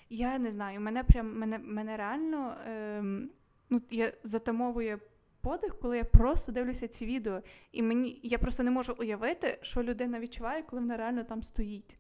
Я 0.10 0.40
не 0.40 0.52
знаю, 0.52 0.82
мене 0.82 1.04
прям 1.04 1.40
мене 1.40 1.58
мене 1.58 1.98
реально 1.98 2.56
ем, 2.68 3.30
ну, 3.70 3.82
я 3.92 4.14
затамовує 4.24 5.00
подих, 5.42 5.80
коли 5.80 5.98
я 5.98 6.04
просто 6.04 6.52
дивлюся 6.52 6.88
ці 6.88 7.06
відео. 7.06 7.42
І 7.72 7.82
мені 7.84 8.20
я 8.24 8.38
просто 8.38 8.64
не 8.64 8.72
можу 8.72 8.96
уявити, 9.00 9.60
що 9.62 9.84
людина 9.84 10.20
відчуває, 10.20 10.64
коли 10.64 10.82
вона 10.82 10.98
реально 10.98 11.24
там 11.24 11.44
стоїть. 11.44 11.98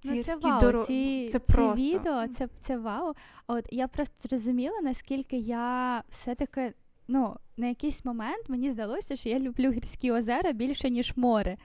Ці, 0.00 0.14
ну, 0.14 0.22
це 0.22 0.36
вау, 0.36 0.60
дорог... 0.60 0.86
ці, 0.86 1.28
це 1.30 1.38
просто. 1.38 1.76
Ці 1.76 1.98
відео, 1.98 2.28
це 2.28 2.48
це 2.60 2.78
вау. 2.78 3.14
От 3.46 3.68
я 3.70 3.88
просто 3.88 4.28
зрозуміла, 4.28 4.80
наскільки 4.80 5.36
я 5.36 6.02
все-таки 6.08 6.74
ну, 7.08 7.36
на 7.56 7.66
якийсь 7.66 8.04
момент 8.04 8.48
мені 8.48 8.70
здалося, 8.70 9.16
що 9.16 9.28
я 9.28 9.38
люблю 9.38 9.70
гірські 9.70 10.12
озера 10.12 10.52
більше, 10.52 10.90
ніж 10.90 11.16
море. 11.16 11.56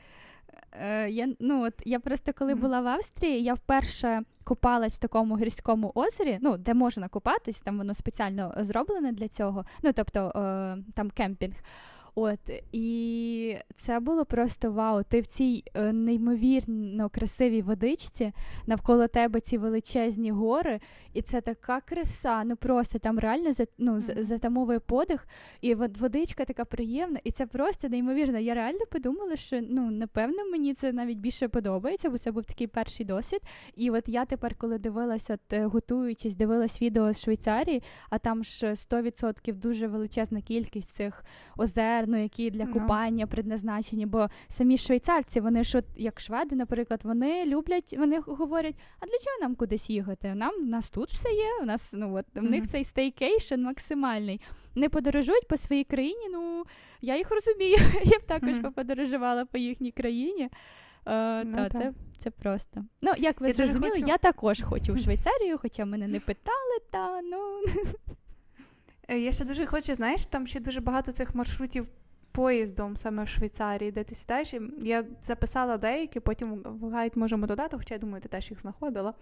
Е, 0.71 1.09
я 1.09 1.27
ну, 1.39 1.65
от, 1.65 1.73
я 1.85 1.99
просто 1.99 2.33
коли 2.33 2.55
була 2.55 2.81
в 2.81 2.87
Австрії, 2.87 3.43
я 3.43 3.53
вперше 3.53 4.21
купалась 4.43 4.95
в 4.95 4.99
такому 4.99 5.37
гірському 5.37 5.91
озері, 5.95 6.37
ну, 6.41 6.57
де 6.57 6.73
можна 6.73 7.07
купатись, 7.07 7.59
там 7.59 7.77
воно 7.77 7.93
спеціально 7.93 8.53
зроблене 8.57 9.11
для 9.11 9.27
цього, 9.27 9.65
ну, 9.83 9.93
тобто 9.93 10.31
е, 10.35 10.77
там 10.93 11.09
кемпінг. 11.09 11.55
От 12.19 12.39
і 12.71 13.57
це 13.77 13.99
було 13.99 14.25
просто 14.25 14.71
вау. 14.71 15.03
Ти 15.03 15.21
в 15.21 15.27
цій 15.27 15.63
е, 15.73 15.93
неймовірно 15.93 17.09
красивій 17.09 17.61
водичці, 17.61 18.31
навколо 18.67 19.07
тебе 19.07 19.39
ці 19.39 19.57
величезні 19.57 20.31
гори, 20.31 20.79
і 21.13 21.21
це 21.21 21.41
така 21.41 21.81
краса. 21.81 22.43
Ну 22.43 22.55
просто 22.55 22.99
там 22.99 23.19
реально 23.19 23.51
ну, 23.77 23.99
затамовує 23.99 24.79
подих, 24.79 25.27
і 25.61 25.75
водичка 25.75 26.45
така 26.45 26.65
приємна, 26.65 27.19
і 27.23 27.31
це 27.31 27.45
просто 27.45 27.89
неймовірно. 27.89 28.39
Я 28.39 28.53
реально 28.53 28.85
подумала, 28.91 29.35
що 29.35 29.61
ну 29.69 29.91
напевно 29.91 30.45
мені 30.51 30.73
це 30.73 30.91
навіть 30.91 31.17
більше 31.17 31.47
подобається, 31.47 32.09
бо 32.09 32.17
це 32.17 32.31
був 32.31 32.45
такий 32.45 32.67
перший 32.67 33.05
досвід. 33.05 33.41
І 33.75 33.89
от 33.89 34.09
я 34.09 34.25
тепер, 34.25 34.55
коли 34.55 34.77
дивилася, 34.77 35.37
е, 35.51 35.65
готуючись, 35.65 36.35
дивилась 36.35 36.81
відео 36.81 37.13
з 37.13 37.21
Швейцарії, 37.21 37.83
а 38.09 38.17
там 38.17 38.43
ж 38.43 38.67
100% 38.67 39.53
дуже 39.53 39.87
величезна 39.87 40.41
кількість 40.41 40.93
цих 40.93 41.23
озер 41.57 42.06
ну, 42.07 42.21
які 42.21 42.51
для 42.51 42.65
купання 42.65 43.25
ну. 43.25 43.29
предназначені. 43.29 44.05
Бо 44.05 44.27
самі 44.47 44.77
швейцарці, 44.77 45.39
вони 45.39 45.63
ж, 45.63 45.77
от, 45.77 45.85
як 45.95 46.19
шведи, 46.19 46.55
наприклад, 46.55 47.01
вони 47.03 47.45
люблять, 47.45 47.95
вони 47.97 48.19
говорять: 48.19 48.75
а 48.99 49.05
для 49.05 49.13
чого 49.13 49.37
нам 49.41 49.55
кудись 49.55 49.89
їхати? 49.89 50.35
Нам 50.35 50.53
у 50.59 50.65
нас 50.65 50.89
тут 50.89 51.09
все 51.09 51.29
є. 51.29 51.49
У 51.61 51.65
нас 51.65 51.93
ну 51.93 52.15
от 52.15 52.25
в 52.35 52.39
mm-hmm. 52.39 52.49
них 52.49 52.67
цей 52.67 52.83
staycation 52.83 53.61
максимальний. 53.61 54.41
Вони 54.75 54.89
подорожують 54.89 55.47
по 55.47 55.57
своїй 55.57 55.83
країні. 55.83 56.29
Ну 56.31 56.63
я 57.01 57.17
їх 57.17 57.31
розумію. 57.31 57.77
Я 58.05 58.19
б 58.19 58.23
також 58.25 58.49
mm-hmm. 58.49 58.71
подорожувала 58.71 59.45
по 59.45 59.57
їхній 59.57 59.91
країні. 59.91 60.49
А, 61.05 61.43
ну, 61.45 61.55
та, 61.55 61.69
Це 61.69 61.93
це 62.17 62.31
просто. 62.31 62.85
Ну, 63.01 63.11
як 63.17 63.41
ви 63.41 63.47
я 63.47 63.53
зрозуміли, 63.53 63.91
хочу... 63.91 64.05
я 64.07 64.17
також 64.17 64.61
хочу 64.61 64.93
в 64.93 64.99
Швейцарію, 64.99 65.57
хоча 65.57 65.85
мене 65.85 66.07
не 66.07 66.19
питали, 66.19 66.79
та 66.91 67.21
ну. 67.21 67.61
Е, 69.07 69.19
я 69.19 69.31
ще 69.31 69.45
дуже 69.45 69.65
хочу, 69.65 69.95
знаєш, 69.95 70.25
там 70.25 70.47
ще 70.47 70.59
дуже 70.59 70.81
багато 70.81 71.11
цих 71.11 71.35
маршрутів 71.35 71.89
поїздом 72.31 72.97
саме 72.97 73.23
в 73.23 73.27
Швейцарії, 73.27 73.91
де 73.91 74.03
ти 74.03 74.15
сідаєш. 74.15 74.53
Я 74.81 75.05
записала 75.21 75.77
деякі, 75.77 76.19
потім 76.19 76.63
в 76.65 76.89
гайд 76.89 77.17
можемо 77.17 77.47
додати, 77.47 77.77
хоча 77.77 77.95
я 77.95 77.99
думаю, 77.99 78.21
ти 78.21 78.29
теж 78.29 78.49
їх 78.49 78.59
знаходила. 78.59 79.13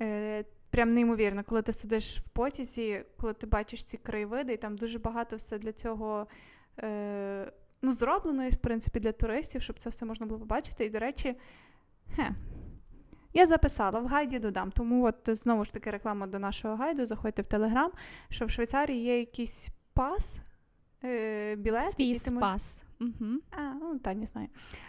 Е, 0.00 0.44
Прям 0.70 0.94
неймовірно, 0.94 1.44
коли 1.44 1.62
ти 1.62 1.72
сидиш 1.72 2.18
в 2.18 2.28
потязі, 2.28 3.04
коли 3.16 3.32
ти 3.34 3.46
бачиш 3.46 3.84
ці 3.84 3.96
краєвиди, 3.96 4.52
і 4.52 4.56
там 4.56 4.76
дуже 4.76 4.98
багато 4.98 5.36
все 5.36 5.58
для 5.58 5.72
цього 5.72 6.26
е, 6.78 7.52
ну, 7.82 7.92
зроблено, 7.92 8.48
в 8.48 8.56
принципі, 8.56 9.00
для 9.00 9.12
туристів, 9.12 9.62
щоб 9.62 9.78
це 9.78 9.90
все 9.90 10.06
можна 10.06 10.26
було 10.26 10.40
побачити. 10.40 10.84
І, 10.84 10.90
до 10.90 10.98
речі, 10.98 11.34
хе, 12.16 12.30
я 13.32 13.46
записала 13.46 14.00
в 14.00 14.06
гайді 14.06 14.38
додам, 14.38 14.70
тому 14.70 15.04
от 15.04 15.16
знову 15.26 15.64
ж 15.64 15.72
таки 15.72 15.90
реклама 15.90 16.26
до 16.26 16.38
нашого 16.38 16.76
гайду. 16.76 17.06
Заходьте 17.06 17.42
в 17.42 17.46
Телеграм, 17.46 17.90
що 18.28 18.46
в 18.46 18.50
Швейцарії 18.50 19.02
є 19.04 19.18
якийсь 19.18 19.68
пас, 19.94 20.42
е, 21.04 21.56
білет. 21.56 21.92
Свій 21.92 22.14
спас. 22.14 22.84
Угу. 23.00 23.38
А, 23.50 23.74
ну 23.74 23.98
та 23.98 24.14
не 24.14 24.26
знаю. 24.26 24.48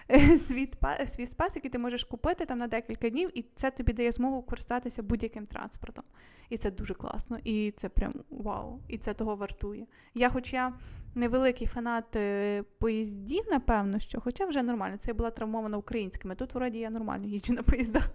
Свій, 0.38 0.72
свій 1.06 1.26
спас, 1.26 1.56
який 1.56 1.72
ти 1.72 1.78
можеш 1.78 2.04
купити 2.04 2.46
там 2.46 2.60
на 2.60 2.68
декілька 2.68 3.10
днів, 3.10 3.30
і 3.34 3.46
це 3.56 3.72
тобі 3.72 3.94
дає 3.94 4.12
змогу 4.12 4.42
користатися 4.42 5.04
будь-яким 5.04 5.46
транспортом. 5.46 6.04
І 6.50 6.58
це 6.58 6.72
дуже 6.72 6.94
класно. 6.94 7.38
І 7.44 7.74
це 7.78 7.90
прям 7.90 8.14
вау. 8.30 8.80
І 8.88 8.98
це 8.98 9.14
того 9.14 9.36
вартує. 9.36 9.86
Я, 10.16 10.30
хоч 10.30 10.54
я 10.54 10.74
невеликий 11.16 11.68
фанат 11.68 12.16
е, 12.16 12.64
поїздів, 12.80 13.44
напевно, 13.52 14.00
що, 14.00 14.22
хоча 14.22 14.46
вже 14.46 14.64
нормально, 14.64 14.98
це 14.98 15.12
я 15.12 15.16
була 15.16 15.32
травмована 15.32 15.78
українськими. 15.78 16.36
Тут, 16.36 16.54
вроді, 16.54 16.80
я 16.80 16.90
нормально 16.90 17.26
їжджу 17.26 17.54
на 17.54 17.64
поїздах. 17.64 18.10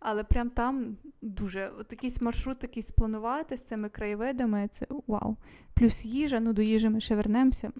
Але 0.00 0.24
прям 0.24 0.50
там 0.50 0.96
дуже 1.22 1.72
от 1.80 1.92
якийсь 1.92 2.22
маршрут 2.22 2.58
такий 2.58 2.82
спланувати 2.82 3.56
з 3.56 3.64
цими 3.64 3.88
краєвидами. 3.88 4.68
Це 4.70 4.86
вау. 5.06 5.36
Плюс 5.74 6.04
їжа, 6.04 6.40
ну 6.40 6.52
до 6.52 6.62
їжі 6.62 6.88
ми 6.88 7.00
ще 7.00 7.16
вернемося. 7.16 7.72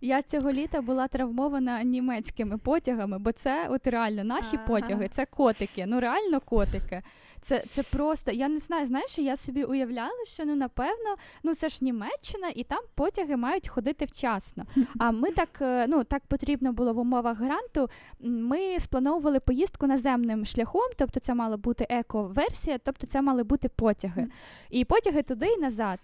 Я 0.00 0.22
цього 0.22 0.52
літа 0.52 0.80
була 0.80 1.08
травмована 1.08 1.82
німецькими 1.82 2.58
потягами, 2.58 3.18
бо 3.18 3.32
це 3.32 3.68
от 3.70 3.86
реально 3.86 4.24
наші 4.24 4.56
ага. 4.56 4.66
потяги, 4.66 5.08
це 5.08 5.26
котики, 5.26 5.86
ну 5.86 6.00
реально 6.00 6.40
котики. 6.40 7.02
Це 7.42 7.60
це 7.60 7.82
просто, 7.82 8.32
я 8.32 8.48
не 8.48 8.58
знаю, 8.58 8.86
знаєш, 8.86 9.18
я 9.18 9.36
собі 9.36 9.64
уявляла, 9.64 10.24
що 10.26 10.44
ну 10.44 10.56
напевно, 10.56 11.16
ну 11.42 11.54
це 11.54 11.68
ж 11.68 11.84
Німеччина, 11.84 12.48
і 12.54 12.64
там 12.64 12.84
потяги 12.94 13.36
мають 13.36 13.68
ходити 13.68 14.04
вчасно. 14.04 14.66
А 14.98 15.10
ми 15.10 15.30
так 15.30 15.48
е, 15.60 15.86
ну 15.88 16.04
так 16.04 16.22
потрібно 16.26 16.72
було 16.72 16.92
в 16.92 16.98
умовах 16.98 17.38
гранту. 17.38 17.88
Ми 18.20 18.80
сплановували 18.80 19.40
поїздку 19.40 19.86
наземним 19.86 20.44
шляхом, 20.44 20.90
тобто 20.98 21.20
це 21.20 21.34
мала 21.34 21.56
бути 21.56 21.86
еко-версія, 21.90 22.78
тобто 22.78 23.06
це 23.06 23.22
мали 23.22 23.42
бути 23.42 23.68
потяги. 23.68 24.26
І 24.70 24.84
потяги 24.84 25.22
туди 25.22 25.46
і 25.46 25.60
назад. 25.60 25.98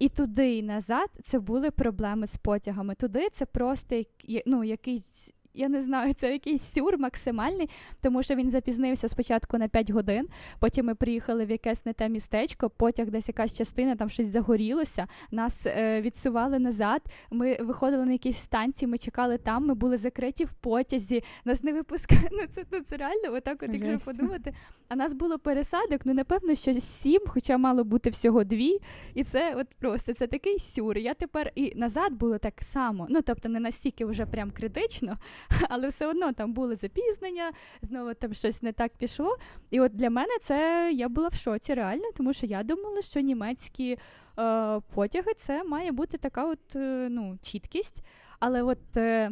І 0.00 0.08
туди, 0.08 0.56
і 0.56 0.62
назад 0.62 1.08
це 1.24 1.38
були 1.38 1.70
проблеми 1.70 2.26
з 2.26 2.36
потягами. 2.36 2.94
Туди 2.94 3.28
це 3.32 3.46
просто 3.46 4.02
ну, 4.46 4.64
якийсь 4.64 5.32
я 5.54 5.68
не 5.68 5.82
знаю, 5.82 6.14
це 6.14 6.32
якийсь 6.32 6.72
сюр 6.72 6.98
максимальний, 6.98 7.70
тому 8.00 8.22
що 8.22 8.34
він 8.34 8.50
запізнився 8.50 9.08
спочатку 9.08 9.58
на 9.58 9.68
5 9.68 9.90
годин. 9.90 10.28
Потім 10.58 10.86
ми 10.86 10.94
приїхали 10.94 11.44
в 11.44 11.50
якесь 11.50 11.86
не 11.86 11.92
те 11.92 12.08
містечко, 12.08 12.70
потяг 12.70 13.10
десь 13.10 13.28
якась 13.28 13.56
частина, 13.56 13.96
там 13.96 14.08
щось 14.08 14.26
загорілося. 14.26 15.06
Нас 15.30 15.66
е, 15.66 16.00
відсували 16.00 16.58
назад. 16.58 17.02
Ми 17.30 17.58
виходили 17.60 18.04
на 18.04 18.12
якісь 18.12 18.38
станції, 18.38 18.88
ми 18.88 18.98
чекали 18.98 19.38
там. 19.38 19.66
Ми 19.66 19.74
були 19.74 19.96
закриті 19.96 20.44
в 20.44 20.52
потязі. 20.52 21.22
Нас 21.44 21.62
не 21.62 21.72
випускали. 21.72 22.20
Ну 22.32 22.46
це 22.50 22.64
ну, 22.72 22.80
це 22.80 22.96
реально, 22.96 23.34
отак, 23.34 23.62
от 23.62 23.74
якщо 23.74 24.12
подумати. 24.12 24.54
А 24.88 24.96
нас 24.96 25.14
було 25.14 25.38
пересадок. 25.38 26.00
Ну 26.04 26.14
напевно, 26.14 26.54
що 26.54 26.72
сім, 26.72 27.20
хоча 27.26 27.58
мало 27.58 27.84
бути 27.84 28.10
всього 28.10 28.44
дві. 28.44 28.78
І 29.14 29.24
це 29.24 29.54
от 29.54 29.66
просто 29.78 30.14
це 30.14 30.26
такий 30.26 30.58
сюр. 30.58 30.98
Я 30.98 31.14
тепер 31.14 31.52
і 31.54 31.72
назад 31.76 32.12
було 32.12 32.38
так 32.38 32.54
само. 32.62 33.06
Ну 33.10 33.22
тобто 33.22 33.48
не 33.48 33.60
настільки 33.60 34.04
вже 34.04 34.26
прям 34.26 34.50
критично. 34.50 35.18
але 35.68 35.88
все 35.88 36.06
одно 36.06 36.32
там 36.32 36.52
були 36.52 36.76
запізнення, 36.76 37.52
знову 37.82 38.14
там 38.14 38.34
щось 38.34 38.62
не 38.62 38.72
так 38.72 38.92
пішло. 38.96 39.36
І 39.70 39.80
от 39.80 39.96
для 39.96 40.10
мене 40.10 40.38
це 40.40 40.90
я 40.94 41.08
була 41.08 41.28
в 41.28 41.34
шоці 41.34 41.74
реально, 41.74 42.04
тому 42.16 42.32
що 42.32 42.46
я 42.46 42.62
думала, 42.62 43.02
що 43.02 43.20
німецькі 43.20 43.98
е, 44.38 44.80
потяги 44.94 45.32
це 45.36 45.64
має 45.64 45.92
бути 45.92 46.18
така 46.18 46.44
от 46.44 46.76
е, 46.76 47.08
ну, 47.10 47.38
чіткість. 47.42 48.04
Але 48.40 48.62
от 48.62 48.96
е, 48.96 49.30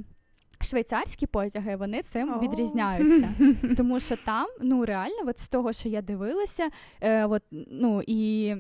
швейцарські 0.61 1.27
потяги 1.27 1.77
вони 1.77 2.03
цим 2.03 2.35
oh. 2.35 2.41
відрізняються. 2.41 3.29
Тому 3.77 4.01
що 4.01 4.17
там 4.17 4.47
ну 4.61 4.85
реально, 4.85 5.17
от 5.27 5.39
з 5.39 5.49
того, 5.49 5.73
що 5.73 5.89
я 5.89 6.03
дивилася, 6.03 6.69
е, 7.01 7.27
от, 7.27 7.43
ну 7.51 8.03
і 8.07 8.55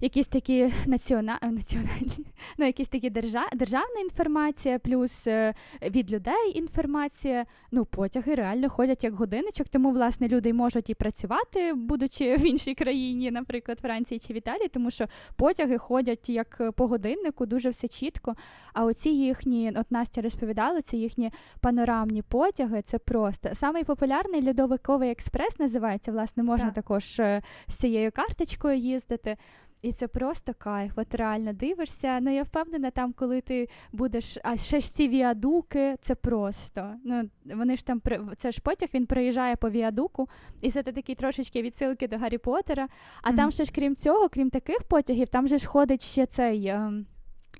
якісь 0.00 0.26
такі 0.26 0.72
націона... 0.86 1.38
Е, 1.42 1.50
національні, 1.50 2.26
ну, 2.58 2.66
якісь 2.66 2.88
такі 2.88 3.10
держа... 3.10 3.48
державна 3.54 4.00
інформація, 4.00 4.78
плюс 4.78 5.26
е, 5.26 5.54
від 5.82 6.12
людей 6.12 6.52
інформація. 6.54 7.46
Ну, 7.70 7.84
потяги 7.84 8.34
реально 8.34 8.68
ходять 8.68 9.04
як 9.04 9.14
годиночок, 9.14 9.68
тому 9.68 9.90
власне 9.90 10.28
люди 10.28 10.52
можуть 10.52 10.90
і 10.90 10.94
працювати, 10.94 11.72
будучи 11.72 12.36
в 12.36 12.46
іншій 12.46 12.74
країні, 12.74 13.30
наприклад, 13.30 13.78
Франції 13.78 14.20
чи 14.20 14.32
в 14.32 14.36
Італії, 14.36 14.68
тому 14.68 14.90
що 14.90 15.06
потяги 15.36 15.78
ходять 15.78 16.28
як 16.28 16.72
по 16.76 16.86
годиннику, 16.86 17.46
дуже 17.46 17.70
все 17.70 17.88
чітко. 17.88 18.34
А 18.72 18.84
оці 18.84 19.10
їхні, 19.10 19.72
от 19.76 19.90
Настя 19.90 20.20
розповідала, 20.20 20.80
це 20.80 20.96
їхні 20.96 21.30
панорамні 21.60 22.22
потяги. 22.22 22.82
Це 22.82 22.98
просто 22.98 23.54
самий 23.54 23.84
популярний 23.84 24.48
льодовиковий 24.48 25.10
експрес 25.10 25.58
називається. 25.58 26.12
Власне, 26.12 26.42
можна 26.42 26.66
так. 26.66 26.74
також 26.74 27.20
е, 27.20 27.42
з 27.68 27.76
цією 27.76 28.12
карточкою 28.12 28.76
їздити. 28.76 29.36
І 29.82 29.92
це 29.92 30.08
просто 30.08 30.54
кайф. 30.58 30.92
От 30.96 31.14
реально 31.14 31.52
дивишся. 31.52 32.20
Ну 32.20 32.34
я 32.34 32.42
впевнена, 32.42 32.90
там, 32.90 33.12
коли 33.12 33.40
ти 33.40 33.68
будеш, 33.92 34.38
а 34.44 34.56
ще 34.56 34.80
ж 34.80 34.94
ці 34.94 35.08
віадуки, 35.08 35.96
це 36.00 36.14
просто. 36.14 36.94
Ну 37.04 37.30
вони 37.44 37.76
ж 37.76 37.86
там 37.86 38.02
це 38.36 38.52
ж 38.52 38.60
потяг, 38.60 38.88
він 38.94 39.06
приїжджає 39.06 39.56
по 39.56 39.70
віадуку, 39.70 40.28
і 40.60 40.70
це 40.70 40.82
такі 40.82 41.14
трошечки 41.14 41.62
відсилки 41.62 42.08
до 42.08 42.18
Гаррі 42.18 42.38
Поттера. 42.38 42.88
А 43.22 43.30
mm-hmm. 43.30 43.36
там 43.36 43.50
ще 43.50 43.64
ж 43.64 43.72
крім 43.74 43.96
цього, 43.96 44.28
крім 44.28 44.50
таких 44.50 44.82
потягів, 44.82 45.28
там 45.28 45.48
же 45.48 45.58
ж 45.58 45.68
ходить 45.68 46.02
ще 46.02 46.26
цей 46.26 46.66
е, 46.66 46.92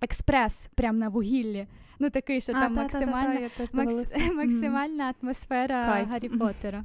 експрес 0.03 0.71
прямо 0.75 0.99
на 0.99 1.09
вугіллі. 1.09 1.67
Ну 1.99 2.11
такий, 2.11 2.41
що 2.41 2.53
а, 2.57 2.61
там 2.61 2.75
та, 2.75 2.83
максимальна 2.83 3.49
та, 3.57 3.67
та, 3.67 3.85
макс, 3.85 4.17
максимальна 4.37 5.15
атмосфера 5.23 6.07
Гаррі 6.11 6.29
Поттера. 6.29 6.85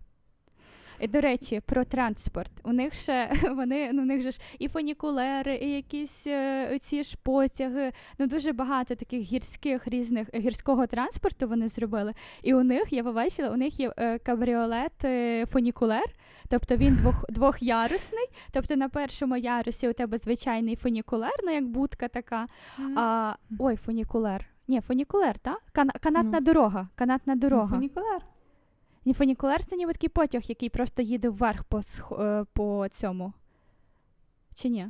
До 1.10 1.22
речі, 1.22 1.62
про 1.66 1.86
транспорт. 1.86 2.52
У 2.64 2.74
них 2.74 2.94
ще 2.94 3.32
вони 3.56 3.90
ну, 3.94 4.02
у 4.02 4.06
них 4.06 4.22
же 4.22 4.32
ж 4.32 4.40
і 4.60 4.68
фунікулери, 4.68 5.56
і 5.56 5.72
якісь 5.72 6.28
е, 6.28 6.80
ці 6.82 7.04
ж 7.04 7.18
потяги. 7.24 7.92
Ну 8.20 8.28
дуже 8.28 8.54
багато 8.54 8.96
таких 8.96 9.22
гірських 9.22 9.88
різних 9.88 10.36
гірського 10.36 10.88
транспорту 10.88 11.48
вони 11.48 11.68
зробили. 11.68 12.14
І 12.44 12.54
у 12.54 12.64
них 12.64 12.94
я 12.94 13.04
побачила, 13.04 13.50
у 13.50 13.58
них 13.58 13.80
є 13.80 13.94
е, 13.98 14.20
кабріолет 14.20 15.06
е, 15.06 15.46
фунікулер. 15.46 16.16
Тобто 16.50 16.76
він 16.76 16.96
двох 16.96 17.26
двохярусний. 17.30 18.28
Тобто 18.52 18.76
на 18.76 18.90
першому 18.90 19.38
ярусі 19.38 19.90
у 19.90 19.94
тебе 19.94 20.18
звичайний 20.18 20.76
фунікулер, 20.76 21.34
ну 21.44 21.52
як 21.52 21.68
будка 21.68 22.08
така. 22.08 22.48
А, 22.96 23.34
Ой, 23.60 23.76
фунікулер. 23.76 24.46
Ні, 24.68 24.82
фунікулер, 24.82 25.40
так? 25.40 25.62
Кан- 25.74 26.00
канатна 26.00 26.40
mm. 26.40 26.44
дорога. 26.44 26.88
Канатна 26.96 27.36
дорога. 27.36 27.76
Фунікулер. 27.76 28.22
Ні, 29.06 29.14
фунікулер 29.14 29.66
це 29.66 29.76
ніби 29.76 29.94
такий 29.94 30.10
потяг, 30.10 30.42
який 30.48 30.70
просто 30.70 31.02
їде 31.02 31.30
вверх 31.30 31.64
по 31.64 31.82
е, 32.20 32.46
по 32.54 32.88
цьому. 32.92 33.34
Чи 34.56 34.70
ні? 34.70 34.88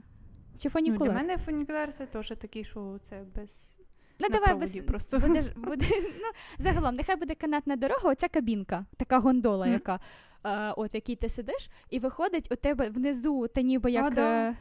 Чи 0.58 0.70
фунікулер? 0.70 1.08
Ну, 1.08 1.14
Для 1.14 1.22
мене 1.22 1.38
фунікулер 1.38 1.94
це 1.94 2.06
теж 2.06 2.30
такий, 2.30 2.64
що 2.64 2.98
це 3.02 3.24
без. 3.36 3.76
Ну, 4.20 4.28
На 4.30 4.40
давай 4.40 4.56
без 4.56 4.78
просто. 4.88 5.20
Буде, 5.20 5.42
буде, 5.56 5.86
ну, 6.22 6.32
Загалом, 6.58 6.96
нехай 6.96 7.16
буде 7.16 7.36
канатна 7.36 7.76
дорога, 7.76 8.10
оця 8.10 8.28
кабінка, 8.28 8.86
така 8.98 9.20
гондола, 9.20 9.68
яка, 9.68 10.00
е, 10.44 10.72
от 10.72 10.94
в 10.94 10.96
якій 10.96 11.16
ти 11.16 11.30
сидиш, 11.30 11.70
і 11.90 12.00
виходить 12.00 12.52
у 12.52 12.56
тебе 12.56 12.90
внизу, 12.90 13.48
та 13.48 13.62
ніби 13.62 13.92
як. 13.92 14.06
О, 14.06 14.10
да. 14.10 14.50
е, 14.50 14.56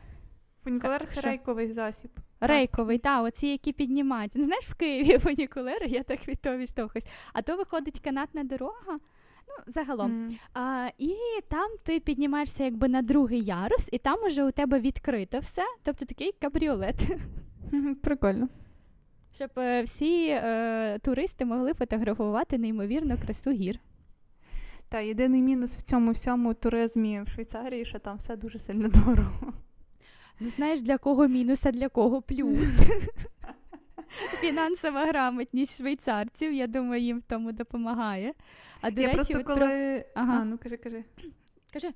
Фунікулер 0.65 1.09
це 1.09 1.21
рейковий 1.21 1.73
засіб. 1.73 2.11
Рейковий, 2.41 2.99
так, 2.99 3.25
оці, 3.25 3.47
які 3.47 3.73
піднімають. 3.73 4.35
Не 4.35 4.45
знаєш, 4.45 4.65
в 4.65 4.75
Києві 4.75 5.19
фунікулери, 5.23 5.87
я 5.87 6.03
так 6.03 6.29
від 6.29 6.41
того 6.41 6.57
відштовхуюсь. 6.57 7.07
А 7.33 7.43
то 7.43 7.57
виходить 7.57 8.01
канатна 8.01 8.45
дорога. 8.45 8.97
Ну, 9.59 9.73
загалом. 9.73 10.11
Mm. 10.11 10.39
А, 10.55 10.89
І 10.99 11.15
там 11.49 11.71
ти 11.83 12.01
піднімаєшся 12.01 12.65
якби 12.65 12.89
на 12.89 13.03
другий 13.03 13.43
ярус, 13.43 13.89
і 13.93 13.99
там 13.99 14.25
уже 14.27 14.45
у 14.45 14.51
тебе 14.51 14.81
відкрито 14.81 15.39
все. 15.39 15.63
Тобто 15.83 16.05
такий 16.05 16.33
кабріолет. 16.41 16.97
Прикольно. 18.03 18.49
Щоб 19.35 19.51
е, 19.57 19.83
всі 19.83 20.27
е, 20.29 20.99
туристи 21.03 21.45
могли 21.45 21.75
фотографувати 21.75 22.59
неймовірну 22.59 23.19
красу 23.25 23.51
гір. 23.51 23.79
Та 24.89 25.01
єдиний 25.01 25.43
мінус 25.43 25.77
в 25.77 25.83
цьому 25.83 26.11
всьому 26.11 26.55
туризмі 26.55 27.23
в 27.23 27.29
Швейцарії, 27.29 27.85
що 27.85 27.99
там 27.99 28.17
все 28.17 28.37
дуже 28.37 28.59
сильно 28.59 28.89
дорого. 28.89 29.53
Ну, 30.41 30.51
знаєш, 30.57 30.83
для 30.83 30.99
кого 30.99 31.29
мінус, 31.29 31.67
а 31.67 31.71
для 31.73 31.89
кого 31.89 32.23
плюс. 32.23 32.81
Фінансова 34.41 35.07
грамотність 35.07 35.79
швейцарців, 35.79 36.53
я 36.53 36.67
думаю, 36.67 37.03
їм 37.03 37.19
в 37.19 37.23
тому 37.23 37.53
допомагає. 37.53 38.33
А 38.85 38.91
до 38.91 39.01
я 39.01 39.07
речі, 39.07 39.16
просто 39.16 39.45
коли. 39.45 39.59
Про... 39.59 40.22
Ага. 40.22 40.41
А, 40.41 40.45
ну 40.45 40.59
кажи, 40.59 40.76
кажи. 40.76 41.05
Кажи. 41.72 41.93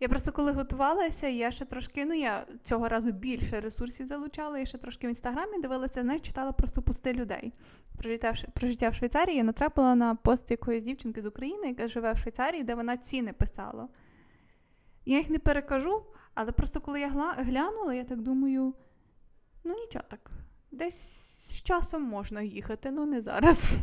Я 0.00 0.08
просто 0.08 0.32
коли 0.32 0.52
готувалася, 0.52 1.28
я 1.28 1.50
ще 1.50 1.64
трошки, 1.64 2.04
ну 2.04 2.14
я 2.14 2.46
цього 2.62 2.88
разу 2.88 3.12
більше 3.12 3.60
ресурсів 3.60 4.06
залучала, 4.06 4.58
я 4.58 4.64
ще 4.64 4.78
трошки 4.78 5.06
в 5.06 5.10
інстаграмі 5.10 5.60
дивилася, 5.60 6.02
знаєш, 6.02 6.22
читала 6.22 6.52
просто 6.52 6.82
пости 6.82 7.12
людей. 7.12 7.52
Про 7.98 8.10
життя, 8.10 8.34
про 8.54 8.68
життя 8.68 8.88
в 8.88 8.94
Швейцарії 8.94 9.36
я 9.36 9.44
натрапила 9.44 9.94
на 9.94 10.14
пост 10.14 10.50
якоїсь 10.50 10.84
дівчинки 10.84 11.22
з 11.22 11.26
України, 11.26 11.68
яка 11.68 11.88
живе 11.88 12.12
в 12.12 12.18
Швейцарії, 12.18 12.64
де 12.64 12.74
вона 12.74 12.96
ціни 12.96 13.32
писала. 13.32 13.88
Я 15.04 15.16
їх 15.18 15.30
не 15.30 15.38
перекажу, 15.38 16.02
але 16.34 16.52
просто 16.52 16.80
коли 16.80 17.00
я 17.00 17.08
глянула, 17.38 17.94
я 17.94 18.04
так 18.04 18.20
думаю: 18.20 18.74
ну 19.64 19.74
нічого 19.74 20.04
так, 20.08 20.30
десь 20.70 21.00
з 21.50 21.62
часом 21.62 22.02
можна 22.02 22.42
їхати, 22.42 22.90
ну 22.90 23.06
не 23.06 23.22
зараз. 23.22 23.78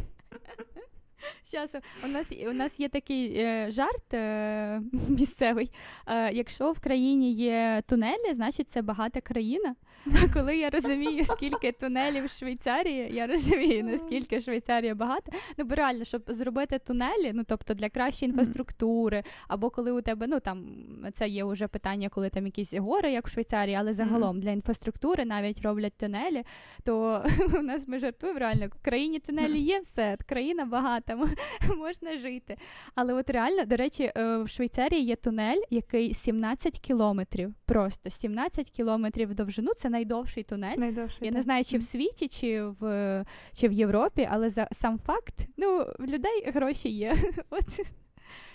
Щас, 1.47 1.75
у 2.05 2.07
нас 2.07 2.27
у 2.49 2.53
нас 2.53 2.79
є 2.79 2.89
такий 2.89 3.37
е, 3.37 3.71
жарт 3.71 4.13
е, 4.13 4.81
місцевий. 5.09 5.71
Е, 6.07 6.31
якщо 6.33 6.71
в 6.71 6.79
країні 6.79 7.33
є 7.33 7.83
тунелі, 7.87 8.33
значить 8.33 8.69
це 8.69 8.81
багата 8.81 9.21
країна. 9.21 9.75
Коли 10.33 10.57
я 10.57 10.69
розумію, 10.69 11.23
скільки 11.23 11.71
тунелів 11.71 12.25
в 12.25 12.29
Швейцарії, 12.29 13.09
я 13.13 13.27
розумію, 13.27 13.83
наскільки 13.83 14.41
Швейцарія 14.41 14.95
багата. 14.95 15.31
Ну 15.57 15.65
бо 15.65 15.75
реально, 15.75 16.03
щоб 16.03 16.23
зробити 16.27 16.79
тунелі, 16.79 17.31
ну 17.33 17.43
тобто 17.47 17.73
для 17.73 17.89
кращої 17.89 18.29
інфраструктури, 18.29 19.23
або 19.47 19.69
коли 19.69 19.91
у 19.91 20.01
тебе 20.01 20.27
ну 20.27 20.39
там 20.39 20.65
це 21.13 21.27
є 21.27 21.43
вже 21.43 21.67
питання, 21.67 22.09
коли 22.09 22.29
там 22.29 22.45
якісь 22.45 22.73
гори, 22.73 23.11
як 23.11 23.27
в 23.27 23.31
Швейцарії, 23.31 23.75
але 23.75 23.93
загалом 23.93 24.39
для 24.39 24.51
інфраструктури 24.51 25.25
навіть 25.25 25.61
роблять 25.61 25.97
тунелі, 25.97 26.43
то 26.83 27.23
у 27.59 27.61
нас 27.61 27.87
ми 27.87 27.99
жартуємо 27.99 28.39
реально 28.39 28.67
в 28.67 28.85
країні 28.85 29.19
тунелі 29.19 29.59
є 29.59 29.79
все, 29.79 30.17
країна 30.25 30.65
багата, 30.65 31.15
можна 31.77 32.17
жити. 32.17 32.57
Але 32.95 33.13
от 33.13 33.29
реально, 33.29 33.65
до 33.65 33.75
речі, 33.75 34.11
е, 34.17 34.37
в 34.37 34.49
Швейцарії 34.49 35.05
є 35.05 35.15
тунель, 35.15 35.61
який 35.69 36.13
17 36.13 36.79
кілометрів, 36.79 37.53
просто 37.65 38.09
17 38.09 38.69
кілометрів 38.69 39.35
довжину. 39.35 39.71
Це 39.77 39.89
найдовший 39.95 40.43
тунель. 40.43 40.77
Найдовший, 40.77 41.25
Я 41.25 41.31
так. 41.31 41.37
не 41.37 41.41
знаю, 41.43 41.63
чи 41.63 41.77
в 41.77 41.83
світі, 41.83 42.27
чи 42.27 42.63
в 42.63 43.25
чи 43.53 43.67
в 43.67 43.71
Європі, 43.71 44.27
але 44.31 44.49
за 44.49 44.67
сам 44.71 44.99
факт, 44.99 45.47
ну, 45.57 45.85
в 45.99 46.05
людей 46.05 46.51
гроші 46.53 46.89
є. 46.89 47.15
От 47.49 47.67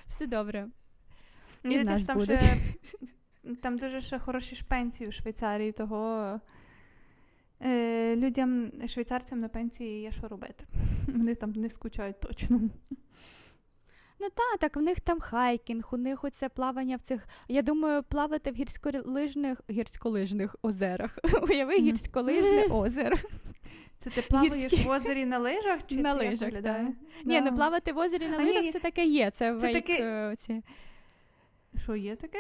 все 0.06 0.26
добре. 0.26 0.68
І 1.64 1.84
теж 1.84 2.04
там 2.04 2.20
ще 2.20 2.56
там 3.62 3.78
дуже 3.78 4.00
ще 4.00 4.18
хороші 4.18 4.56
ж 4.56 4.64
пенсії 4.64 5.08
у 5.08 5.12
Швейцарії, 5.12 5.72
того 5.72 6.40
е, 7.62 8.16
людям, 8.16 8.72
швейцарцям 8.86 9.40
на 9.40 9.48
пенсії 9.48 10.02
є 10.02 10.12
що 10.12 10.28
робити. 10.28 10.64
Вони 11.08 11.34
там 11.34 11.52
не 11.52 11.70
скучають 11.70 12.20
точно. 12.20 12.60
Ну 14.20 14.28
так, 14.34 14.58
так, 14.58 14.76
в 14.76 14.80
них 14.80 15.00
там 15.00 15.20
хайкінг, 15.20 15.88
у 15.92 15.96
них 15.96 16.24
оце 16.24 16.48
плавання 16.48 16.96
в 16.96 17.00
цих. 17.00 17.26
Я 17.48 17.62
думаю, 17.62 18.02
плавати 18.02 18.50
в 18.50 18.54
гірськолижних 18.54 19.60
гірськолижних 19.70 20.56
озерах. 20.62 21.18
Уяви 21.42 21.78
гірськолижне 21.78 22.64
озеро. 22.70 23.16
Це 23.98 24.10
ти 24.10 24.22
плаваєш 24.22 24.54
Гірські. 24.54 24.76
в 24.76 24.88
озері 24.90 25.24
на 25.26 25.38
лижах 25.38 25.86
чи 25.86 25.96
На 25.96 26.12
це 26.12 26.18
лижах, 26.18 26.52
так. 26.62 26.82
Ні, 27.24 27.40
ну 27.40 27.54
плавати 27.54 27.92
в 27.92 27.98
озері 27.98 28.28
на 28.28 28.36
А, 28.36 28.44
лижах 28.44 28.62
ні. 28.62 28.72
це 28.72 28.78
таке 28.80 29.04
є. 29.04 29.30
Це, 29.30 29.56
Це 29.58 29.66
вейк. 29.66 29.86
таке- 29.86 30.04
е, 30.04 30.36
ці. 30.36 30.62
Що 31.82 31.96
є 31.96 32.16
таке? 32.16 32.38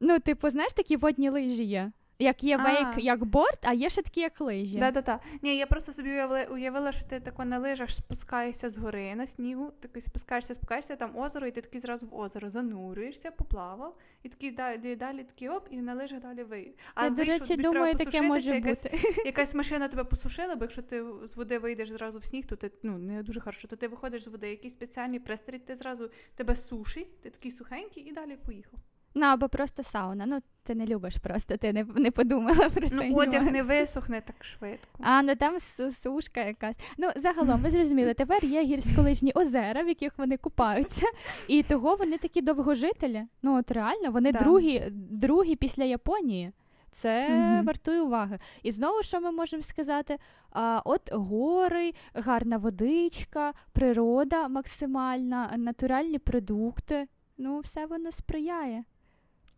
Ну, 0.00 0.18
типу, 0.18 0.50
знаєш, 0.50 0.72
такі 0.72 0.96
водні 0.96 1.30
лижі 1.30 1.64
є. 1.64 1.92
Як 2.20 2.44
є 2.44 2.58
А. 2.58 2.62
вейк, 2.62 3.04
як 3.04 3.24
борт, 3.24 3.58
а 3.62 3.72
є 3.72 3.90
ще 3.90 4.02
такі, 4.02 4.20
як 4.20 4.40
лижі. 4.40 4.78
Да, 4.78 4.90
да, 4.90 5.02
да. 5.02 5.20
Ні, 5.42 5.56
я 5.56 5.66
просто 5.66 5.92
собі 5.92 6.10
уявила, 6.10 6.44
уявила, 6.44 6.92
що 6.92 7.04
ти 7.04 7.20
тако 7.20 7.44
на 7.44 7.58
лижах 7.58 7.90
спускаєшся 7.90 8.70
з 8.70 8.78
гори 8.78 9.14
на 9.14 9.26
снігу, 9.26 9.72
такий 9.80 10.02
спускаєшся, 10.02 10.54
спускаєшся, 10.54 10.96
там 10.96 11.18
озеро, 11.18 11.46
і 11.46 11.50
ти 11.50 11.60
такий 11.60 11.80
зразу 11.80 12.06
в 12.06 12.14
озеро 12.14 12.48
занурюєшся, 12.48 13.30
поплавав, 13.30 13.96
і 14.22 14.28
такий 14.28 14.50
далі, 14.50 14.96
далі 14.96 15.24
такий 15.24 15.48
оп, 15.48 15.68
і 15.70 15.76
на 15.76 15.94
лижах 15.94 16.20
далі 16.20 16.42
ви. 16.42 16.74
А 16.94 17.04
Я, 17.04 17.10
до 17.10 17.16
вийшов, 17.16 17.32
речі, 17.34 17.48
тобі 17.48 17.62
ж 17.62 17.70
треба 17.70 17.74
думаю, 17.74 17.94
таке 17.94 18.22
може 18.22 18.40
посушитися, 18.40 18.88
якась, 18.88 19.02
бути. 19.02 19.22
якась 19.28 19.54
машина 19.54 19.88
тебе 19.88 20.04
посушила, 20.04 20.56
бо 20.56 20.64
якщо 20.64 20.82
ти 20.82 21.04
з 21.24 21.36
води 21.36 21.58
вийдеш 21.58 21.88
зразу 21.88 22.18
в 22.18 22.24
сніг, 22.24 22.46
то 22.46 22.56
ти 22.56 22.70
ну 22.82 22.98
не 22.98 23.22
дуже 23.22 23.40
хорошо. 23.40 23.68
То 23.68 23.76
ти 23.76 23.88
виходиш 23.88 24.22
з 24.22 24.26
води, 24.26 24.50
якийсь 24.50 24.72
спеціальний 24.72 25.18
пристрій, 25.18 25.58
ти 25.58 25.74
зразу 25.76 26.10
тебе 26.34 26.56
сушить, 26.56 27.20
ти 27.20 27.30
такий 27.30 27.50
сухенький 27.50 28.02
і 28.02 28.12
далі 28.12 28.36
поїхав. 28.36 28.80
Ну, 29.14 29.26
або 29.26 29.48
просто 29.48 29.82
сауна. 29.82 30.26
Ну, 30.26 30.38
ти 30.62 30.74
не 30.74 30.86
любиш 30.86 31.16
просто, 31.16 31.56
ти 31.56 31.72
не, 31.72 31.84
не 31.84 32.10
подумала 32.10 32.68
про 32.70 32.88
це. 32.88 32.94
Ну, 32.94 33.14
одяг 33.16 33.52
не 33.52 33.62
висохне 33.62 34.20
так 34.20 34.44
швидко. 34.44 34.88
А, 35.00 35.22
ну 35.22 35.36
там 35.36 35.56
сушка 36.02 36.40
якась. 36.44 36.76
Ну, 36.98 37.10
загалом, 37.16 37.60
ви 37.60 37.70
зрозуміли, 37.70 38.14
тепер 38.14 38.44
є 38.44 38.62
гірськолижні 38.62 39.32
озера, 39.34 39.82
в 39.82 39.88
яких 39.88 40.18
вони 40.18 40.36
купаються, 40.36 41.06
і 41.48 41.62
того 41.62 41.94
вони 41.96 42.18
такі 42.18 42.42
довгожителі. 42.42 43.22
Ну, 43.42 43.58
от 43.58 43.70
реально, 43.70 44.10
вони 44.10 44.32
Так. 44.32 44.42
другі, 44.42 44.82
другі 45.10 45.56
після 45.56 45.84
Японії. 45.84 46.52
Це 46.92 47.28
Мгм. 47.28 47.66
вартує 47.66 48.00
уваги. 48.02 48.36
І 48.62 48.72
знову, 48.72 49.02
що 49.02 49.20
ми 49.20 49.30
можемо 49.32 49.62
сказати? 49.62 50.18
А, 50.52 50.80
от 50.84 51.10
гори, 51.12 51.92
гарна 52.14 52.56
водичка, 52.56 53.52
природа 53.72 54.48
максимальна, 54.48 55.54
натуральні 55.56 56.18
продукти. 56.18 57.06
Ну, 57.38 57.60
все 57.60 57.86
воно 57.86 58.12
сприяє. 58.12 58.84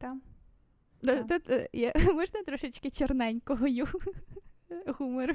Так. 0.03 0.15
Да, 1.03 1.23
Так. 1.23 1.43
Тут 1.43 1.51
е, 1.75 1.93
можна 2.15 2.43
трошечки 2.43 2.91
чорненького 2.91 3.67
гумору. 4.87 5.35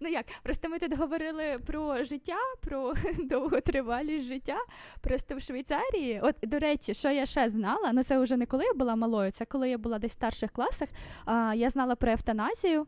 Ну 0.00 0.08
як, 0.08 0.26
просто 0.42 0.68
ми 0.68 0.78
тут 0.78 0.98
говорили 0.98 1.58
про 1.66 2.04
життя, 2.04 2.36
про 2.60 2.94
довготривалість 3.18 4.26
життя. 4.26 4.56
Просто 5.00 5.36
в 5.36 5.40
Швейцарії, 5.40 6.20
от 6.20 6.36
до 6.42 6.58
речі, 6.58 6.94
що 6.94 7.10
я 7.10 7.26
ще 7.26 7.48
знала, 7.48 7.92
ну 7.92 8.02
це 8.02 8.18
вже 8.18 8.36
не 8.36 8.46
коли 8.46 8.64
я 8.64 8.74
була 8.74 8.96
малою, 8.96 9.30
це 9.30 9.44
коли 9.44 9.70
я 9.70 9.78
була 9.78 9.98
десь 9.98 10.12
в 10.12 10.14
старших 10.14 10.50
класах. 10.50 10.88
А, 11.24 11.54
я 11.54 11.70
знала 11.70 11.96
про 11.96 12.12
евтаназію. 12.12 12.86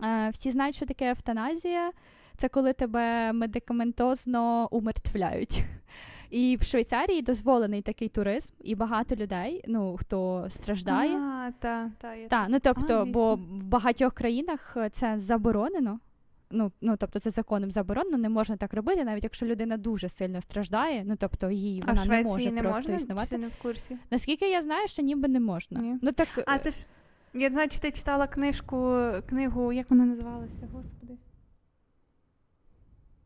А, 0.00 0.28
всі 0.28 0.50
знають, 0.50 0.74
що 0.74 0.86
таке 0.86 1.10
евтаназія. 1.10 1.92
Це 2.36 2.48
коли 2.48 2.72
тебе 2.72 3.32
медикаментозно 3.32 4.68
умертвляють. 4.70 5.64
І 6.30 6.56
в 6.60 6.62
Швейцарії 6.62 7.22
дозволений 7.22 7.82
такий 7.82 8.08
туризм, 8.08 8.52
і 8.60 8.74
багато 8.74 9.16
людей, 9.16 9.64
ну 9.68 9.96
хто 9.96 10.46
страждає. 10.48 11.16
А, 11.16 11.50
та, 11.58 11.90
та, 11.98 12.14
я 12.14 12.28
це- 12.28 12.46
ну 12.48 12.58
тобто, 12.60 12.94
А, 12.94 13.04
бо 13.04 13.34
в 13.34 13.64
багатьох 13.64 14.12
країнах 14.14 14.74
е, 14.76 14.90
це 14.90 15.20
заборонено. 15.20 16.00
Ну, 16.50 16.72
ну 16.80 16.96
тобто, 16.96 17.20
це 17.20 17.30
законом 17.30 17.70
заборонено, 17.70 18.18
не 18.18 18.28
можна 18.28 18.56
так 18.56 18.74
робити, 18.74 19.04
навіть 19.04 19.24
якщо 19.24 19.46
людина 19.46 19.76
дуже 19.76 20.08
сильно 20.08 20.40
страждає, 20.40 21.04
ну 21.06 21.16
тобто 21.16 21.50
їй 21.50 21.82
а 21.86 21.92
в 21.92 21.96
вона 21.96 22.06
не 22.16 22.22
може 22.22 22.50
не 22.50 22.62
просто 22.62 22.80
можна? 22.80 22.94
існувати. 22.94 23.38
Не 23.38 23.48
в 23.48 23.62
курсі? 23.62 23.96
Наскільки 24.10 24.50
я 24.50 24.62
знаю, 24.62 24.88
що 24.88 25.02
ніби 25.02 25.28
не 25.28 25.40
можна. 25.40 25.80
Ні. 25.80 25.98
Ну 26.02 26.12
так 26.12 26.28
А 26.46 26.56
е, 26.56 26.58
це 26.58 26.70
ж. 26.70 26.86
Я 27.34 27.50
знаю, 27.50 27.68
чи 27.68 27.78
ти 27.78 27.92
читала 27.92 28.26
книжку, 28.26 28.96
книгу, 29.28 29.72
як 29.72 29.90
вона 29.90 30.04
називалася, 30.04 30.68
господи. 30.72 31.12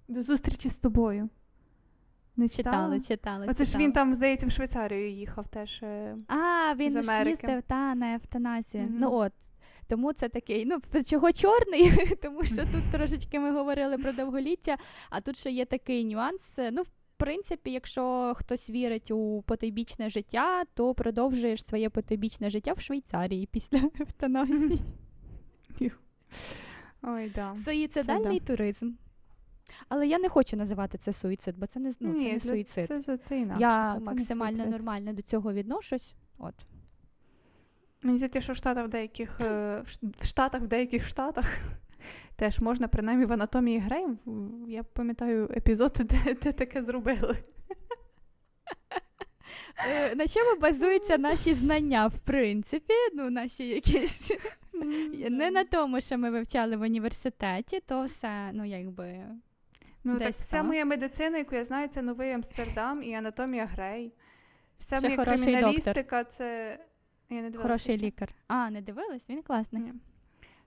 До 0.08 0.22
зустрічі 0.22 0.70
з 0.70 0.76
тобою. 0.78 1.28
Не 2.36 2.48
читала? 2.48 2.76
читали, 2.76 3.00
читали. 3.00 3.46
Оце 3.48 3.64
ж 3.64 3.78
він 3.78 3.92
там, 3.92 4.14
здається, 4.14 4.46
в 4.46 4.50
Швейцарію 4.50 5.10
їхав 5.10 5.48
теж. 5.48 5.80
е. 5.82 6.16
А, 6.28 6.74
він 6.74 6.90
з 6.90 6.96
Америки. 6.96 7.30
їздив 7.30 7.62
та 7.62 7.94
на 7.94 8.14
евтаназію. 8.14 8.82
Мгм. 8.84 8.96
Ну 9.00 9.12
от. 9.12 9.32
Тому 9.88 10.12
це 10.12 10.28
такий, 10.28 10.66
ну 10.66 10.78
чого 11.06 11.32
чорний, 11.32 11.92
тому 12.22 12.44
що 12.44 12.56
тут 12.56 12.82
трошечки 12.92 13.40
ми 13.40 13.52
говорили 13.52 13.98
про 13.98 14.12
довголіття, 14.12 14.76
а 15.10 15.20
тут 15.20 15.36
ще 15.36 15.50
є 15.50 15.64
такий 15.64 16.04
нюанс. 16.04 16.58
Ну, 16.72 16.82
в 16.82 16.90
принципі, 17.16 17.70
якщо 17.70 18.32
хтось 18.36 18.70
вірить 18.70 19.10
у 19.10 19.42
потойбічне 19.46 20.08
життя, 20.08 20.64
то 20.74 20.94
продовжуєш 20.94 21.64
своє 21.64 21.90
потойбічне 21.90 22.50
життя 22.50 22.72
в 22.72 22.80
Швейцарії 22.80 23.46
після 23.46 23.78
евтаназії. 24.00 24.80
Ой, 27.02 27.32
да. 27.34 27.56
Суїцидальний 27.64 28.40
туризм. 28.40 28.90
Але 29.88 30.06
я 30.06 30.18
не 30.18 30.28
хочу 30.28 30.56
називати 30.56 30.98
це 30.98 31.12
суїцид, 31.12 31.58
бо 31.58 31.66
це 31.66 31.80
не, 31.80 31.92
ну, 32.00 32.12
це 32.12 32.32
не 32.32 32.40
суїцид. 32.40 32.86
Це, 32.86 33.02
це, 33.02 33.16
це 33.16 33.38
інакше. 33.38 33.62
я 33.62 33.94
це 33.94 34.10
максимально 34.10 34.56
суїцид. 34.56 34.72
нормально 34.72 35.12
до 35.12 35.22
цього 35.22 35.52
відношусь. 35.52 36.14
От. 36.38 36.54
Мені 38.02 38.18
здається, 38.18 38.40
що 38.40 38.52
в 38.52 38.56
Штатах 38.56 38.86
в 38.86 38.88
деяких 38.88 39.40
е, 39.40 39.82
в 40.20 40.26
Штатах, 40.26 40.62
в 40.62 40.66
деяких 40.66 41.04
штатах 41.08 41.58
теж 42.36 42.60
можна, 42.60 42.88
принаймні 42.88 43.24
в 43.24 43.32
анатомії 43.32 43.78
Грей. 43.78 44.06
Я 44.68 44.82
пам'ятаю 44.82 45.50
епізод, 45.56 45.92
де, 46.04 46.34
де 46.42 46.52
таке 46.52 46.82
зробили. 46.82 47.38
Е, 49.90 50.14
На 50.14 50.26
чому 50.26 50.60
базуються 50.60 51.18
наші 51.18 51.54
знання, 51.54 52.06
в 52.06 52.18
принципі, 52.18 52.94
ну, 53.14 53.30
наші 53.30 53.68
якісь. 53.68 54.32
Не 55.30 55.50
на 55.50 55.64
тому, 55.64 56.00
що 56.00 56.18
ми 56.18 56.30
вивчали 56.30 56.76
в 56.76 56.80
університеті, 56.80 57.80
то 57.86 58.04
все, 58.04 58.50
ну, 58.52 58.64
якби. 58.64 59.24
Ну, 60.04 60.18
так 60.18 60.34
вся 60.34 60.56
так. 60.56 60.66
моя 60.66 60.84
медицина, 60.84 61.38
яку 61.38 61.54
я 61.54 61.64
знаю, 61.64 61.88
це 61.88 62.02
новий 62.02 62.32
Амстердам 62.32 63.02
і 63.02 63.14
анатомія 63.14 63.66
Грей. 63.66 64.12
Вся 64.78 64.98
Ще 64.98 65.08
моя 65.08 65.24
криміналістика 65.24 66.24
це. 66.24 66.78
Я 67.30 67.42
не 67.42 67.52
Хороший 67.52 67.98
ще. 67.98 68.06
лікар. 68.06 68.34
А, 68.46 68.70
не 68.70 68.80
дивилась? 68.80 69.28
Він 69.28 69.42
класний. 69.42 69.82
Ні. 69.82 69.92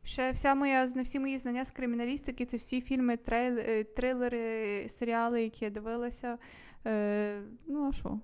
Ще 0.03 0.31
вся 0.31 0.55
моя 0.55 0.85
всі 0.85 1.19
мої 1.19 1.37
знання 1.37 1.65
з 1.65 1.71
криміналістики, 1.71 2.45
це 2.45 2.57
всі 2.57 2.81
фільми, 2.81 3.17
трейл, 3.17 3.57
е, 3.57 3.83
трилери, 3.83 4.89
серіали, 4.89 5.43
які 5.43 5.65
я 5.65 5.71
дивилася. 5.71 6.37
Е, 6.85 7.41
ну, 7.67 7.89
а 7.89 7.91
що? 7.91 8.19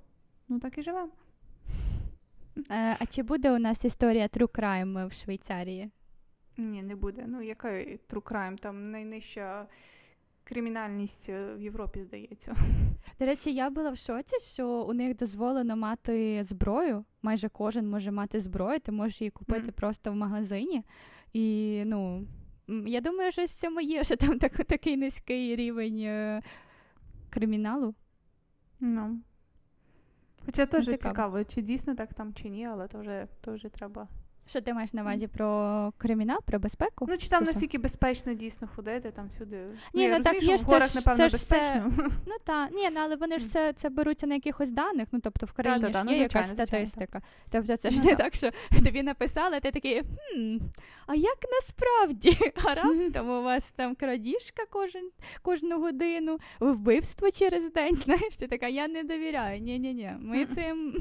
Ну 0.48 0.60
так 0.60 0.78
і 0.78 0.82
живемо. 0.82 1.10
Е, 2.72 2.98
а 3.00 3.06
чи 3.06 3.24
буде 3.24 3.52
у 3.52 3.60
нас 3.60 3.86
історія 3.86 4.28
True 4.28 4.60
Crime 4.60 5.08
в 5.08 5.14
Швейцарії? 5.14 5.90
Ні, 6.58 6.82
не 6.82 6.96
буде. 6.96 7.24
Ну, 7.28 7.42
яка 7.42 7.70
true 7.70 8.22
crime? 8.22 8.58
Там 8.58 8.92
найнижча 8.92 9.68
кримінальність 10.44 11.30
е, 11.30 11.56
в 11.56 11.62
Європі, 11.62 12.04
здається. 12.04 12.56
До 13.20 13.26
речі, 13.26 13.54
я 13.54 13.70
була 13.70 13.90
в 13.90 13.98
шоці, 13.98 14.40
що 14.40 14.68
у 14.70 14.94
них 14.94 15.16
дозволено 15.16 15.76
мати 15.76 16.44
зброю. 16.44 17.06
Майже 17.22 17.50
кожен 17.50 17.90
може 17.90 18.12
мати 18.12 18.40
зброю, 18.40 18.80
ти 18.80 18.92
можеш 18.92 19.22
її 19.22 19.32
купити 19.32 19.64
Мгм. 19.64 19.74
просто 19.76 20.12
в 20.12 20.16
магазині. 20.16 20.84
І 21.34 21.84
ну, 21.86 22.28
я 22.68 23.02
думаю, 23.02 23.32
що 23.32 23.44
в 23.44 23.48
цьому 23.48 23.82
є, 23.82 24.04
що 24.04 24.16
там 24.16 24.40
так, 24.40 24.56
такий 24.56 24.98
низький 24.98 25.56
рівень 25.56 26.00
е, 26.00 26.42
криміналу. 27.30 27.96
Ну. 28.80 29.20
Хоча 30.46 30.66
теж 30.66 30.86
цікаво. 30.86 31.02
цікаво. 31.02 31.44
чи 31.44 31.62
дійсно 31.62 31.96
так 31.96 32.14
там, 32.14 32.34
чи 32.34 32.50
ні, 32.50 32.66
але 32.66 32.88
то 32.88 33.00
вже, 33.00 33.28
то 33.42 33.54
вже 33.54 33.70
треба. 33.70 34.08
Що 34.46 34.62
ти 34.62 34.74
маєш 34.74 34.94
на 34.94 35.02
увазі 35.02 35.28
про 35.28 35.94
кримінал, 35.98 36.38
про 36.46 36.60
безпеку? 36.60 37.06
Ну, 37.10 37.18
чи 37.18 37.30
там 37.30 37.44
настільки 37.44 37.78
безпечно 37.78 38.34
дійсно 38.34 38.68
ходити, 38.76 39.12
там 39.12 39.28
всюди. 39.28 39.66
Ні, 39.94 40.04
я 40.04 40.18
ну, 40.18 40.24
так 40.24 40.44
є 40.44 40.58
ж 40.58 40.64
в 40.64 40.68
горах, 40.68 40.90
ж- 40.90 40.96
напевно, 40.96 41.18
це 41.18 41.34
безпечно. 41.34 41.92
Ну 42.28 42.34
так, 42.44 42.72
ні, 42.72 42.90
ну 42.94 43.00
але 43.04 43.16
вони 43.16 43.40
ж 43.40 43.50
це, 43.50 43.74
це 43.74 43.90
беруться 43.90 44.28
на 44.28 44.34
якихось 44.36 44.72
даних. 44.72 45.08
Ну 45.12 45.20
тобто 45.24 45.46
в 45.46 45.52
країні 45.52 45.82
Та-та-та, 45.82 46.00
ж 46.00 46.06
ну, 46.06 46.16
звичайно, 46.16 46.40
якась 46.40 46.48
звичайно, 46.48 46.86
статистика. 46.88 47.22
Тобто 47.50 47.78
це 47.78 47.92
ж 47.92 47.98
Ну, 48.04 48.10
не 48.10 48.16
так. 48.16 48.36
що 48.36 48.52
тобі 48.86 49.04
написали, 49.04 49.60
ти 49.60 49.72
такий 49.72 50.02
хм, 50.02 50.58
а 51.08 51.16
як 51.16 51.38
насправді? 51.52 52.38
А 52.66 52.74
раптом 52.76 53.30
у 53.30 53.44
вас 53.44 53.72
там 53.76 53.96
крадіжка 53.96 54.64
кожен, 54.70 55.10
кожну 55.42 55.80
годину, 55.80 56.38
вбивство 56.60 57.32
через 57.32 57.72
день. 57.72 57.96
Знаєш, 58.04 58.38
ти 58.40 58.48
така, 58.48 58.68
я 58.68 58.88
не 58.88 59.04
довіряю. 59.04 59.62
Ні, 59.62 59.80
ні, 59.80 59.94
ні. 59.94 60.12
Ми 60.20 60.46
цим, 60.46 60.96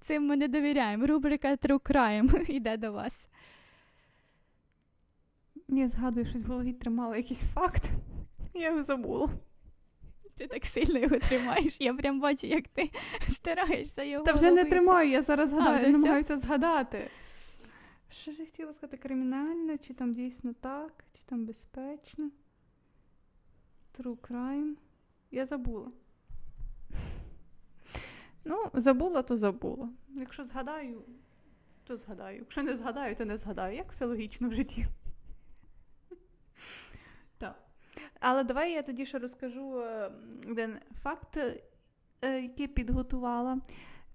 цим 0.00 0.26
ми 0.26 0.36
не 0.36 0.48
довіряємо. 0.48 1.06
Рубрика 1.06 1.54
True 1.54 1.80
Crime 1.80 2.50
йде 2.50 2.76
до 2.76 2.87
вас. 2.90 3.18
Я 5.68 5.88
згадую, 5.88 6.26
щось 6.26 6.42
в 6.42 6.46
голові 6.46 6.72
тримала 6.72 7.16
якийсь 7.16 7.42
факт. 7.42 7.90
Я 8.54 8.70
його 8.70 8.82
забула. 8.82 9.28
Ти 10.36 10.46
так 10.46 10.64
сильно 10.64 10.98
його 10.98 11.18
тримаєш. 11.18 11.80
Я 11.80 11.94
прям 11.94 12.20
бачу, 12.20 12.46
як 12.46 12.68
ти 12.68 12.90
стараєшся 13.20 14.02
його. 14.02 14.24
Та 14.24 14.32
вже 14.32 14.50
не 14.50 14.64
тримаю, 14.64 15.10
я 15.10 15.22
зараз 15.22 15.50
згадаю, 15.50 15.78
всьо? 15.78 15.88
намагаюся 15.88 16.36
згадати. 16.36 17.10
Що 18.10 18.32
ж 18.32 18.38
я 18.40 18.46
хотіла 18.46 18.72
сказати, 18.72 18.96
кримінальне, 18.96 19.78
чи 19.78 19.94
там 19.94 20.14
дійсно 20.14 20.52
так, 20.60 21.04
чи 21.14 21.22
там 21.26 21.46
безпечно. 21.46 22.30
True 23.98 24.16
crime. 24.16 24.74
Я 25.30 25.46
забула. 25.46 25.90
Ну, 28.44 28.64
забула, 28.74 29.22
то 29.22 29.36
забула. 29.36 29.88
Якщо 30.08 30.44
згадаю, 30.44 31.02
то 31.88 31.96
згадаю. 31.96 32.38
Якщо 32.38 32.62
не 32.62 32.76
згадаю, 32.76 33.14
то 33.14 33.24
не 33.24 33.36
згадаю. 33.36 33.76
Як 33.76 33.92
все 33.92 34.06
логічно 34.06 34.48
в 34.48 34.52
житті. 34.52 34.86
Так. 37.38 37.58
Але 38.20 38.44
давай 38.44 38.72
я 38.72 38.82
тоді 38.82 39.06
ще 39.06 39.18
розкажу 39.18 39.80
е, 39.80 40.10
один 40.50 40.78
факт, 41.02 41.36
е, 41.36 41.60
який 42.42 42.66
підготувала. 42.66 43.58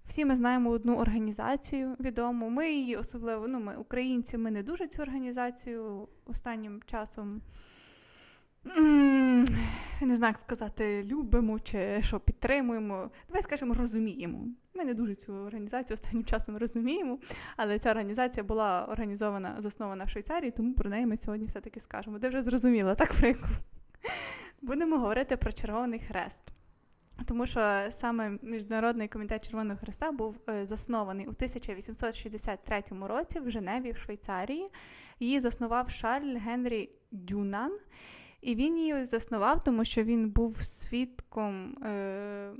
Всі 0.06 0.24
ми 0.24 0.36
знаємо 0.36 0.70
одну 0.70 0.96
організацію 0.96 1.96
відому. 2.00 2.48
Ми 2.48 2.72
її 2.72 2.96
особливо, 2.96 3.48
ну 3.48 3.60
ми 3.60 3.76
українці, 3.76 4.38
ми 4.38 4.50
не 4.50 4.62
дуже 4.62 4.86
цю 4.86 5.02
організацію 5.02 6.08
останнім 6.24 6.82
часом. 6.86 7.42
Не 10.00 10.16
знаю, 10.16 10.30
як 10.32 10.40
сказати, 10.40 11.02
любимо 11.02 11.58
чи 11.58 12.02
що 12.02 12.20
підтримуємо. 12.20 13.10
Давай 13.28 13.42
скажемо, 13.42 13.74
розуміємо. 13.74 14.46
Ми 14.76 14.84
не 14.84 14.94
дуже 14.94 15.14
цю 15.14 15.32
організацію 15.34 15.94
останнім 15.94 16.24
часом 16.24 16.56
розуміємо, 16.56 17.18
але 17.56 17.78
ця 17.78 17.90
організація 17.90 18.44
була 18.44 18.86
організована, 18.90 19.54
заснована 19.58 20.04
в 20.04 20.08
Швейцарії, 20.08 20.50
тому 20.50 20.74
про 20.74 20.90
неї 20.90 21.06
ми 21.06 21.16
сьогодні 21.16 21.46
все-таки 21.46 21.80
скажемо. 21.80 22.18
Ти 22.18 22.28
вже 22.28 22.42
зрозуміла, 22.42 22.94
так 22.94 23.20
про? 23.20 23.48
Будемо 24.62 24.98
говорити 24.98 25.36
про 25.36 25.52
Червоний 25.52 26.00
Хрест. 26.00 26.42
Тому 27.26 27.46
що 27.46 27.60
саме 27.90 28.38
Міжнародний 28.42 29.08
комітет 29.08 29.46
Червоного 29.46 29.78
Хреста 29.80 30.12
був 30.12 30.36
е, 30.48 30.66
заснований 30.66 31.26
у 31.26 31.30
1863 31.30 32.82
році 33.00 33.40
в 33.40 33.50
Женеві, 33.50 33.92
в 33.92 33.96
Швейцарії. 33.96 34.70
Її 35.20 35.40
заснував 35.40 35.90
Шарль 35.90 36.36
Генрі 36.38 36.90
Дюнан. 37.10 37.78
І 38.40 38.54
він 38.54 38.78
її 38.78 39.04
заснував, 39.04 39.64
тому 39.64 39.84
що 39.84 40.02
він 40.02 40.30
був 40.30 40.62
свідком 40.62 41.74
е, 41.82 42.52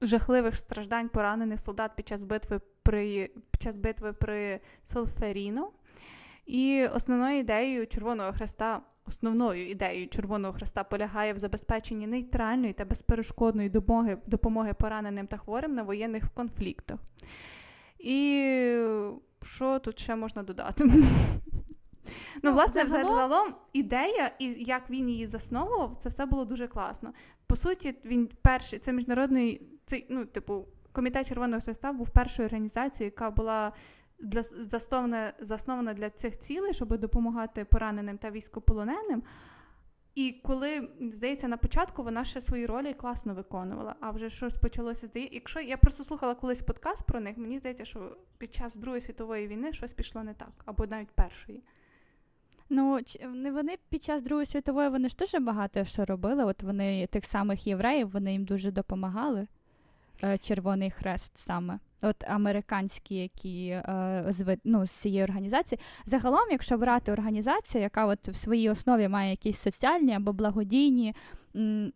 жахливих 0.00 0.56
страждань 0.56 1.08
поранених 1.08 1.60
солдат 1.60 1.90
під 1.96 2.08
час 2.08 2.22
битви 2.22 2.60
при 2.82 3.30
під 3.50 3.62
час 3.62 3.76
битви 3.76 4.12
при 4.12 4.60
Солферіно. 4.84 5.70
І 6.46 6.86
основною 6.94 7.38
ідеєю 7.38 7.86
Червоного 7.86 8.32
Хреста, 8.32 8.80
основною 9.06 9.68
ідеєю 9.68 10.08
Червоного 10.08 10.54
Хреста 10.54 10.84
полягає 10.84 11.32
в 11.32 11.38
забезпеченні 11.38 12.06
нейтральної 12.06 12.72
та 12.72 12.84
безперешкодної 12.84 13.68
допомоги, 13.68 14.18
допомоги 14.26 14.74
пораненим 14.74 15.26
та 15.26 15.36
хворим 15.36 15.74
на 15.74 15.82
воєнних 15.82 16.30
конфліктах. 16.34 16.98
І 17.98 18.78
що 19.42 19.78
тут 19.78 19.98
ще 19.98 20.16
можна 20.16 20.42
додати? 20.42 20.90
Ну, 22.42 22.52
власне, 22.52 22.86
загалом 22.86 23.54
ідея, 23.72 24.30
і 24.38 24.44
як 24.58 24.90
він 24.90 25.08
її 25.08 25.26
засновував, 25.26 25.96
це 25.96 26.08
все 26.08 26.26
було 26.26 26.44
дуже 26.44 26.68
класно. 26.68 27.12
По 27.46 27.56
суті, 27.56 27.94
він 28.04 28.28
перший, 28.42 28.78
це 28.78 28.92
міжнародний, 28.92 29.62
цей, 29.86 30.06
ну, 30.10 30.24
типу, 30.24 30.66
комітет 30.92 31.28
Червоного 31.28 31.60
Хреста 31.60 31.92
був 31.92 32.10
першою 32.10 32.46
організацією, 32.46 33.12
яка 33.14 33.30
була 33.30 33.72
для 34.18 34.42
заснована, 34.42 35.32
заснована 35.40 35.94
для 35.94 36.10
цих 36.10 36.38
цілей, 36.38 36.72
щоб 36.72 36.98
допомагати 36.98 37.64
пораненим 37.64 38.18
та 38.18 38.30
військополоненим. 38.30 39.22
І 40.14 40.40
коли, 40.42 40.88
здається, 41.00 41.48
на 41.48 41.56
початку 41.56 42.02
вона 42.02 42.24
ще 42.24 42.40
свої 42.40 42.66
ролі 42.66 42.94
класно 42.94 43.34
виконувала, 43.34 43.94
а 44.00 44.10
вже 44.10 44.30
щось 44.30 44.54
почалося 44.54 45.06
здається. 45.06 45.34
Якщо 45.34 45.60
я 45.60 45.76
просто 45.76 46.04
слухала 46.04 46.34
колись 46.34 46.62
подкаст 46.62 47.06
про 47.06 47.20
них, 47.20 47.36
мені 47.36 47.58
здається, 47.58 47.84
що 47.84 48.16
під 48.38 48.54
час 48.54 48.76
Другої 48.76 49.00
світової 49.00 49.46
війни 49.46 49.72
щось 49.72 49.92
пішло 49.92 50.22
не 50.22 50.34
так, 50.34 50.52
або 50.64 50.86
навіть 50.86 51.10
першої. 51.10 51.62
Ну, 52.68 52.98
вони 53.52 53.78
під 53.88 54.02
час 54.02 54.22
Другої 54.22 54.46
світової 54.46 54.88
вони 54.88 55.08
ж 55.08 55.16
дуже 55.18 55.38
багато 55.38 55.84
що 55.84 56.04
робили. 56.04 56.44
От 56.44 56.62
вони 56.62 57.06
тих 57.06 57.24
самих 57.24 57.66
євреїв, 57.66 58.10
вони 58.10 58.32
їм 58.32 58.44
дуже 58.44 58.70
допомагали. 58.70 59.46
Е, 60.24 60.38
Червоний 60.38 60.90
хрест 60.90 61.38
саме. 61.38 61.78
От 62.02 62.24
американські, 62.28 63.14
які 63.14 63.68
е, 63.68 64.24
з 64.28 64.56
ну, 64.64 64.86
з 64.86 64.90
цієї 64.90 65.24
організації. 65.24 65.78
Загалом, 66.04 66.50
якщо 66.50 66.78
брати 66.78 67.12
організацію, 67.12 67.82
яка 67.82 68.06
от 68.06 68.28
в 68.28 68.34
своїй 68.34 68.70
основі 68.70 69.08
має 69.08 69.30
якісь 69.30 69.58
соціальні 69.58 70.14
або 70.14 70.32
благодійні 70.32 71.14
м, 71.56 71.92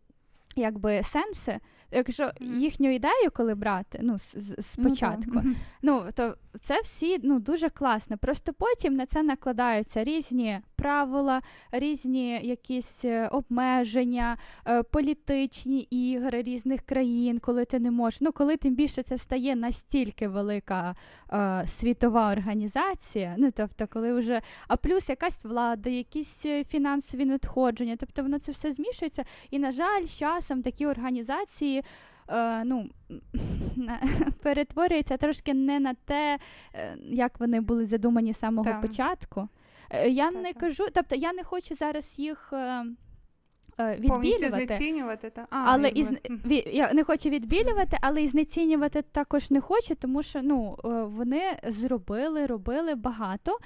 якби 0.57 1.03
сенси, 1.03 1.59
якщо 1.93 2.31
їхню 2.41 2.95
ідею, 2.95 3.31
коли 3.33 3.55
брати, 3.55 4.01
ну 4.03 4.17
спочатку, 4.61 5.41
ну, 5.45 5.55
ну 5.83 6.05
то 6.15 6.35
це 6.61 6.81
всі 6.81 7.19
ну 7.23 7.39
дуже 7.41 7.69
класно. 7.69 8.19
Просто 8.19 8.53
потім 8.53 8.95
на 8.95 9.07
це 9.07 9.23
накладаються 9.23 10.05
різні 10.05 10.61
правила, 10.77 11.43
різні 11.73 12.41
якісь 12.43 13.05
е, 13.05 13.29
обмеження, 13.29 14.37
е, 14.67 14.83
політичні 14.83 15.81
ігри 15.81 16.43
різних 16.43 16.81
країн, 16.81 17.39
коли 17.39 17.65
ти 17.65 17.79
не 17.79 17.91
можеш. 17.91 18.21
Ну 18.21 18.33
коли 18.33 18.57
тим 18.57 18.75
більше 18.75 19.03
це 19.03 19.19
стає 19.19 19.57
настільки 19.57 20.29
велика 20.29 20.95
е, 21.33 21.65
світова 21.67 22.33
організація, 22.33 23.35
ну 23.39 23.51
тобто, 23.51 23.87
коли 23.87 24.15
вже 24.15 24.41
а 24.69 24.77
плюс 24.77 25.09
якась 25.09 25.45
влада, 25.45 25.91
якісь 25.91 26.47
е, 26.47 26.65
фінансові 26.65 27.25
надходження, 27.25 27.97
тобто 27.97 28.23
воно 28.23 28.39
це 28.39 28.53
все 28.53 28.73
змішується. 28.73 29.25
І 29.51 29.59
на 29.59 29.71
жаль, 29.71 30.05
з 30.05 30.19
часом 30.19 30.63
такі 30.63 30.87
організації 30.87 31.85
е, 32.29 32.65
ну, 32.65 32.91
перетворюються 34.43 35.17
трошки 35.17 35.55
не 35.55 35.81
на 35.81 35.95
те, 35.95 36.39
е, 36.75 36.97
як 37.09 37.41
вони 37.41 37.61
були 37.61 37.87
задумані 37.87 38.33
з 38.33 38.39
самого 38.39 38.71
так. 38.71 38.81
початку. 38.81 39.49
Я 40.07 40.31
так, 40.31 40.43
не 40.43 40.53
так. 40.53 40.61
кажу, 40.61 40.87
тобто 40.95 41.17
я 41.17 41.33
не 41.33 41.45
хочу 41.45 41.75
зараз 41.75 42.19
їх. 42.19 42.53
Е, 43.81 44.01
Повністю 44.09 44.51
знецінювати, 44.51 45.31
та? 45.31 45.47
А, 45.51 45.65
але 45.67 45.89
і 45.89 46.07
я 46.73 46.93
не 46.93 47.05
хочу 47.05 47.29
відбілювати, 47.29 47.97
але 48.01 48.23
і 48.23 48.27
знецінювати 48.27 49.03
також 49.03 49.51
не 49.51 49.61
хочу, 49.61 49.95
тому 49.95 50.23
що 50.23 50.43
ну 50.43 50.79
вони 51.13 51.43
зробили, 51.65 52.47
робили 52.47 52.95
багато. 52.95 53.59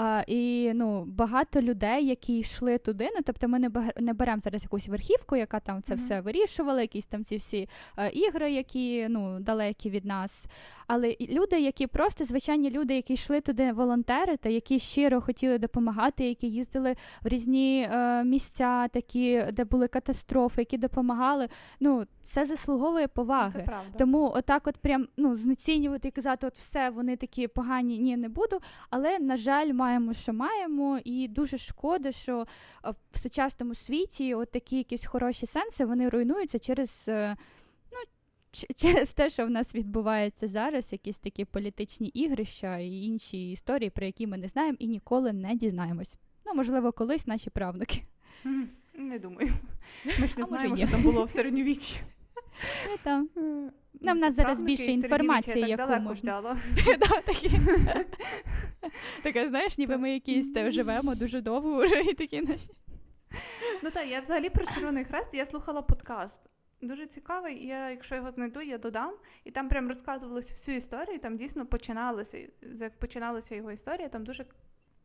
А, 0.00 0.22
І 0.26 0.72
ну, 0.74 1.04
багато 1.04 1.62
людей, 1.62 2.06
які 2.06 2.38
йшли 2.38 2.78
туди. 2.78 3.08
Ну 3.14 3.20
тобто, 3.24 3.48
ми 3.48 3.58
не 3.58 3.70
не 3.96 4.12
беремо 4.12 4.40
зараз 4.44 4.62
якусь 4.62 4.88
верхівку, 4.88 5.36
яка 5.36 5.60
там 5.60 5.82
це 5.82 5.94
mm-hmm. 5.94 5.96
все 5.96 6.20
вирішувала, 6.20 6.80
якісь 6.80 7.06
там 7.06 7.24
ці 7.24 7.36
всі 7.36 7.68
а, 7.96 8.06
ігри, 8.06 8.52
які 8.52 9.06
ну 9.08 9.40
далекі 9.40 9.90
від 9.90 10.04
нас. 10.04 10.46
Але 10.86 11.16
люди, 11.20 11.60
які 11.60 11.86
просто 11.86 12.24
звичайні 12.24 12.70
люди, 12.70 12.94
які 12.94 13.12
йшли 13.14 13.40
туди 13.40 13.72
волонтерити, 13.72 14.52
які 14.52 14.78
щиро 14.78 15.20
хотіли 15.20 15.58
допомагати, 15.58 16.28
які 16.28 16.46
їздили 16.46 16.96
в 17.22 17.28
різні 17.28 17.88
е, 17.92 18.24
місця, 18.24 18.88
такі, 18.88 19.44
де 19.52 19.64
були 19.64 19.88
катастрофи, 19.88 20.60
які 20.60 20.78
допомагали. 20.78 21.48
Ну 21.80 22.04
це 22.28 22.44
заслуговує 22.44 23.08
поваги. 23.08 23.50
Це 23.52 23.58
правда. 23.58 23.98
Тому 23.98 24.32
отак, 24.36 24.66
от 24.66 24.76
прям 24.76 25.08
ну 25.16 25.36
знецінювати 25.36 26.08
і 26.08 26.10
казати, 26.10 26.46
от 26.46 26.58
все 26.58 26.90
вони 26.90 27.16
такі 27.16 27.48
погані, 27.48 27.98
ні, 27.98 28.16
не 28.16 28.28
буду. 28.28 28.60
Але 28.90 29.18
на 29.18 29.36
жаль, 29.36 29.72
маємо, 29.88 30.14
що 30.14 30.32
маємо, 30.32 31.00
і 31.04 31.28
дуже 31.28 31.58
шкода, 31.58 32.12
що 32.12 32.46
в 33.12 33.18
сучасному 33.18 33.74
світі 33.74 34.34
от 34.34 34.50
такі 34.50 34.76
якісь 34.76 35.06
хороші 35.06 35.46
сенси 35.46 35.84
вони 35.84 36.08
руйнуються 36.08 36.58
через. 36.58 37.08
Е, 37.08 37.36
ну, 37.92 37.98
Через 38.76 39.12
те, 39.12 39.30
що 39.30 39.46
в 39.46 39.50
нас 39.50 39.74
відбувається 39.74 40.48
зараз, 40.48 40.92
якісь 40.92 41.18
такі 41.18 41.44
політичні 41.44 42.08
ігрища 42.08 42.78
і 42.78 43.02
інші 43.02 43.50
історії, 43.50 43.90
про 43.90 44.06
які 44.06 44.26
ми 44.26 44.38
не 44.38 44.48
знаємо 44.48 44.76
і 44.80 44.86
ніколи 44.86 45.32
не 45.32 45.54
дізнаємось. 45.54 46.14
Ну, 46.46 46.54
можливо, 46.54 46.92
колись 46.92 47.26
наші 47.26 47.50
правнуки. 47.50 48.02
Не 48.94 49.18
думаю. 49.18 49.48
Ми 50.04 50.26
ж 50.26 50.34
не 50.36 50.42
а 50.42 50.46
знаємо, 50.46 50.76
що 50.76 50.88
там 50.88 51.02
було 51.02 51.24
в 51.24 51.30
середньовіччі. 51.30 52.00
Там. 53.02 53.28
Ну, 54.00 54.12
в 54.12 54.16
нас 54.16 54.34
зараз 54.34 54.60
більше 54.60 54.84
інформації, 54.84 55.64
яку 55.68 55.76
далеко 55.76 56.02
можна. 56.02 56.42
Таке, 59.22 59.48
знаєш, 59.48 59.78
ніби 59.78 59.96
ми 59.96 60.12
якісь 60.12 60.58
живемо 60.68 61.14
дуже 61.14 61.40
довго 61.40 61.84
вже 61.84 62.00
і 62.00 62.14
такі 62.14 62.40
наші. 62.40 62.70
Ну 63.82 63.90
так, 63.90 64.08
я 64.08 64.20
взагалі 64.20 64.50
про 64.50 64.64
Червоний 64.64 65.04
Хрест 65.04 65.34
я 65.34 65.46
слухала 65.46 65.82
подкаст. 65.82 66.40
Дуже 66.82 67.06
цікавий, 67.06 67.66
я, 67.66 67.90
якщо 67.90 68.14
його 68.14 68.30
знайду, 68.30 68.60
я 68.60 68.78
додам. 68.78 69.14
І 69.44 69.50
там 69.50 69.68
прям 69.68 69.88
розказувалося 69.88 70.52
всю 70.52 70.76
історію, 70.76 71.18
там 71.18 71.36
дійсно 71.36 71.66
починалася, 71.66 72.38
як 72.62 72.98
починалася 72.98 73.54
його 73.54 73.72
історія, 73.72 74.08
там 74.08 74.24
дуже 74.24 74.44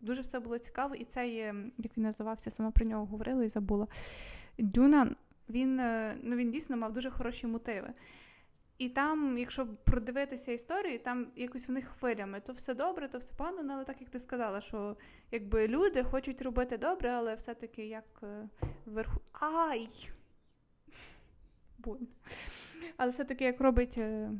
дуже 0.01 0.21
все 0.21 0.39
було 0.39 0.57
цікаво. 0.57 0.95
І 0.95 1.05
цей, 1.05 1.35
як 1.77 1.97
він 1.97 2.03
називався, 2.03 2.51
сама 2.51 2.71
про 2.71 2.85
нього 2.85 3.05
говорила 3.05 3.43
і 3.43 3.49
забула. 3.49 3.87
Дюнан, 4.57 5.15
він 5.49 5.79
е, 5.79 6.17
ну, 6.23 6.35
він 6.35 6.51
дійсно 6.51 6.77
мав 6.77 6.93
дуже 6.93 7.09
хороші 7.09 7.47
мотиви. 7.47 7.93
І 8.77 8.89
там, 8.89 9.37
якщо 9.37 9.67
продивитися 9.67 10.51
історію, 10.51 10.99
там 10.99 11.27
якось 11.35 11.69
в 11.69 11.71
них 11.71 11.87
хвилями, 11.99 12.39
то 12.39 12.53
все 12.53 12.73
добре, 12.73 13.07
то 13.07 13.17
все 13.17 13.35
погано, 13.35 13.73
але 13.73 13.83
так 13.83 14.01
як 14.01 14.09
ти 14.09 14.19
сказала, 14.19 14.61
що 14.61 14.97
якби 15.31 15.67
люди 15.67 16.03
хочуть 16.03 16.41
робити 16.41 16.77
добре, 16.77 17.09
але 17.09 17.35
все-таки 17.35 17.85
як 17.85 18.23
верху. 18.85 19.21
Ай! 19.31 19.87
Боль. 21.77 22.05
Але 22.97 23.11
все-таки 23.11 23.43
як 23.43 23.61
робить 23.61 23.97
е, 23.97 24.31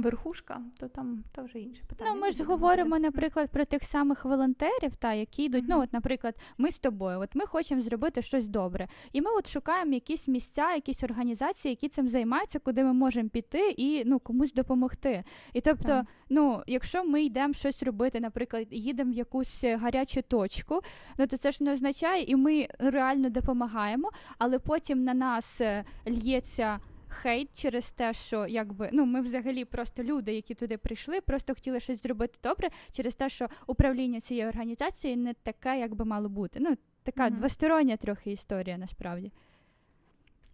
верхушка, 0.00 0.60
то 0.80 0.88
там 0.88 1.22
то 1.34 1.42
вже 1.42 1.58
інше 1.58 1.82
питання. 1.88 2.10
Ну, 2.14 2.20
ми 2.20 2.30
ж 2.30 2.44
говоримо, 2.44 2.98
наприклад, 2.98 3.50
про 3.50 3.64
тих 3.64 3.84
самих 3.84 4.24
волонтерів, 4.24 4.96
та 4.98 5.12
які 5.14 5.44
йдуть. 5.44 5.64
Mm-hmm. 5.64 5.68
Ну, 5.68 5.82
от, 5.82 5.92
наприклад, 5.92 6.34
ми 6.58 6.70
з 6.70 6.78
тобою, 6.78 7.20
от 7.20 7.34
ми 7.34 7.46
хочемо 7.46 7.80
зробити 7.80 8.22
щось 8.22 8.48
добре, 8.48 8.88
і 9.12 9.20
ми 9.20 9.30
от 9.30 9.48
шукаємо 9.48 9.92
якісь 9.92 10.28
місця, 10.28 10.74
якісь 10.74 11.04
організації, 11.04 11.72
які 11.72 11.88
цим 11.88 12.08
займаються, 12.08 12.58
куди 12.58 12.84
ми 12.84 12.92
можемо 12.92 13.28
піти 13.28 13.70
і 13.70 14.04
ну 14.06 14.18
комусь 14.18 14.52
допомогти. 14.52 15.24
І 15.52 15.60
тобто, 15.60 15.92
mm-hmm. 15.92 16.06
ну, 16.28 16.62
якщо 16.66 17.04
ми 17.04 17.22
йдемо 17.22 17.52
щось 17.52 17.82
робити, 17.82 18.20
наприклад, 18.20 18.66
їдемо 18.70 19.12
в 19.12 19.14
якусь 19.14 19.64
гарячу 19.64 20.22
точку, 20.22 20.80
ну 21.18 21.26
то 21.26 21.36
це 21.36 21.50
ж 21.50 21.64
не 21.64 21.72
означає, 21.72 22.22
і 22.22 22.36
ми 22.36 22.68
реально 22.78 23.30
допомагаємо, 23.30 24.10
але 24.38 24.58
потім 24.58 25.04
на 25.04 25.14
нас 25.14 25.60
е, 25.60 25.84
л'ється 26.06 26.80
хейт 27.08 27.60
через 27.60 27.90
те, 27.90 28.12
що 28.12 28.46
якби 28.46 28.90
ну 28.92 29.06
ми 29.06 29.20
взагалі 29.20 29.64
просто 29.64 30.02
люди, 30.02 30.34
які 30.34 30.54
туди 30.54 30.78
прийшли, 30.78 31.20
просто 31.20 31.54
хотіли 31.54 31.80
щось 31.80 32.02
зробити 32.02 32.38
добре, 32.42 32.68
через 32.92 33.14
те, 33.14 33.28
що 33.28 33.48
управління 33.66 34.20
цієї 34.20 34.48
організації 34.48 35.16
не 35.16 35.34
таке, 35.34 35.78
як 35.78 35.94
би 35.94 36.04
мало 36.04 36.28
бути. 36.28 36.60
Ну, 36.60 36.76
така 37.02 37.28
mm-hmm. 37.28 37.36
двостороння 37.36 37.96
трохи 37.96 38.30
історія 38.32 38.78
насправді. 38.78 39.32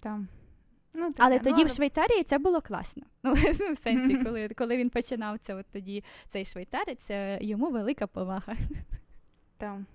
Там. 0.01 0.29
Ну, 0.95 1.09
таке, 1.09 1.23
Але 1.23 1.39
тоді 1.39 1.63
ну, 1.63 1.67
в 1.67 1.71
Швейцарії 1.71 2.23
це 2.23 2.39
було 2.39 2.61
класно. 2.61 3.03
Ну, 3.23 3.33
в 3.35 3.77
сенсі, 3.83 4.25
коли 4.25 4.49
коли 4.49 4.77
він 4.77 4.91
починав 4.91 5.39
це, 5.39 5.55
от 5.55 5.67
тоді 5.73 6.05
цей 6.29 6.45
швейцарець, 6.45 7.11
йому 7.41 7.71
велика 7.71 8.07
повага. 8.07 8.57
Там. 9.57 9.87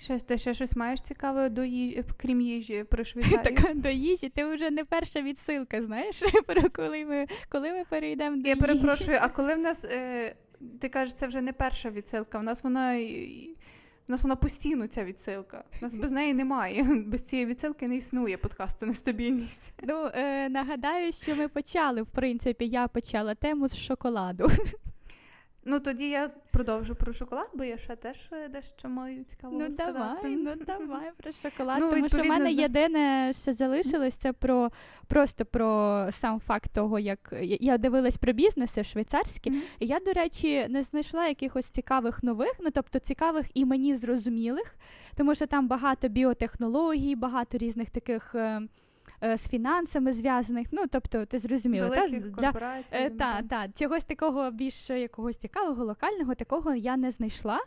Щось 0.00 0.22
ти 0.22 0.38
ще 0.38 0.54
щось 0.54 0.76
маєш 0.76 1.00
цікаве 1.00 1.48
до 1.48 1.64
їжі, 1.64 2.04
крім 2.16 2.40
їжі 2.40 2.84
про 2.84 3.04
Швейцарію? 3.04 3.42
Так, 3.56 3.76
до 3.76 3.88
їжі, 3.88 4.28
ти 4.28 4.44
вже 4.44 4.70
не 4.70 4.84
перша 4.84 5.22
відсилка, 5.22 5.82
знаєш, 5.82 6.22
про 6.46 6.70
коли 6.70 7.04
ми 7.04 7.26
коли 7.48 7.72
ми 7.72 7.84
перейдемо 7.88 8.36
до 8.36 8.48
Я 8.48 8.54
їжі. 8.54 8.60
перепрошую, 8.60 9.18
а 9.20 9.28
коли 9.28 9.54
в 9.54 9.58
нас 9.58 9.84
е, 9.84 10.34
ти 10.80 10.88
кажеш, 10.88 11.14
це 11.14 11.26
вже 11.26 11.40
не 11.40 11.52
перша 11.52 11.90
відсилка, 11.90 12.38
в 12.38 12.42
нас 12.42 12.64
вона 12.64 12.98
у 14.08 14.12
нас 14.12 14.22
вона 14.22 14.36
постійно 14.36 14.86
ця 14.86 15.04
відсилка. 15.04 15.64
У 15.80 15.84
нас 15.84 15.94
без 15.94 16.12
неї 16.12 16.34
немає. 16.34 16.82
Без 17.06 17.22
цієї 17.22 17.46
відсилки 17.46 17.88
не 17.88 17.96
існує 17.96 18.36
подкасту 18.36 18.86
нестабільність. 18.86 19.72
Ну 19.82 20.10
е, 20.14 20.48
нагадаю, 20.48 21.12
що 21.12 21.36
ми 21.36 21.48
почали, 21.48 22.02
в 22.02 22.10
принципі, 22.10 22.66
я 22.66 22.88
почала 22.88 23.34
тему 23.34 23.68
з 23.68 23.76
шоколаду. 23.76 24.50
Ну 25.64 25.80
тоді 25.80 26.08
я 26.08 26.30
продовжу 26.50 26.94
про 26.94 27.12
шоколад, 27.12 27.50
бо 27.54 27.64
я 27.64 27.78
ще 27.78 27.96
теж 27.96 28.28
е, 28.32 28.48
дещо 28.48 28.88
маю 28.88 29.24
цікаво. 29.24 29.56
Ну 29.58 29.70
сказати. 29.70 29.96
давай, 30.22 30.36
ну 30.36 30.54
давай 30.66 31.10
про 31.16 31.32
шоколад. 31.32 31.78
Ну, 31.80 31.90
тому 31.90 32.08
що 32.08 32.22
в 32.22 32.26
мене 32.26 32.54
за... 32.54 32.60
єдине, 32.62 33.32
що 33.32 33.52
залишилось, 33.52 34.14
це 34.14 34.32
про 34.32 34.70
просто 35.06 35.44
про 35.44 36.08
сам 36.10 36.40
факт 36.40 36.72
того, 36.72 36.98
як 36.98 37.34
я 37.40 37.78
дивилась 37.78 38.16
про 38.16 38.32
бізнеси 38.32 38.84
швейцарські, 38.84 39.50
mm-hmm. 39.50 39.62
і 39.78 39.86
я, 39.86 40.00
до 40.00 40.12
речі, 40.12 40.66
не 40.68 40.82
знайшла 40.82 41.26
якихось 41.26 41.66
цікавих 41.66 42.22
нових, 42.22 42.52
ну 42.60 42.70
тобто 42.70 42.98
цікавих 42.98 43.46
і 43.54 43.64
мені 43.64 43.94
зрозумілих, 43.94 44.74
тому 45.16 45.34
що 45.34 45.46
там 45.46 45.68
багато 45.68 46.08
біотехнологій, 46.08 47.16
багато 47.16 47.58
різних 47.58 47.90
таких. 47.90 48.34
Е, 49.24 49.36
з 49.36 49.48
фінансами 49.48 50.12
зв'язаних. 50.12 50.66
Ну 50.72 50.84
тобто, 50.90 51.26
ти 51.26 51.38
зрозуміла, 51.38 51.88
та, 51.88 52.06
для 52.52 52.52
е, 52.92 53.10
та, 53.10 53.42
та, 53.42 53.68
чогось 53.68 54.04
такого 54.04 54.50
більш 54.50 54.90
якогось 54.90 55.36
цікавого, 55.36 55.84
локального 55.84 56.34
такого 56.34 56.74
я 56.74 56.96
не 56.96 57.10
знайшла. 57.10 57.58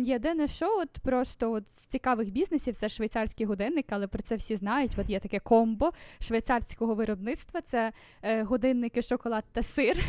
Єдине, 0.00 0.46
що 0.46 0.78
от 0.78 0.90
просто 0.90 1.52
от 1.52 1.70
з 1.70 1.72
цікавих 1.72 2.30
бізнесів 2.30 2.76
це 2.76 2.88
швейцарський 2.88 3.46
годинник, 3.46 3.86
але 3.88 4.06
про 4.06 4.22
це 4.22 4.36
всі 4.36 4.56
знають. 4.56 4.92
От 4.98 5.10
є 5.10 5.20
таке 5.20 5.38
комбо 5.38 5.90
швейцарського 6.20 6.94
виробництва: 6.94 7.60
це 7.60 7.92
е, 8.22 8.42
годинники, 8.42 9.02
шоколад 9.02 9.44
та 9.52 9.62
сир. 9.62 10.04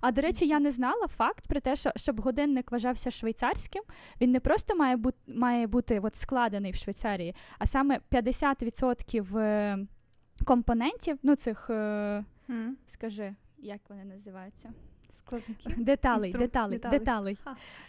А 0.00 0.12
до 0.12 0.22
речі, 0.22 0.46
я 0.46 0.60
не 0.60 0.70
знала 0.70 1.06
факт 1.06 1.46
про 1.48 1.60
те, 1.60 1.76
що 1.76 1.90
щоб 1.96 2.20
годинник 2.20 2.72
вважався 2.72 3.10
швейцарським, 3.10 3.82
він 4.20 4.30
не 4.30 4.40
просто 4.40 4.76
має 4.76 4.96
бути 4.96 5.18
має 5.26 5.66
бути 5.66 6.00
от 6.00 6.16
складений 6.16 6.72
в 6.72 6.74
Швейцарії, 6.74 7.34
а 7.58 7.66
саме 7.66 8.00
50% 8.12 9.86
компонентів, 10.44 11.18
ну 11.22 11.34
цих, 11.36 11.70
mm. 11.70 12.70
скажи, 12.86 13.34
як 13.58 13.80
вони 13.88 14.04
називаються? 14.04 14.72
Складники. 15.10 15.74
Деталей, 15.76 16.26
Інстру... 16.26 16.40
деталей, 16.40 16.78
деталей. 16.78 17.36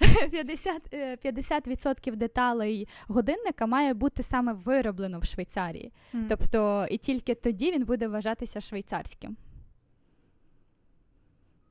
50%, 0.01 1.17
50% 1.25 2.15
деталей 2.15 2.87
годинника 3.07 3.65
має 3.65 3.93
бути 3.93 4.23
саме 4.23 4.53
вироблено 4.53 5.19
в 5.19 5.23
Швейцарії. 5.23 5.93
Mm. 6.13 6.25
Тобто, 6.29 6.87
і 6.91 6.97
тільки 6.97 7.35
тоді 7.35 7.71
він 7.71 7.85
буде 7.85 8.07
вважатися 8.07 8.61
швейцарським. 8.61 9.37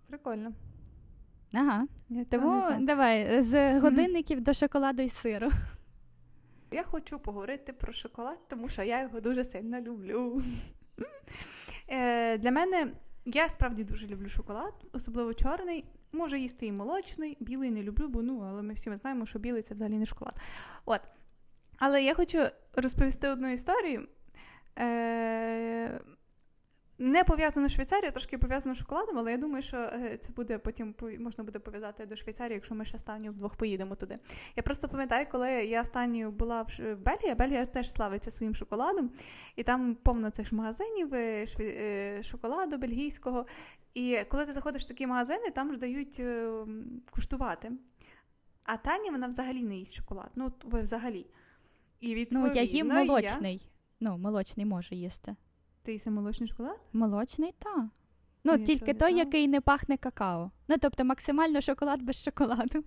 Прикольно. 0.09 0.52
Ага. 1.52 1.86
Я 2.09 2.24
Тому 2.24 2.64
давай 2.80 3.42
з 3.42 3.80
годинників 3.80 4.38
mm. 4.38 4.42
до 4.42 4.52
шоколаду 4.52 5.02
і 5.02 5.09
сиру. 5.09 5.50
Я 6.70 6.82
хочу 6.82 7.18
поговорити 7.18 7.72
про 7.72 7.92
шоколад, 7.92 8.38
тому 8.48 8.68
що 8.68 8.82
я 8.82 9.02
його 9.02 9.20
дуже 9.20 9.44
сильно 9.44 9.80
люблю. 9.80 10.42
Е, 11.90 12.38
Для 12.38 12.50
мене 12.50 12.92
я 13.24 13.48
справді 13.48 13.84
дуже 13.84 14.06
люблю 14.06 14.28
шоколад, 14.28 14.74
особливо 14.92 15.34
чорний. 15.34 15.84
Можу 16.12 16.36
їсти 16.36 16.66
і 16.66 16.72
молочний, 16.72 17.36
білий 17.40 17.70
не 17.70 17.82
люблю, 17.82 18.09
бо 18.09 18.22
ну, 18.22 18.40
але 18.48 18.62
ми 18.62 18.74
всі 18.74 18.96
знаємо, 18.96 19.26
що 19.26 19.38
білий 19.38 19.62
це 19.62 19.74
взагалі 19.74 19.98
не 19.98 20.06
шоколад. 20.06 20.40
От. 20.84 21.00
Але 21.78 22.02
я 22.02 22.14
хочу 22.14 22.38
розповісти 22.74 23.28
одну 23.28 23.52
історію. 23.52 24.09
Е, 24.78 26.00
не 26.99 27.24
пов'язано 27.24 27.68
з 27.68 27.72
Швейцарією, 27.72 28.12
трошки 28.12 28.38
пов'язано 28.38 28.74
з 28.74 28.78
шоколадом, 28.78 29.18
але 29.18 29.30
я 29.30 29.38
думаю, 29.38 29.62
що 29.62 29.76
е, 29.76 30.18
це 30.20 30.32
буде 30.32 30.59
потім 30.59 30.94
можна 31.18 31.44
буде 31.44 31.59
пов'язати 31.59 32.07
до 32.07 32.16
Швейцарії, 32.16 32.55
якщо 32.55 32.74
ми 32.74 32.84
ще 32.84 32.96
останню 32.96 33.30
вдвох 33.30 33.57
поїдемо 33.57 33.94
туди. 33.94 34.18
Я 34.57 34.62
просто 34.62 34.88
пам'ятаю, 34.88 35.26
коли 35.30 35.51
я 35.51 35.80
останньою 35.80 36.30
була 36.30 36.62
в 36.62 36.94
Бельгії, 36.94 37.34
Бельгія 37.34 37.64
теж 37.64 37.92
славиться 37.92 38.30
своїм 38.30 38.55
шоколадом, 38.55 39.11
і 39.57 39.62
там 39.62 39.94
повно 39.94 40.30
цих 40.30 40.53
магазинів 40.53 41.14
е, 41.14 41.44
е, 41.61 42.22
шоколаду 42.22 42.78
бельгійського. 42.78 43.46
І 43.94 44.18
коли 44.28 44.46
ти 44.46 44.53
заходиш 44.53 44.82
в 44.84 44.88
такі 44.88 45.07
магазини, 45.07 45.51
там 45.51 45.72
ж 45.72 45.78
дають 45.78 46.22
куштувати. 47.11 47.72
А 48.64 48.76
Таня 48.76 49.11
вона 49.11 49.26
взагалі 49.26 49.62
не 49.62 49.76
їсть 49.76 49.94
шоколад. 49.94 50.30
Ну, 50.34 50.53
ви 50.64 50.80
взагалі. 50.80 51.26
І 52.01 52.28
Ну, 52.30 52.53
я 52.55 52.62
їм 52.62 52.88
молочний. 52.88 53.55
Я... 53.55 53.61
Ну, 54.01 54.18
молочний 54.18 54.66
можу 54.66 54.94
їсти. 54.94 55.36
Ти 55.89 55.93
їси 55.93 56.11
молочний 56.11 56.49
шоколад? 56.49 56.76
Молочний, 56.93 57.55
так. 57.59 57.84
Ну, 58.45 58.57
ну 58.57 58.64
тільки 58.64 58.95
той, 58.95 59.14
який 59.14 59.49
не 59.49 59.61
пахне 59.61 59.97
какао. 59.97 60.51
Ну, 60.68 60.76
тобто 60.80 61.05
максимально 61.05 61.61
шоколад 61.61 62.03
без 62.03 62.24
шоколаду. 62.24 62.84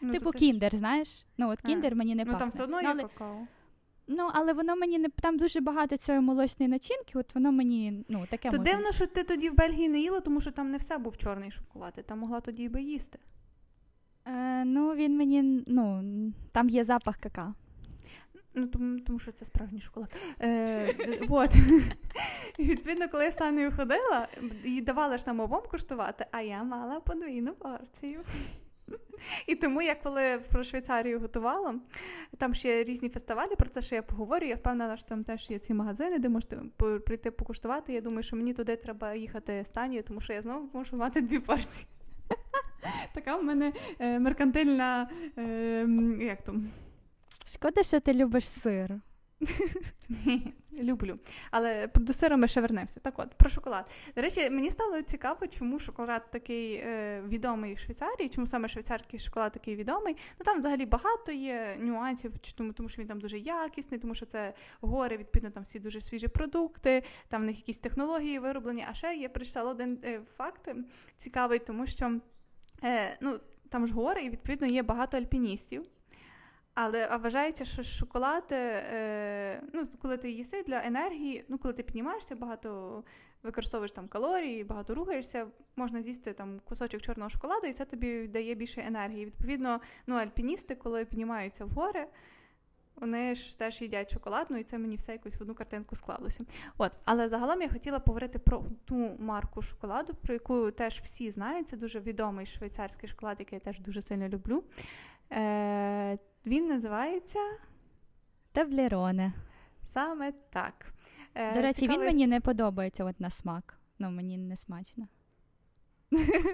Ну, 0.00 0.12
типу 0.12 0.30
кіндер, 0.30 0.72
ж... 0.72 0.78
знаєш? 0.78 1.24
Ну, 1.38 1.50
от 1.50 1.60
кіндер 1.60 1.94
мені 1.94 2.14
не 2.14 2.24
ну, 2.24 2.32
пахне. 2.32 2.32
Ну, 2.32 2.38
там 2.38 2.48
все 2.50 2.64
одно 2.64 2.80
є 2.80 2.88
але... 2.88 3.02
какао. 3.02 3.46
Ну, 4.06 4.30
але 4.34 4.52
воно 4.52 4.76
мені 4.76 4.98
не 4.98 5.08
там 5.08 5.36
дуже 5.38 5.60
багато 5.60 5.96
цієї 5.96 6.24
молочної 6.24 6.68
начинки, 6.68 7.18
от 7.18 7.34
воно 7.34 7.52
мені 7.52 8.04
ну, 8.08 8.26
таке. 8.30 8.50
То 8.50 8.58
може... 8.58 8.70
дивно, 8.70 8.92
що 8.92 9.06
ти 9.06 9.22
тоді 9.22 9.50
в 9.50 9.54
Бельгії 9.54 9.88
не 9.88 10.00
їла, 10.00 10.20
тому 10.20 10.40
що 10.40 10.50
там 10.50 10.70
не 10.70 10.76
все 10.76 10.98
був 10.98 11.16
чорний 11.16 11.50
шоколад, 11.50 11.94
і 11.98 12.02
там 12.02 12.18
могла 12.18 12.40
тоді 12.40 12.68
би 12.68 12.82
їсти. 12.82 13.18
Е, 14.26 14.64
Ну, 14.64 14.94
він 14.94 15.16
мені, 15.16 15.64
ну, 15.66 16.02
там 16.52 16.68
є 16.68 16.84
запах 16.84 17.16
какао. 17.16 17.54
Ну, 18.58 18.66
тому 18.66 19.00
тому 19.00 19.18
що 19.18 19.32
це 19.32 19.44
справжній 19.44 19.80
шоколад. 19.80 20.18
Е, 20.40 20.94
от. 21.28 21.50
Відповідно, 22.58 23.08
коли 23.08 23.24
я 23.24 23.30
з 23.30 23.36
Танею 23.36 23.72
ходила, 23.76 24.28
і 24.64 24.80
давали 24.80 25.18
ж 25.18 25.24
нам 25.26 25.40
обом 25.40 25.62
куштувати, 25.70 26.26
а 26.30 26.40
я 26.40 26.62
мала 26.62 27.00
подвійну 27.00 27.52
порцію. 27.52 28.20
І 29.46 29.54
тому 29.54 29.82
я 29.82 29.94
коли 29.94 30.40
про 30.52 30.64
Швейцарію 30.64 31.20
готувала, 31.20 31.74
там 32.38 32.54
ще 32.54 32.84
різні 32.84 33.08
фестивалі, 33.08 33.54
про 33.58 33.68
це 33.68 33.82
ще 33.82 33.94
я 33.94 34.02
поговорю. 34.02 34.46
Я 34.46 34.54
впевнена, 34.54 34.96
що 34.96 35.08
там 35.08 35.24
теж 35.24 35.50
є 35.50 35.58
ці 35.58 35.74
магазини, 35.74 36.18
де 36.18 36.28
можете 36.28 36.56
прийти 37.06 37.30
покуштувати. 37.30 37.92
Я 37.92 38.00
думаю, 38.00 38.22
що 38.22 38.36
мені 38.36 38.52
туди 38.52 38.76
треба 38.76 39.14
їхати 39.14 39.64
з 39.64 40.02
тому 40.02 40.20
що 40.20 40.32
я 40.32 40.42
знову 40.42 40.68
можу 40.72 40.96
мати 40.96 41.20
дві 41.20 41.38
порції. 41.38 41.86
Така 43.14 43.36
в 43.36 43.44
мене 43.44 43.72
е, 43.98 44.18
меркантильна. 44.18 45.10
Е, 45.38 45.86
як 46.20 46.42
там? 46.42 46.70
Шкода, 47.48 47.82
що 47.82 48.00
ти 48.00 48.14
любиш 48.14 48.48
сир. 48.48 49.00
Люблю. 50.82 51.18
Але 51.50 51.88
до 51.94 52.12
сиру 52.12 52.36
ми 52.36 52.48
ще 52.48 52.60
вернемося. 52.60 53.00
Так 53.00 53.18
от, 53.18 53.34
про 53.34 53.50
шоколад. 53.50 53.90
До 54.16 54.22
речі, 54.22 54.50
мені 54.50 54.70
стало 54.70 55.02
цікаво, 55.02 55.46
чому 55.46 55.78
шоколад 55.78 56.30
такий 56.30 56.74
е, 56.74 57.22
відомий 57.28 57.74
в 57.74 57.78
Швейцарії, 57.78 58.28
чому 58.28 58.46
саме 58.46 58.68
швейцарський 58.68 59.18
шоколад 59.18 59.52
такий 59.52 59.76
відомий. 59.76 60.16
Ну 60.38 60.44
там 60.44 60.58
взагалі 60.58 60.86
багато 60.86 61.32
є 61.32 61.76
нюансів, 61.80 62.32
тому, 62.38 62.72
тому 62.72 62.88
що 62.88 63.02
він 63.02 63.08
там 63.08 63.20
дуже 63.20 63.38
якісний, 63.38 64.00
тому 64.00 64.14
що 64.14 64.26
це 64.26 64.54
гори, 64.80 65.16
відповідно, 65.16 65.50
там 65.50 65.62
всі 65.62 65.78
дуже 65.78 66.00
свіжі 66.00 66.28
продукти, 66.28 67.02
там 67.28 67.42
в 67.42 67.44
них 67.44 67.56
якісь 67.56 67.78
технології 67.78 68.38
вироблені. 68.38 68.86
А 68.90 68.94
ще 68.94 69.14
я 69.14 69.28
прочитала 69.28 69.70
один 69.70 69.98
е, 70.04 70.20
факт 70.36 70.74
цікавий, 71.16 71.58
тому 71.58 71.86
що 71.86 72.20
е, 72.84 73.16
ну, 73.20 73.40
там 73.68 73.86
ж 73.86 73.92
гори, 73.92 74.22
і 74.24 74.30
відповідно 74.30 74.66
є 74.66 74.82
багато 74.82 75.16
альпіністів. 75.16 75.86
Але 76.78 77.08
а 77.10 77.16
вважається, 77.16 77.64
що 77.64 77.82
шоколад, 77.82 78.44
е, 78.52 79.62
ну, 79.72 79.84
коли 80.02 80.16
ти 80.16 80.30
їси 80.30 80.62
для 80.62 80.82
енергії, 80.84 81.44
ну 81.48 81.58
коли 81.58 81.74
ти 81.74 81.82
піднімаєшся, 81.82 82.36
багато 82.36 83.02
використовуєш 83.42 83.92
там 83.92 84.08
калорії, 84.08 84.64
багато 84.64 84.94
рухаєшся, 84.94 85.46
можна 85.76 86.02
з'їсти 86.02 86.32
там 86.32 86.60
кусочок 86.64 87.02
чорного 87.02 87.30
шоколаду, 87.30 87.66
і 87.66 87.72
це 87.72 87.84
тобі 87.84 88.28
дає 88.28 88.54
більше 88.54 88.84
енергії. 88.86 89.26
Відповідно, 89.26 89.80
ну 90.06 90.14
альпіністи, 90.14 90.74
коли 90.74 91.04
піднімаються 91.04 91.64
в 91.64 91.68
гори, 91.68 92.06
вони 92.96 93.34
ж 93.34 93.58
теж 93.58 93.82
їдять 93.82 94.12
шоколад, 94.12 94.46
ну 94.50 94.56
і 94.56 94.62
це 94.62 94.78
мені 94.78 94.96
все 94.96 95.12
якось 95.12 95.36
в 95.36 95.42
одну 95.42 95.54
картинку 95.54 95.96
склалося. 95.96 96.44
От, 96.78 96.92
але 97.04 97.28
загалом 97.28 97.62
я 97.62 97.68
хотіла 97.68 97.98
поговорити 97.98 98.38
про 98.38 98.64
ту 98.84 99.16
марку 99.18 99.62
шоколаду, 99.62 100.14
про 100.14 100.34
яку 100.34 100.70
теж 100.70 101.00
всі 101.00 101.30
знають. 101.30 101.68
Це 101.68 101.76
дуже 101.76 102.00
відомий 102.00 102.46
швейцарський 102.46 103.08
шоколад, 103.08 103.36
який 103.40 103.56
я 103.56 103.60
теж 103.60 103.80
дуже 103.80 104.02
сильно 104.02 104.28
люблю. 104.28 104.64
Е, 105.32 106.18
Він 106.46 106.68
називається 106.68 107.38
Таблероне. 108.52 109.32
Саме 109.82 110.32
так. 110.32 110.92
Е, 111.34 111.54
До 111.54 111.62
речі, 111.62 111.80
цікавий... 111.80 112.00
він 112.00 112.06
мені 112.06 112.26
не 112.26 112.40
подобається 112.40 113.04
от 113.04 113.20
на 113.20 113.30
смак. 113.30 113.78
Ну, 113.98 114.10
мені 114.10 114.38
не 114.38 114.56
смачно. 114.56 115.08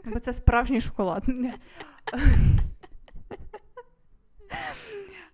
Бо 0.05 0.19
це 0.19 0.33
справжній 0.33 0.81
шоколад. 0.81 1.25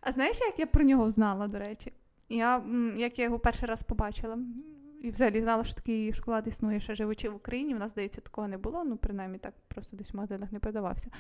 А 0.00 0.12
знаєш, 0.12 0.40
як 0.40 0.59
я 0.59 0.66
про 0.66 0.84
нього 0.84 1.11
знала, 1.11 1.48
до 1.48 1.59
речі? 1.59 1.92
Я, 2.28 2.64
Як 2.96 3.18
я 3.18 3.24
його 3.24 3.38
перший 3.38 3.68
раз 3.68 3.82
побачила, 3.82 4.38
і 5.03 5.11
взагалі 5.11 5.42
знала, 5.42 5.64
що 5.64 5.74
такий 5.74 6.12
шоколад 6.12 6.46
існує, 6.46 6.80
ще 6.80 6.94
живучи 6.94 7.28
в 7.28 7.36
Україні. 7.36 7.74
У 7.74 7.78
нас, 7.78 7.90
здається, 7.90 8.20
такого 8.20 8.49
не 8.49 8.59
було, 8.59 8.84
ну, 8.84 8.96
принаймні 8.96 9.38
так 9.38 9.55
просто 9.68 9.96
десь 9.96 10.12
в 10.12 10.16
магазинах 10.16 10.53
не 10.53 10.59
подавався. 10.59 11.11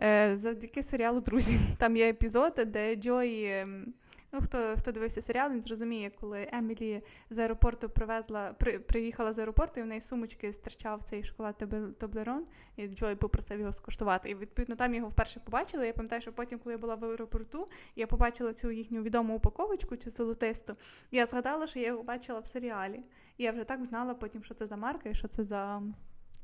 Е, 0.00 0.36
Завдяки 0.36 0.82
серіалу 0.82 1.20
Друзі. 1.20 1.58
Там 1.78 1.96
є 1.96 2.08
епізод, 2.08 2.62
де 2.66 2.96
Джої 2.96 3.60
ем, 3.60 3.94
Ну, 4.34 4.40
хто 4.40 4.74
хто 4.78 4.92
дивився 4.92 5.22
серіал, 5.22 5.52
він 5.52 5.62
зрозуміє, 5.62 6.10
коли 6.10 6.48
Емілі 6.52 7.02
з 7.30 7.38
аеропорту 7.38 7.88
привезла, 7.88 8.52
при, 8.52 8.78
приїхала 8.78 9.32
з 9.32 9.38
аеропорту, 9.38 9.80
і 9.80 9.82
в 9.82 9.86
неї 9.86 10.00
сумочки 10.00 10.52
стирчав 10.52 11.02
цей 11.02 11.24
шоколад 11.24 11.64
Тоблерон, 11.98 12.46
і 12.76 12.88
Джой 12.88 13.16
попросив 13.16 13.60
його 13.60 13.72
скуштувати. 13.72 14.30
І 14.30 14.34
відповідно 14.34 14.76
там 14.76 14.94
його 14.94 15.08
вперше 15.08 15.40
побачила. 15.40 15.84
Я 15.84 15.92
пам'ятаю, 15.92 16.22
що 16.22 16.32
потім, 16.32 16.58
коли 16.58 16.72
я 16.72 16.78
була 16.78 16.94
в 16.94 17.04
аеропорту, 17.04 17.68
я 17.96 18.06
побачила 18.06 18.52
цю 18.52 18.70
їхню 18.70 19.02
відому 19.02 19.36
упаковочку, 19.36 19.96
цю 19.96 20.10
золотисту. 20.10 20.76
Я 21.10 21.26
згадала, 21.26 21.66
що 21.66 21.78
я 21.78 21.86
його 21.86 22.02
бачила 22.02 22.40
в 22.40 22.46
серіалі. 22.46 23.02
І 23.36 23.44
я 23.44 23.52
вже 23.52 23.64
так 23.64 23.84
знала 23.84 24.14
потім, 24.14 24.44
що 24.44 24.54
це 24.54 24.66
за 24.66 24.76
марка 24.76 25.08
і 25.08 25.14
що 25.14 25.28
це 25.28 25.44
за 25.44 25.82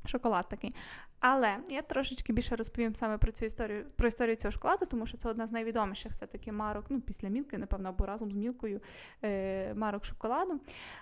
шоколад 0.05 0.49
такий. 0.49 0.75
Але 1.19 1.57
я 1.69 1.81
трошечки 1.81 2.33
більше 2.33 2.55
розповім 2.55 2.95
саме 2.95 3.17
про 3.17 3.31
цю 3.31 3.45
історію 3.45 3.85
про 3.95 4.07
історію 4.07 4.35
цього 4.35 4.51
шоколаду, 4.51 4.85
тому 4.85 5.05
що 5.05 5.17
це 5.17 5.29
одна 5.29 5.47
з 5.47 5.51
найвідоміших 5.51 6.11
все-таки 6.11 6.51
марок, 6.51 6.85
ну, 6.89 7.01
після 7.01 7.29
мілки, 7.29 7.57
напевно, 7.57 7.89
або 7.89 8.05
разом 8.05 8.31
з 8.31 8.35
мілкою 8.35 8.81
е, 9.23 9.73
марок 9.73 10.05
шоколаду. 10.05 10.61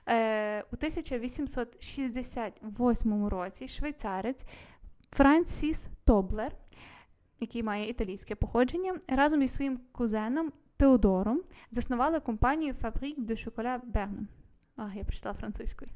Е, 0.10 0.62
У 0.62 0.76
1868 0.76 3.28
році 3.28 3.68
швейцарець 3.68 4.46
Франсіс 5.12 5.88
Тоблер, 6.06 6.52
який 7.40 7.64
має 7.64 7.90
італійське 7.90 8.36
походження, 8.36 9.00
разом 9.08 9.42
із 9.42 9.54
своїм 9.54 9.80
кузеном 9.92 10.52
Теодором 10.78 11.42
заснували 11.72 12.20
компанію 12.20 12.74
Fabrique 12.74 13.26
de 13.26 13.32
Chocolat 13.32 13.80
Berne. 13.92 14.28
А, 14.76 14.90
я 14.96 15.04
прочитала 15.04 15.34
французькою 15.34 15.92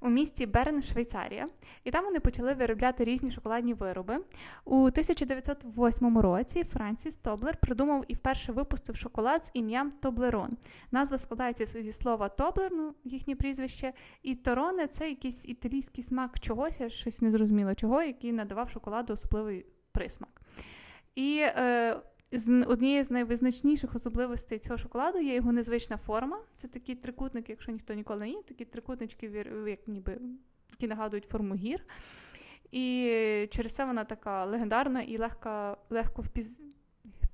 у 0.00 0.10
місті 0.10 0.46
Берн, 0.46 0.82
Швейцарія, 0.82 1.48
і 1.84 1.90
там 1.90 2.04
вони 2.04 2.20
почали 2.20 2.54
виробляти 2.54 3.04
різні 3.04 3.30
шоколадні 3.30 3.74
вироби. 3.74 4.16
У 4.64 4.76
1908 4.76 6.18
році 6.18 6.64
Франсіс 6.64 7.16
Тоблер 7.16 7.56
придумав 7.56 8.04
і 8.08 8.14
вперше 8.14 8.52
випустив 8.52 8.96
шоколад 8.96 9.44
з 9.44 9.50
ім'ям 9.54 9.90
Тоблерон. 9.90 10.56
Назва 10.90 11.18
складається 11.18 11.66
зі 11.66 11.92
слова 11.92 12.28
Тоблер, 12.28 12.72
ну 12.72 12.94
їхнє 13.04 13.34
прізвище, 13.34 13.92
і 14.22 14.34
Тороне 14.34 14.86
це 14.86 15.08
якийсь 15.08 15.48
італійський 15.48 16.04
смак 16.04 16.40
чогось, 16.40 16.80
я 16.80 16.90
щось 16.90 17.22
незрозуміло 17.22 17.74
чого, 17.74 18.02
який 18.02 18.32
надавав 18.32 18.70
шоколаду 18.70 19.12
особливий 19.12 19.66
присмак. 19.92 20.40
І 21.14 21.40
е, 21.40 21.96
з 22.32 22.64
однією 22.64 23.04
з 23.04 23.10
найвизначніших 23.10 23.94
особливостей 23.94 24.58
цього 24.58 24.78
шоколаду 24.78 25.18
є 25.18 25.34
його 25.34 25.52
незвична 25.52 25.96
форма. 25.96 26.38
Це 26.56 26.68
такі 26.68 26.94
трикутники, 26.94 27.52
якщо 27.52 27.72
ніхто 27.72 27.94
ніколи 27.94 28.20
не 28.20 28.28
їв, 28.28 28.42
такі 28.42 28.64
трикутнички, 28.64 29.26
як 29.66 29.88
ніби, 29.88 30.18
які 30.70 30.86
нагадують 30.86 31.24
форму 31.24 31.54
гір. 31.54 31.86
І 32.72 33.48
через 33.50 33.74
це 33.74 33.84
вона 33.84 34.04
така 34.04 34.44
легендарна 34.44 35.02
і 35.02 35.18
легка, 35.18 35.76
легко 35.90 36.22
впіз... 36.22 36.60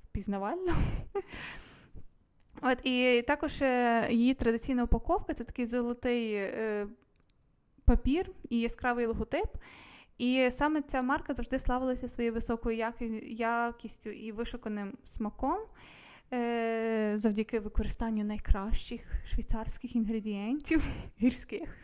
впізнавальна. 0.05 0.74
От, 2.62 2.78
І 2.84 3.24
також 3.26 3.62
е, 3.62 4.09
її 4.11 4.34
традиційна 4.34 4.84
упаковка 4.84 5.34
це 5.34 5.44
такий 5.44 5.66
золотий 5.66 6.34
е, 6.34 6.86
папір 7.84 8.30
і 8.49 8.61
яскравий 8.61 9.07
логотип. 9.07 9.49
І 10.19 10.49
саме 10.51 10.83
ця 10.83 11.03
марка 11.03 11.35
завжди 11.35 11.59
славилася 11.59 12.09
своєю 12.09 12.35
високою 12.35 12.93
якістю 13.27 14.11
і 14.11 14.33
вишуканим 14.33 14.93
смаком 15.05 15.59
е, 16.33 17.12
завдяки 17.14 17.61
використанню 17.61 18.25
найкращих 18.25 19.01
швейцарських 19.27 19.97
інгредієнтів 19.97 20.85
гірських. 21.23 21.77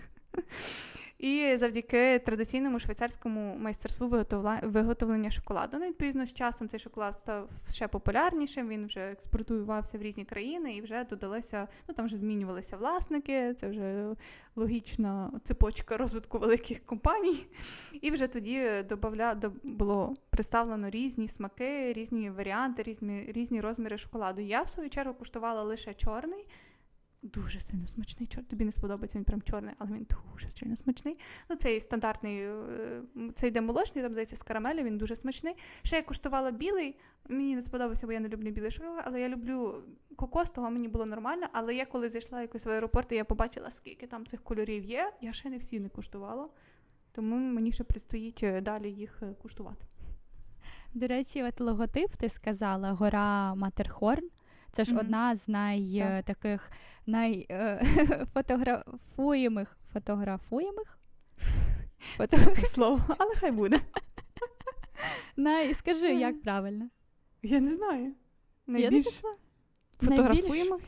І 1.23 1.57
завдяки 1.57 2.19
традиційному 2.19 2.79
швейцарському 2.79 3.57
майстерству 3.59 4.25
виготовлення 4.63 5.31
шоколаду. 5.31 5.77
Ну, 5.81 5.87
відповідно, 5.87 6.27
з 6.27 6.33
часом 6.33 6.69
цей 6.69 6.81
шоколад 6.81 7.15
став 7.19 7.51
ще 7.71 7.89
популярнішим. 7.89 8.69
Він 8.69 8.87
вже 8.87 9.01
експортувався 9.01 9.99
в 9.99 10.03
різні 10.03 10.25
країни 10.25 10.75
і 10.75 10.81
вже 10.83 11.05
додалося, 11.05 11.69
ну 11.89 11.95
там 11.95 12.07
вже 12.07 12.17
змінювалися 12.17 12.77
власники. 12.77 13.55
Це 13.55 13.69
вже 13.69 14.07
логічна 14.57 15.33
цепочка 15.45 15.97
розвитку 15.97 16.39
великих 16.39 16.87
компаній. 16.87 17.47
І 18.01 18.11
вже 18.11 18.27
тоді 18.27 18.85
добавля, 18.89 19.41
було 19.63 20.15
представлено 20.31 20.91
різні 20.91 21.29
смаки, 21.29 21.93
різні 21.93 22.31
варіанти, 22.31 22.83
різні 22.83 23.25
різні 23.29 23.61
розміри 23.61 23.99
шоколаду. 23.99 24.43
Я 24.43 24.63
в 24.63 24.69
свою 24.69 24.91
чергу 24.91 25.15
куштувала 25.15 25.63
лише 25.63 25.95
чорний 25.95 26.47
дуже 27.23 27.61
сильно 27.61 27.89
смачний. 27.89 28.27
Чор... 28.27 28.45
Тобі 28.45 28.65
не 28.65 28.73
сподобається 28.73 29.19
він 29.19 29.25
прям 29.25 29.43
чорний, 29.43 29.75
але 29.79 29.93
він 29.93 30.07
дуже 30.33 30.51
сильно 30.51 30.77
смачний. 30.77 31.19
Ну, 31.51 31.57
цей 31.57 31.81
стандартний, 31.81 32.39
е, 32.41 33.03
це 33.35 33.49
йде 33.49 33.61
молочний, 33.61 34.05
там 34.05 34.13
здається, 34.13 34.37
з 34.37 34.43
карамелі, 34.43 34.83
він 34.83 34.99
дуже 34.99 35.17
смачний. 35.17 35.55
Ще 35.83 35.97
я 35.97 36.03
куштувала 36.03 36.51
білий, 36.51 36.97
мені 37.29 37.55
не 37.55 37.63
сподобався, 37.63 38.07
бо 38.07 38.13
я 38.13 38.21
не 38.21 38.29
люблю 38.29 38.51
білий 38.51 38.71
шоколад, 38.71 39.03
але 39.07 39.21
я 39.21 39.29
люблю 39.29 39.83
кокос, 40.17 40.51
того 40.51 40.71
мені 40.71 40.89
було 40.89 41.07
нормально. 41.07 41.47
Але 41.53 41.75
я 41.75 41.87
коли 41.87 42.09
зайшла 42.09 42.41
якось 42.41 42.67
в 42.67 42.71
аеропорт, 42.71 43.13
і 43.13 43.15
я 43.15 43.25
побачила, 43.25 43.71
скільки 43.71 44.07
там 44.07 44.27
цих 44.27 44.43
кольорів 44.43 44.85
є, 44.85 45.13
я 45.21 45.33
ще 45.33 45.51
не 45.51 45.59
всі 45.59 45.81
не 45.81 45.89
куштувала. 45.89 46.49
Тому 47.13 47.37
мені 47.37 47.73
ще 47.73 47.85
предстоїть 47.85 48.43
е, 48.43 48.61
далі 48.61 48.91
їх 48.91 49.23
е, 49.23 49.35
куштувати. 49.43 49.87
До 50.95 51.07
речі, 51.07 51.43
от 51.43 51.61
логотип 51.61 52.17
ти 52.17 52.29
сказала 52.29 52.93
гора 52.93 53.55
Матерхорн. 53.55 54.29
Це 54.73 54.85
ж 54.85 54.95
mm-hmm. 54.95 55.01
одна 55.01 55.37
з 55.37 55.49
най 55.49 55.99
так. 55.99 56.25
таких 56.25 56.71
найфотографуємих 57.07 59.69
е, 59.71 59.77
фотографуємих? 59.93 60.99
Слово, 62.65 63.01
але 63.19 63.35
хай 63.35 63.51
буде. 63.51 63.81
Най, 65.37 65.75
Скажи, 65.75 66.15
як 66.15 66.43
правильно? 66.43 66.89
Я 67.43 67.61
не 67.61 67.75
знаю. 67.75 68.15
Найбільш 68.67 69.21
фотографуємо? 70.01 70.79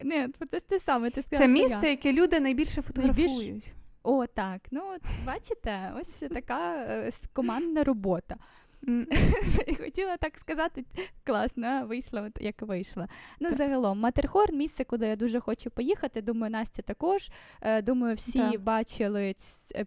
Ні, 0.00 0.28
це 0.50 0.58
ж 0.58 0.68
те 0.68 0.78
саме. 0.78 1.10
Ти 1.10 1.22
сказала, 1.22 1.46
Це 1.46 1.52
місце, 1.52 1.90
яке 1.90 2.12
люди 2.12 2.40
найбільше 2.40 2.82
фотографують. 2.82 3.30
Найбільш... 3.30 3.64
О, 4.02 4.26
так. 4.26 4.60
Ну, 4.70 4.96
бачите, 5.26 5.92
ось 6.00 6.22
така 6.34 6.74
е, 6.74 7.10
командна 7.32 7.84
робота. 7.84 8.36
Хотіла 9.80 10.16
так 10.16 10.36
сказати, 10.36 10.84
класно, 11.24 11.84
вийшла, 11.86 12.22
от 12.22 12.42
як 12.42 12.62
вийшла. 12.62 13.08
Ну, 13.40 13.48
так. 13.48 13.58
загалом, 13.58 14.00
Матерхорн 14.00 14.56
місце, 14.56 14.84
куди 14.84 15.06
я 15.06 15.16
дуже 15.16 15.40
хочу 15.40 15.70
поїхати. 15.70 16.22
Думаю, 16.22 16.52
Настя 16.52 16.82
також. 16.82 17.30
Е, 17.60 17.82
думаю, 17.82 18.14
всі 18.14 18.38
так. 18.38 18.60
бачили 18.60 19.34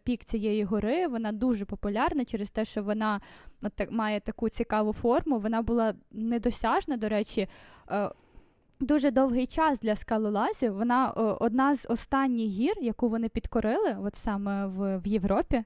пік 0.04 0.24
цієї 0.24 0.64
гори. 0.64 1.08
Вона 1.08 1.32
дуже 1.32 1.66
популярна 1.66 2.26
через 2.26 2.50
те, 2.50 2.66
що 2.66 2.84
вона 2.84 3.22
от, 3.62 3.92
має 3.92 4.20
таку 4.20 4.50
цікаву 4.50 4.94
форму. 4.94 5.40
Вона 5.40 5.62
була 5.62 5.94
недосяжна, 6.12 6.98
до 6.98 7.10
речі. 7.10 7.48
Е, 7.92 8.10
дуже 8.80 9.12
довгий 9.12 9.48
час 9.48 9.80
для 9.80 9.96
скалолазів. 9.96 10.74
Вона 10.74 11.10
одна 11.40 11.76
з 11.76 11.86
останніх 11.90 12.50
гір, 12.50 12.74
яку 12.82 13.10
вони 13.10 13.30
підкорили, 13.30 13.98
от 14.04 14.16
саме 14.16 14.66
в, 14.66 14.98
в 14.98 15.08
Європі. 15.08 15.64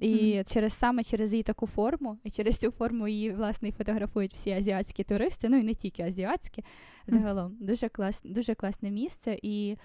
І 0.00 0.08
mm-hmm. 0.08 0.54
через 0.54 0.72
саме 0.72 1.02
через 1.02 1.32
її 1.32 1.42
таку 1.42 1.66
форму, 1.66 2.18
і 2.24 2.30
через 2.30 2.56
цю 2.56 2.70
форму 2.70 3.08
її 3.08 3.32
власне 3.32 3.68
і 3.68 3.72
фотографують 3.72 4.32
всі 4.32 4.50
азіатські 4.50 5.04
туристи, 5.04 5.48
ну 5.48 5.56
і 5.56 5.62
не 5.62 5.74
тільки 5.74 6.02
азіатські. 6.02 6.64
Загалом 7.08 7.52
mm-hmm. 7.52 7.66
дуже 7.66 7.88
клас, 7.88 8.22
дуже 8.24 8.54
класне 8.54 8.90
місце. 8.90 9.38
І 9.42 9.76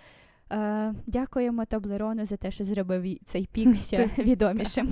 е, 0.51 0.93
дякуємо 1.07 1.65
Таблерону 1.65 2.25
за 2.25 2.37
те, 2.37 2.51
що 2.51 2.63
зробив 2.63 3.17
цей 3.25 3.49
пік 3.51 3.75
ще 3.87 4.09
відомішим. 4.17 4.89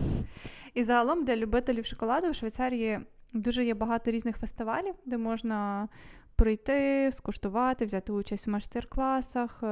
І 0.73 0.83
загалом 0.83 1.25
для 1.25 1.35
любителів 1.35 1.85
шоколаду 1.85 2.31
в 2.31 2.35
Швейцарії 2.35 2.99
дуже 3.33 3.65
є 3.65 3.73
багато 3.73 4.11
різних 4.11 4.37
фестивалів, 4.37 4.93
де 5.05 5.17
можна 5.17 5.87
прийти, 6.35 7.09
скуштувати, 7.11 7.85
взяти 7.85 8.11
участь 8.11 8.47
у 8.47 8.51
майстер-класах. 8.51 9.63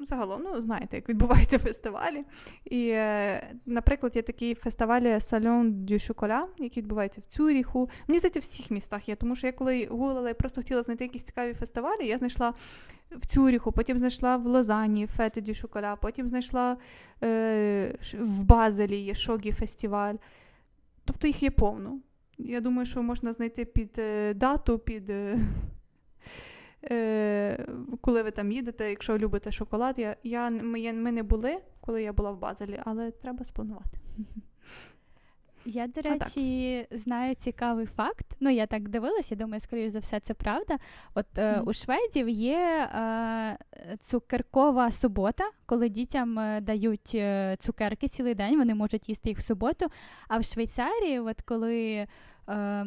Е, 0.00 0.04
загалом, 0.06 0.42
ну, 0.44 0.62
знаєте, 0.62 0.96
як 0.96 1.08
відбуваються 1.08 1.58
фестивалі. 1.68 2.24
І, 2.64 2.88
е, 2.88 3.56
наприклад, 3.66 4.16
є 4.16 4.22
такий 4.22 4.54
фестиваль 4.54 5.18
Салон 5.18 5.84
дю 5.84 5.98
Шоколя, 5.98 6.48
який 6.58 6.82
відбувається 6.82 7.20
в 7.20 7.26
Цюріху. 7.26 7.90
Мені 8.08 8.18
здається, 8.18 8.40
в 8.40 8.42
всіх 8.42 8.70
містах 8.70 9.08
є, 9.08 9.16
тому 9.16 9.36
що 9.36 9.46
я 9.46 9.52
коли 9.52 9.86
гуглила 9.90 10.30
і 10.30 10.34
просто 10.34 10.60
хотіла 10.60 10.82
знайти 10.82 11.04
якісь 11.04 11.22
цікаві 11.22 11.54
фестивалі, 11.54 12.06
я 12.06 12.18
знайшла 12.18 12.52
в 13.10 13.26
Цюріху, 13.26 13.72
потім 13.72 13.98
знайшла 13.98 14.36
в 14.36 14.46
Лозані 14.46 15.06
Фете 15.06 15.40
дю 15.40 15.54
Шоколя, 15.54 15.96
потім 15.96 16.28
знайшла 16.28 16.76
е, 17.22 17.98
в 18.20 18.44
Базелі 18.44 18.96
є 18.96 19.14
Шогі 19.14 19.52
фестиваль. 19.52 20.14
Тобто 21.04 21.26
їх 21.26 21.42
є 21.42 21.50
повно. 21.50 21.98
Я 22.38 22.60
думаю, 22.60 22.86
що 22.86 23.02
можна 23.02 23.32
знайти 23.32 23.64
під 23.64 23.98
е, 23.98 24.34
дату, 24.34 24.78
під. 24.78 25.12
Е, 26.84 27.66
коли 28.00 28.22
ви 28.22 28.30
там 28.30 28.52
їдете, 28.52 28.90
якщо 28.90 29.18
любите 29.18 29.52
шоколад. 29.52 29.98
Я, 29.98 30.16
я, 30.22 30.50
Ми 30.50 30.92
ми 30.92 31.12
не 31.12 31.22
були, 31.22 31.56
коли 31.80 32.02
я 32.02 32.12
була 32.12 32.30
в 32.30 32.38
Базелі, 32.38 32.80
але 32.84 33.10
треба 33.10 33.44
спланувати. 33.44 33.98
Я, 35.64 35.86
до 35.86 36.00
речі, 36.00 36.86
знаю 36.90 37.34
цікавий 37.34 37.86
факт. 37.86 38.36
Ну, 38.40 38.50
я 38.50 38.66
так 38.66 38.88
дивилася, 38.88 39.34
думаю, 39.34 39.60
скоріш 39.60 39.92
за 39.92 39.98
все, 39.98 40.20
це 40.20 40.34
правда. 40.34 40.78
От 41.14 41.26
mm-hmm. 41.34 41.62
у 41.62 41.72
шведів 41.72 42.28
є 42.28 42.58
е, 42.58 43.58
цукеркова 44.00 44.90
субота, 44.90 45.44
коли 45.66 45.88
дітям 45.88 46.38
е, 46.38 46.60
дають 46.60 47.16
цукерки 47.58 48.08
цілий 48.08 48.34
день, 48.34 48.58
вони 48.58 48.74
можуть 48.74 49.08
їсти 49.08 49.28
їх 49.28 49.38
в 49.38 49.46
суботу. 49.46 49.86
А 50.28 50.38
в 50.38 50.44
Швейцарії, 50.44 51.18
от 51.20 51.42
коли 51.42 52.06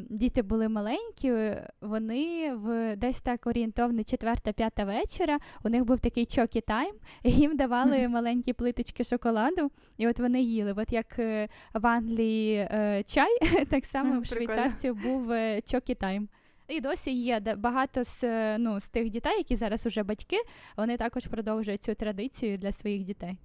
діти 0.09 0.41
були 0.41 0.70
маленькі, 0.70 1.55
вони 1.82 2.53
в 2.55 2.95
десь 2.95 3.22
так 3.22 3.47
орієнтовно 3.47 4.03
четверта-п'ята 4.03 4.84
вечора. 4.84 5.39
У 5.64 5.70
них 5.70 5.84
був 5.84 5.99
такий 5.99 6.26
чокі 6.26 6.62
тайм, 6.62 6.95
їм 7.24 7.57
давали 7.57 8.07
маленькі 8.07 8.53
плиточки 8.53 9.03
шоколаду, 9.03 9.72
і 9.97 10.07
от 10.07 10.20
вони 10.20 10.41
їли. 10.41 10.74
От 10.78 10.93
як 10.93 11.20
е, 11.20 11.49
в 11.74 11.88
Англії 11.88 12.55
е, 12.57 13.03
чай, 13.05 13.66
так 13.70 13.86
само 13.86 14.22
в 14.22 14.26
швейцарців 14.26 15.03
був 15.03 15.32
е, 15.32 15.62
чокі 15.62 15.95
тайм. 15.95 16.30
І 16.68 16.82
досі 16.82 17.12
є 17.12 17.39
багато 17.57 18.03
з 18.03 18.24
ну, 18.57 18.80
з 18.80 18.89
тих 18.89 19.09
дітей, 19.09 19.38
які 19.38 19.55
зараз 19.55 19.86
уже 19.86 20.03
батьки, 20.03 20.38
вони 20.78 20.97
також 20.97 21.28
продовжують 21.28 21.84
цю 21.84 21.95
традицію 21.95 22.57
для 22.57 22.72
своїх 22.72 23.03
дітей. 23.03 23.38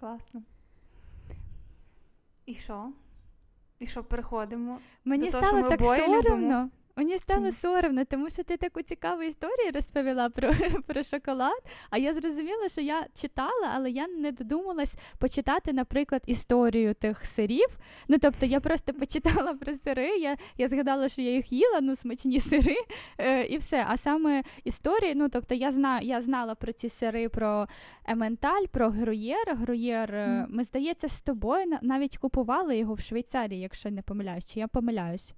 Класно. 0.00 0.42
І 2.46 2.54
що? 2.54 2.92
І 3.82 3.86
що 3.86 4.04
переходимо? 4.04 4.78
Мені 5.04 5.24
до 5.24 5.30
стало 5.30 5.46
що 5.46 5.56
ми 5.56 5.68
так 5.68 5.80
соромно. 5.84 6.70
Мені 6.96 7.18
стало 7.18 7.52
соромно, 7.52 8.04
тому 8.04 8.30
що 8.30 8.42
ти 8.42 8.56
таку 8.56 8.82
цікаву 8.82 9.22
історію 9.22 9.70
розповіла 9.74 10.28
про 10.28 10.52
про 10.86 11.02
шоколад. 11.02 11.62
А 11.90 11.98
я 11.98 12.14
зрозуміла, 12.14 12.68
що 12.68 12.80
я 12.80 13.06
читала, 13.14 13.72
але 13.74 13.90
я 13.90 14.08
не 14.08 14.32
додумалась 14.32 14.94
почитати, 15.18 15.72
наприклад, 15.72 16.22
історію 16.26 16.94
тих 16.94 17.26
сирів. 17.26 17.78
Ну 18.08 18.18
тобто 18.18 18.46
я 18.46 18.60
просто 18.60 18.94
почитала 18.94 19.54
про 19.60 19.74
сири. 19.74 20.18
Я 20.18 20.36
я 20.58 20.68
згадала, 20.68 21.08
що 21.08 21.22
я 21.22 21.32
їх 21.32 21.52
їла, 21.52 21.80
ну 21.82 21.96
смачні 21.96 22.40
сири, 22.50 22.76
е, 23.18 23.44
і 23.44 23.56
все. 23.56 23.84
А 23.88 23.96
саме 23.96 24.42
історії, 24.64 25.14
ну 25.14 25.28
тобто, 25.28 25.54
я 25.54 25.70
знаю, 25.70 26.06
я 26.06 26.20
знала 26.20 26.54
про 26.54 26.72
ці 26.72 26.88
сири, 26.88 27.28
про 27.28 27.66
Ементаль, 28.04 28.64
про 28.70 28.90
Груєр. 28.90 29.56
Груєр, 29.56 30.10
mm. 30.10 30.46
ми 30.48 30.64
здається, 30.64 31.08
з 31.08 31.20
тобою 31.20 31.78
навіть 31.82 32.16
купували 32.16 32.76
його 32.76 32.94
в 32.94 33.00
Швейцарії, 33.00 33.60
якщо 33.60 33.90
не 33.90 34.02
помиляюсь, 34.02 34.52
чи 34.52 34.60
я 34.60 34.68
помиляюсь. 34.68 35.34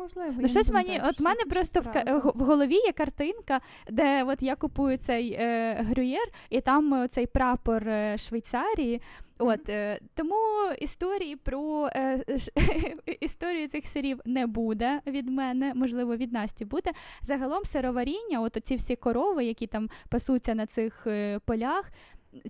Можливо, 0.00 0.34
ну, 0.38 0.48
щось 0.48 0.70
мені, 0.70 1.00
от 1.04 1.20
в 1.20 1.22
мене 1.22 1.44
просто 1.50 1.80
в, 1.80 2.32
в 2.34 2.44
голові 2.44 2.74
є 2.74 2.92
картинка, 2.92 3.60
де 3.90 4.24
от 4.24 4.42
я 4.42 4.56
купую 4.56 4.98
цей 4.98 5.32
е, 5.32 5.74
грюєр, 5.80 6.28
і 6.50 6.60
там 6.60 6.94
е, 6.94 7.08
цей 7.08 7.26
прапор 7.26 7.88
е, 7.88 8.18
Швейцарії. 8.18 9.00
От 9.38 9.68
е, 9.68 10.00
тому 10.14 10.36
історії 10.80 11.36
про 11.36 11.88
е, 11.94 12.24
історію 13.20 13.68
цих 13.68 13.84
сирів 13.86 14.20
не 14.24 14.46
буде 14.46 15.00
від 15.06 15.28
мене, 15.28 15.74
можливо, 15.74 16.16
від 16.16 16.32
Насті 16.32 16.64
буде. 16.64 16.90
Загалом 17.22 17.64
сироваріння, 17.64 18.40
от 18.40 18.58
ці 18.62 18.76
всі 18.76 18.96
корови, 18.96 19.44
які 19.44 19.66
там 19.66 19.88
пасуться 20.08 20.54
на 20.54 20.66
цих 20.66 21.06
е, 21.06 21.38
полях, 21.44 21.92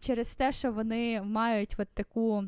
через 0.01 0.35
те, 0.35 0.53
що 0.53 0.73
вони 0.73 1.23
мають 1.23 1.75
от 1.79 1.89
таку. 1.89 2.45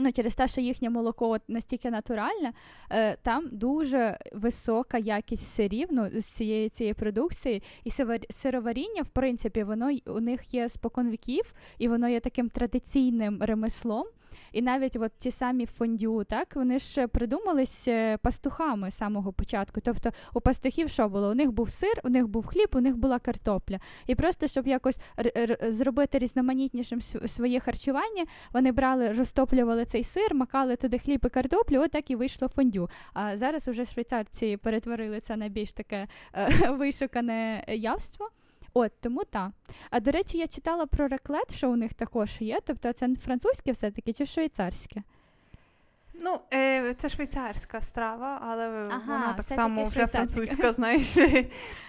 Ну, 0.00 0.12
через 0.12 0.34
те, 0.34 0.48
що 0.48 0.60
їхнє 0.60 0.90
молоко 0.90 1.36
настільки 1.48 1.90
натуральне, 1.90 2.52
е, 2.90 3.16
там 3.16 3.48
дуже 3.52 4.18
висока 4.32 4.98
якість 4.98 5.46
сирів 5.54 5.88
ну, 5.90 6.10
з 6.14 6.24
цієї 6.24 6.68
цієї 6.68 6.94
продукції, 6.94 7.62
і 7.84 7.90
сироваріння, 8.30 9.02
в 9.02 9.08
принципі, 9.08 9.62
воно 9.64 9.90
у 10.06 10.20
них 10.20 10.54
є 10.54 10.68
спокон 10.68 11.10
віків, 11.10 11.54
і 11.78 11.88
воно 11.88 12.08
є 12.08 12.20
таким 12.20 12.48
традиційним 12.48 13.42
ремеслом. 13.42 14.06
І 14.52 14.62
навіть 14.62 14.96
от 14.96 15.12
ті 15.18 15.30
самі 15.30 15.66
фондю, 15.66 16.24
так 16.24 16.56
вони 16.56 16.78
ж 16.78 17.06
придумались 17.06 17.88
е, 17.88 18.16
пастухами 18.16 18.90
з 18.90 18.96
самого 18.96 19.32
початку. 19.32 19.80
Тобто 19.80 20.10
у 20.34 20.40
пастухів 20.40 20.88
що 20.88 21.08
було? 21.08 21.30
У 21.30 21.34
них 21.34 21.52
був 21.52 21.70
сир, 21.70 22.00
у 22.04 22.08
них 22.08 22.28
був 22.28 22.46
хліб, 22.46 22.68
у 22.72 22.80
них 22.80 22.96
була 22.96 23.18
картопля. 23.18 23.78
І 24.06 24.14
просто 24.14 24.46
щоб 24.46 24.66
якось 24.66 24.98
р- 25.18 25.32
р- 25.36 25.72
зробити 25.72 26.18
різноманітнішим 26.18 27.00
своє 27.00 27.60
харчування, 27.60 28.24
вони 28.52 28.72
брали, 28.72 29.12
розтоплювали 29.12 29.84
цей 29.88 30.04
сир, 30.04 30.34
макали 30.34 30.76
туди 30.76 30.98
хліб 30.98 31.20
і 31.24 31.28
картоплю, 31.28 31.80
от 31.80 31.90
так 31.90 32.10
і 32.10 32.16
вийшло 32.16 32.48
фондю. 32.48 32.90
А 33.12 33.36
зараз 33.36 33.68
уже 33.68 33.84
швейцарці 33.84 34.56
перетворили 34.56 35.20
це 35.20 35.36
на 35.36 35.48
більш 35.48 35.72
таке 35.72 36.08
е- 36.34 36.70
вишукане 36.70 37.64
явство. 37.68 38.28
От 38.74 38.92
тому 39.00 39.24
та. 39.24 39.52
А 39.90 40.00
до 40.00 40.10
речі, 40.10 40.38
я 40.38 40.46
читала 40.46 40.86
про 40.86 41.08
реклет, 41.08 41.54
що 41.54 41.70
у 41.70 41.76
них 41.76 41.94
також 41.94 42.30
є. 42.40 42.58
Тобто 42.66 42.92
це 42.92 43.14
французьке 43.16 43.72
все-таки 43.72 44.12
чи 44.12 44.26
швейцарське? 44.26 45.02
Ну, 46.20 46.40
е, 46.54 46.94
це 46.94 47.08
швейцарська 47.08 47.80
страва, 47.80 48.42
але 48.42 48.64
ага, 48.90 49.00
вона 49.06 49.32
так 49.32 49.46
само 49.46 49.84
вже 49.84 50.06
французька, 50.06 50.72
знаєш. 50.78 51.16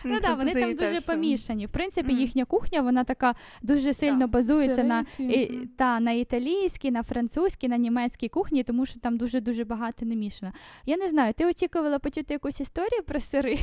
Ну 0.03 0.19
так, 0.19 0.37
вони 0.37 0.53
там 0.53 0.75
дуже 0.75 1.01
помішані. 1.01 1.65
В 1.65 1.69
принципі, 1.69 2.13
їхня 2.13 2.45
кухня 2.45 2.81
вона 2.81 3.03
така 3.03 3.35
дуже 3.61 3.93
сильно 3.93 4.27
базується 4.27 4.83
на 4.83 5.05
і, 5.17 5.45
та, 5.77 5.99
на 5.99 6.11
італійській, 6.11 6.91
на 6.91 7.03
французькій, 7.03 7.67
на 7.67 7.77
німецькій 7.77 8.29
кухні, 8.29 8.63
тому 8.63 8.85
що 8.85 8.99
там 8.99 9.17
дуже-дуже 9.17 9.63
багато 9.63 10.05
не 10.05 10.15
мішано. 10.15 10.51
Я 10.85 10.97
не 10.97 11.07
знаю, 11.07 11.33
ти 11.33 11.45
очікувала 11.45 11.99
почути 11.99 12.33
якусь 12.33 12.61
історію 12.61 13.03
про 13.03 13.19
сири? 13.19 13.59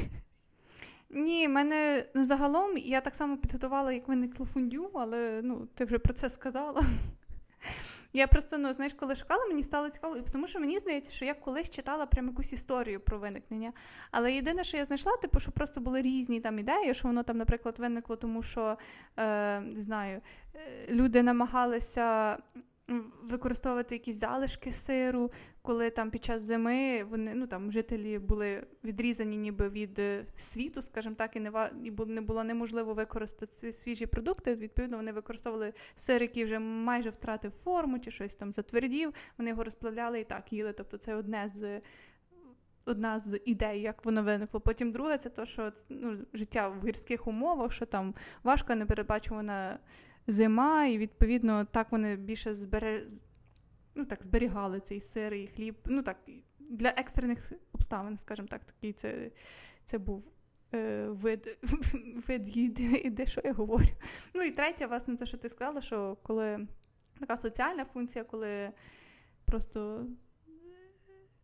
Ні, 1.11 1.49
мене 1.49 2.05
ну, 2.15 2.25
загалом 2.25 2.79
я 2.79 3.01
так 3.01 3.15
само 3.15 3.37
підготувала, 3.37 3.93
як 3.93 4.09
виникло 4.09 4.47
фундю, 4.47 4.91
але 4.95 5.41
ну, 5.43 5.69
ти 5.75 5.85
вже 5.85 5.99
про 5.99 6.15
це 6.15 6.31
сказала. 6.31 6.83
Я 8.17 8.27
просто, 8.27 8.59
ну, 8.59 8.73
знаєш, 8.73 8.93
коли 8.93 9.15
шукала, 9.15 9.47
мені 9.47 9.63
стало 9.63 9.89
цікаво, 9.89 10.17
і 10.17 10.23
тому 10.33 10.47
що 10.47 10.61
мені 10.61 10.79
здається, 10.79 11.13
що 11.13 11.25
я 11.25 11.35
колись 11.35 11.71
читала 11.71 12.07
прям 12.07 12.27
якусь 12.27 12.53
історію 12.53 13.01
про 13.01 13.19
виникнення. 13.19 13.73
Але 14.11 14.33
єдине, 14.33 14.65
що 14.65 14.77
я 14.77 14.85
знайшла, 14.85 15.17
типу, 15.17 15.41
що 15.41 15.53
просто 15.53 15.81
були 15.81 16.03
різні 16.03 16.41
там 16.41 16.59
ідеї, 16.59 16.95
що 16.95 17.09
воно 17.09 17.23
там, 17.23 17.37
наприклад, 17.39 17.79
виникло, 17.79 18.17
тому 18.17 18.43
що 18.43 18.79
е, 19.17 19.61
не 19.61 19.83
знаю, 19.83 20.21
е, 20.55 20.59
люди 20.91 21.23
намагалися 21.23 22.39
використовувати 23.23 23.95
якісь 23.95 24.21
залишки 24.21 24.73
сиру, 24.73 25.31
коли 25.63 25.91
там 25.91 26.11
під 26.11 26.25
час 26.25 26.43
зими 26.43 27.05
вони 27.05 27.35
ну 27.35 27.47
там 27.47 27.73
жителі 27.73 28.19
були 28.19 28.67
відрізані 28.85 29.37
ніби 29.37 29.69
від 29.69 29.99
е, 29.99 30.25
світу, 30.37 30.83
скажімо 30.83 31.15
так, 31.15 31.37
і 31.37 31.41
не 31.41 31.71
не 32.07 32.21
було 32.21 32.45
неможливо 32.45 32.95
використати 32.95 33.73
свіжі 33.73 34.07
продукти. 34.07 34.55
Відповідно, 34.55 34.97
вони 34.97 35.13
використовували 35.13 35.73
сир, 35.97 36.23
який 36.23 36.45
вже 36.45 36.59
майже 36.59 37.11
втратив 37.11 37.53
форму 37.53 37.99
чи 37.99 38.11
щось 38.11 38.35
там 38.35 38.53
затвердів. 38.53 39.15
Вони 39.39 39.51
його 39.51 39.65
розплавляли 39.65 40.21
і 40.21 40.25
так 40.25 40.53
їли. 40.53 40.73
Тобто, 40.73 40.97
це 40.97 41.15
одне 41.15 41.49
з. 41.49 41.81
Одна 42.89 43.19
з 43.19 43.41
ідей, 43.45 43.81
як 43.81 44.05
воно 44.05 44.23
виникло. 44.23 44.61
Потім 44.61 44.93
друге, 44.93 45.19
це 45.19 45.31
то, 45.31 45.45
що 45.45 45.73
ну, 45.89 46.19
життя 46.35 46.69
в 46.69 46.87
гірських 46.87 47.27
умовах, 47.27 47.73
що 47.73 47.87
там 47.87 48.15
важко 48.43 48.75
непередбачувана 48.75 49.79
зима, 50.27 50.87
і 50.87 50.99
відповідно 50.99 51.65
так 51.65 51.93
вони 51.93 52.17
більше 52.17 52.55
збере... 52.55 53.07
ну, 53.95 54.05
так, 54.05 54.25
зберігали 54.25 54.81
цей 54.81 55.01
сир 55.01 55.35
і 55.35 55.47
хліб. 55.47 55.77
Ну 55.85 56.03
так, 56.03 56.17
для 56.59 56.89
екстрених 56.89 57.53
обставин, 57.73 58.19
скажімо 58.19 58.49
так, 58.49 58.65
такий 58.65 58.93
це 58.93 59.31
це 59.85 59.99
був 59.99 60.33
е, 60.75 61.07
вид 61.09 61.59
вид 62.29 62.49
їди, 62.57 63.11
де 63.11 63.27
що 63.27 63.41
я 63.45 63.53
говорю. 63.53 63.89
Ну 64.35 64.43
і 64.43 64.51
третє, 64.51 64.87
власне, 64.87 65.17
те, 65.17 65.27
що 65.27 65.37
ти 65.37 65.49
сказала, 65.49 65.81
що 65.81 66.17
коли 66.23 66.67
така 67.21 67.37
соціальна 67.37 67.85
функція, 67.85 68.25
коли 68.25 68.73
просто 69.45 70.07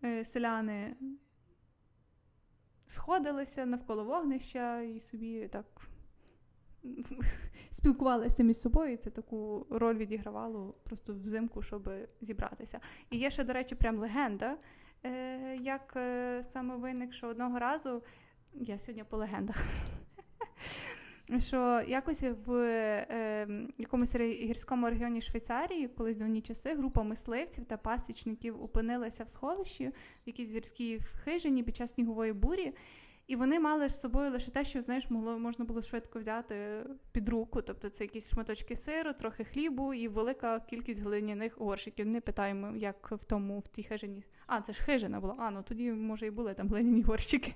е, 0.04 0.24
селяни 0.24 0.96
сходилися 2.86 3.66
навколо 3.66 4.04
вогнища 4.04 4.80
і 4.80 5.00
собі 5.00 5.48
так 5.48 5.66
спілкувалися 7.70 8.42
між 8.42 8.56
собою, 8.56 8.92
і 8.92 8.96
це 8.96 9.10
таку 9.10 9.66
роль 9.70 9.96
відігравало 9.96 10.74
просто 10.84 11.14
взимку, 11.14 11.62
щоб 11.62 11.90
зібратися. 12.20 12.80
І 13.10 13.18
є 13.18 13.30
ще, 13.30 13.44
до 13.44 13.52
речі, 13.52 13.74
прям 13.74 13.98
легенда, 13.98 14.56
е, 15.04 15.56
як 15.56 15.92
е, 15.96 16.42
саме 16.42 16.76
виник, 16.76 17.12
що 17.12 17.28
одного 17.28 17.58
разу 17.58 18.02
я 18.54 18.78
сьогодні 18.78 19.04
по 19.04 19.16
легендах. 19.16 19.56
що 21.38 21.82
якось 21.88 22.24
в 22.46 22.52
е, 22.52 23.46
якомусь 23.78 24.16
гірському 24.16 24.90
регіоні 24.90 25.20
Швейцарії, 25.20 25.88
колись 25.88 26.16
давні 26.16 26.40
часи, 26.40 26.74
група 26.74 27.02
мисливців 27.02 27.64
та 27.64 27.76
пасічників 27.76 28.62
опинилася 28.62 29.24
в 29.24 29.28
сховищі 29.28 29.88
в 29.88 29.92
якійсь 30.26 30.50
гірській 30.50 31.00
хижині 31.24 31.62
під 31.62 31.76
час 31.76 31.90
снігової 31.90 32.32
бурі. 32.32 32.72
І 33.32 33.36
вони 33.36 33.60
мали 33.60 33.88
з 33.88 34.00
собою 34.00 34.30
лише 34.30 34.50
те, 34.50 34.64
що 34.64 34.82
знаєш, 34.82 35.10
могло 35.10 35.38
можна 35.38 35.64
було 35.64 35.82
швидко 35.82 36.18
взяти 36.18 36.84
під 37.12 37.28
руку. 37.28 37.62
Тобто 37.62 37.88
це 37.88 38.04
якісь 38.04 38.30
шматочки 38.30 38.76
сиру, 38.76 39.12
трохи 39.12 39.44
хлібу 39.44 39.94
і 39.94 40.08
велика 40.08 40.60
кількість 40.60 41.02
глиняних 41.02 41.58
горшиків. 41.58 42.06
Не 42.06 42.20
питаємо, 42.20 42.76
як 42.76 43.12
в 43.12 43.24
тому 43.24 43.58
в 43.58 43.68
тій 43.68 43.82
хижині. 43.82 44.24
А, 44.55 44.61
це 44.61 44.72
ж 44.72 44.82
хижина 44.82 45.20
була. 45.20 45.34
А, 45.38 45.50
ну 45.50 45.62
тоді, 45.62 45.92
може, 45.92 46.26
і 46.26 46.30
були 46.30 46.55
там 46.55 46.68
глиняні 46.68 47.03
горщики. 47.03 47.55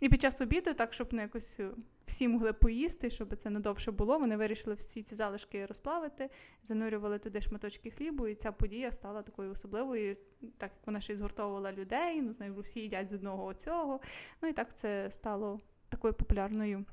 І 0.00 0.08
під 0.08 0.20
час 0.20 0.40
обіду, 0.40 0.74
так, 0.74 0.92
щоб 0.92 1.14
не 1.14 1.22
якось 1.22 1.60
всі 2.06 2.28
могли 2.28 2.52
поїсти, 2.52 3.10
щоб 3.10 3.36
це 3.36 3.50
надовше 3.50 3.90
було. 3.90 4.18
Вони 4.18 4.36
вирішили 4.36 4.74
всі 4.74 5.02
ці 5.02 5.14
залишки 5.14 5.66
розплавити, 5.66 6.30
занурювали 6.62 7.18
туди 7.18 7.40
шматочки 7.40 7.90
хлібу, 7.90 8.26
і 8.26 8.34
ця 8.34 8.52
подія 8.52 8.92
стала 8.92 9.22
такою 9.22 9.50
особливою, 9.50 10.14
так 10.40 10.70
як 10.76 10.86
вона 10.86 11.00
ще 11.00 11.12
й 11.12 11.16
згуртовувала 11.16 11.72
людей. 11.72 12.22
Ну, 12.22 12.32
знаю, 12.32 12.60
всі 12.60 12.80
їдять 12.80 13.10
з 13.10 13.14
одного 13.14 13.54
цього. 13.54 14.00
Ну 14.42 14.48
і 14.48 14.52
так 14.52 14.74
це 14.74 15.10
стало 15.10 15.60
такою 15.88 16.14
популярною. 16.14 16.84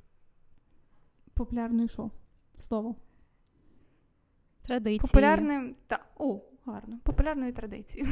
Популярною 1.34 1.88
що? 1.88 2.12
Слово? 2.60 2.96
Традицією. 4.62 5.00
Популярним. 5.00 5.76
Так, 5.88 6.08
о, 6.16 6.42
гарно. 6.66 7.00
Популярною 7.04 7.54
традицією. 7.54 8.12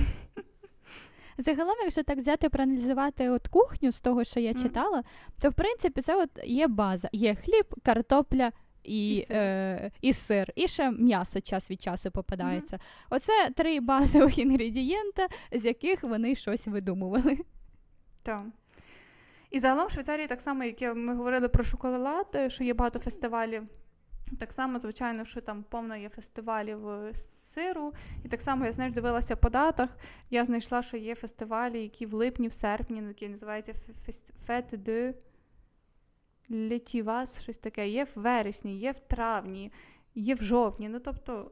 Загалом, 1.37 1.75
якщо 1.83 2.03
так 2.03 2.17
взяти 2.17 2.49
проаналізувати 2.49 3.29
от 3.29 3.47
кухню 3.47 3.91
з 3.91 3.99
того, 3.99 4.23
що 4.23 4.39
я 4.39 4.53
читала, 4.53 5.03
то 5.41 5.49
в 5.49 5.53
принципі 5.53 6.01
це 6.01 6.15
от 6.15 6.29
є 6.43 6.67
база. 6.67 7.09
Є 7.11 7.35
хліб, 7.35 7.65
картопля 7.83 8.51
і 8.83 9.13
і 9.13 9.17
сир, 9.17 9.37
е, 9.37 9.91
і, 10.01 10.13
сир. 10.13 10.51
і 10.55 10.67
ще 10.67 10.91
м'ясо 10.91 11.41
час 11.41 11.71
від 11.71 11.81
часу 11.81 12.11
попадається. 12.11 12.75
Mm-hmm. 12.75 13.05
Оце 13.09 13.49
три 13.55 13.79
базових 13.79 14.37
інгредієнта, 14.37 15.27
з 15.51 15.65
яких 15.65 16.03
вони 16.03 16.35
щось 16.35 16.67
видумували. 16.67 17.37
Так. 18.23 18.43
І 19.51 19.59
загалом 19.59 19.87
в 19.87 19.91
Швейцарії, 19.91 20.27
так 20.27 20.41
само, 20.41 20.63
як 20.63 20.95
ми 20.95 21.15
говорили 21.15 21.49
про 21.49 21.63
шоколад, 21.63 22.39
що 22.47 22.63
є 22.63 22.73
багато 22.73 22.99
фестивалів. 22.99 23.63
Так 24.39 24.53
само, 24.53 24.79
звичайно, 24.79 25.25
що 25.25 25.41
там 25.41 25.63
повно 25.69 25.95
є 25.95 26.09
фестивалів 26.09 26.89
е, 26.89 27.11
сиру. 27.15 27.93
І 28.23 28.27
так 28.27 28.41
само 28.41 28.65
я 28.65 28.73
знаєш, 28.73 28.93
дивилася 28.93 29.35
по 29.35 29.49
датах. 29.49 29.89
Я 30.29 30.45
знайшла, 30.45 30.81
що 30.81 30.97
є 30.97 31.15
фестивалі, 31.15 31.81
які 31.81 32.05
в 32.05 32.13
липні, 32.13 32.47
в 32.47 32.53
серпні, 32.53 33.03
які 33.07 33.29
називаються 33.29 33.73
Фет 34.45 34.73
де 34.77 35.13
Летівас, 36.49 37.41
щось 37.41 37.57
таке. 37.57 37.87
Є 37.89 38.03
в 38.03 38.11
вересні, 38.15 38.79
є 38.79 38.91
в 38.91 38.99
травні, 38.99 39.71
є 40.15 40.35
в 40.35 40.43
жовтні. 40.43 40.89
Ну, 40.89 40.99
тобто 40.99 41.51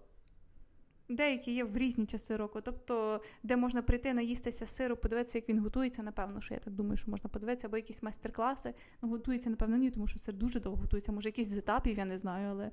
Деякі 1.15 1.53
є 1.53 1.63
в 1.63 1.77
різні 1.77 2.05
часи 2.05 2.35
року, 2.35 2.61
тобто, 2.63 3.21
де 3.43 3.55
можна 3.55 3.81
прийти, 3.81 4.13
наїстися 4.13 4.65
сиру, 4.65 4.95
подивитися, 4.95 5.37
як 5.37 5.49
він 5.49 5.59
готується, 5.59 6.03
напевно, 6.03 6.41
що 6.41 6.53
я 6.53 6.59
так 6.59 6.73
думаю, 6.73 6.97
що 6.97 7.11
можна 7.11 7.29
подивитися, 7.29 7.67
або 7.67 7.77
якісь 7.77 8.03
майстер-класи. 8.03 8.73
Ну, 9.01 9.09
готується, 9.09 9.49
напевно, 9.49 9.77
ні, 9.77 9.91
тому 9.91 10.07
що 10.07 10.19
сир 10.19 10.33
дуже 10.33 10.59
довго 10.59 10.81
готується, 10.81 11.11
може, 11.11 11.29
якийсь 11.29 11.47
з 11.47 11.57
етапів, 11.57 11.97
я 11.97 12.05
не 12.05 12.17
знаю, 12.17 12.49
але 12.51 12.71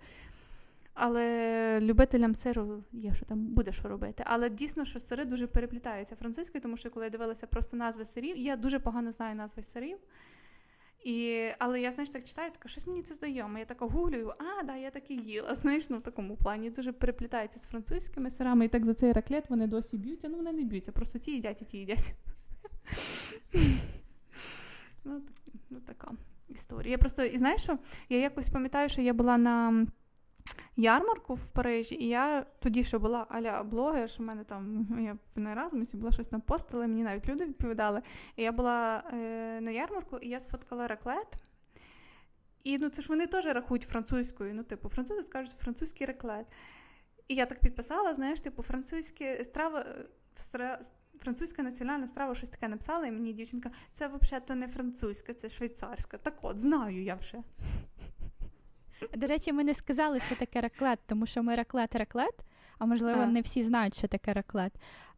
Але 0.94 1.78
любителям 1.80 2.34
сиру 2.34 2.84
є, 2.92 3.14
що 3.14 3.24
там 3.24 3.46
буде 3.46 3.72
що 3.72 3.88
робити. 3.88 4.24
Але 4.26 4.50
дійсно, 4.50 4.84
що 4.84 5.00
сири 5.00 5.24
дуже 5.24 5.46
переплітаються 5.46 6.16
французькою, 6.16 6.62
тому 6.62 6.76
що 6.76 6.90
коли 6.90 7.06
я 7.06 7.10
дивилася 7.10 7.46
просто 7.46 7.76
назви 7.76 8.06
сирів, 8.06 8.36
я 8.36 8.56
дуже 8.56 8.78
погано 8.78 9.12
знаю 9.12 9.36
назви 9.36 9.62
сирів. 9.62 9.98
І, 11.04 11.48
Але 11.58 11.80
я 11.80 11.92
знаєш, 11.92 12.10
так 12.10 12.24
читаю, 12.24 12.50
така 12.50 12.68
щось 12.68 12.86
мені 12.86 13.02
це 13.02 13.14
знайоме. 13.14 13.58
Я 13.58 13.64
так 13.64 13.80
гуглюю, 13.80 14.32
а, 14.38 14.62
да, 14.62 14.76
я 14.76 14.90
так 14.90 15.10
і 15.10 15.14
їла. 15.14 15.54
Знаєш, 15.60 15.90
ну 15.90 15.98
в 15.98 16.02
такому 16.02 16.36
плані 16.36 16.70
дуже 16.70 16.92
переплітається 16.92 17.60
з 17.60 17.66
французькими 17.66 18.30
сирами, 18.30 18.64
і 18.64 18.68
так 18.68 18.86
за 18.86 18.94
цей 18.94 19.12
раклет 19.12 19.50
вони 19.50 19.66
досі 19.66 19.96
б'ються. 19.96 20.28
Ну, 20.28 20.36
вони 20.36 20.52
не 20.52 20.64
б'ються, 20.64 20.92
просто 20.92 21.18
ті 21.18 21.30
їдять 21.30 21.62
і 21.62 21.64
ті 21.64 21.78
їдять. 21.78 22.14
Ну, 25.04 25.22
ну, 25.70 25.80
така 25.80 26.10
історія. 26.48 26.90
Я 26.90 26.98
просто, 26.98 27.24
і 27.24 27.38
знаєш 27.38 27.62
що? 27.62 27.78
Я 28.08 28.18
якось 28.18 28.48
пам'ятаю, 28.48 28.88
що 28.88 29.02
я 29.02 29.12
була 29.12 29.38
на 29.38 29.86
ярмарку 30.76 31.34
в 31.34 31.46
Парижі, 31.46 31.94
і 31.94 32.08
я 32.08 32.46
тоді 32.60 32.84
ще 32.84 32.98
була 32.98 33.26
аля 33.28 33.62
блогер, 33.62 34.10
що 34.10 34.22
в 34.22 34.26
мене 34.26 34.44
там 34.44 34.88
я 35.00 35.16
на 35.42 35.52
Еразмусі 35.52 35.96
була 35.96 36.12
щось 36.12 36.32
на 36.32 36.40
постели, 36.40 36.86
мені 36.86 37.02
навіть 37.02 37.28
люди 37.28 37.44
відповідали. 37.44 38.02
І 38.36 38.42
я 38.42 38.52
була 38.52 39.02
е, 39.12 39.60
на 39.60 39.70
ярмарку, 39.70 40.18
і 40.18 40.28
я 40.28 40.40
сфоткала 40.40 40.86
реклет. 40.86 41.36
І 42.64 42.78
ну 42.78 42.88
це 42.88 43.02
ж 43.02 43.08
вони 43.08 43.26
теж 43.26 43.46
рахують 43.46 43.82
французькою. 43.82 44.54
Ну, 44.54 44.62
типу, 44.62 44.88
французи 44.88 45.22
скажуть 45.22 45.58
французький 45.58 46.06
реклет. 46.06 46.46
І 47.28 47.34
я 47.34 47.46
так 47.46 47.60
підписала, 47.60 48.14
знаєш, 48.14 48.40
типу, 48.40 48.62
французьке 48.62 49.44
страва. 49.44 49.86
Стра... 50.34 50.80
Французька 51.22 51.62
національна 51.62 52.08
страва 52.08 52.34
щось 52.34 52.50
таке 52.50 52.68
написала, 52.68 53.06
і 53.06 53.12
мені 53.12 53.32
дівчинка, 53.32 53.70
це 53.92 54.08
взагалі 54.08 54.60
не 54.60 54.68
французька, 54.68 55.34
це 55.34 55.48
швейцарська. 55.48 56.18
Так 56.18 56.34
от, 56.42 56.60
знаю 56.60 57.02
я 57.02 57.14
вже. 57.14 57.42
До 59.14 59.26
речі, 59.26 59.52
ми 59.52 59.64
не 59.64 59.74
сказали, 59.74 60.20
що 60.20 60.34
таке 60.36 60.60
раклет, 60.60 60.98
тому 61.06 61.26
що 61.26 61.42
ми 61.42 61.56
раклет-раклет, 61.56 62.34
а 62.78 62.86
можливо, 62.86 63.20
а. 63.22 63.26
не 63.26 63.40
всі 63.40 63.62
знають, 63.62 63.96
що 63.96 64.08
таке 64.08 64.32
раклет. 64.32 64.72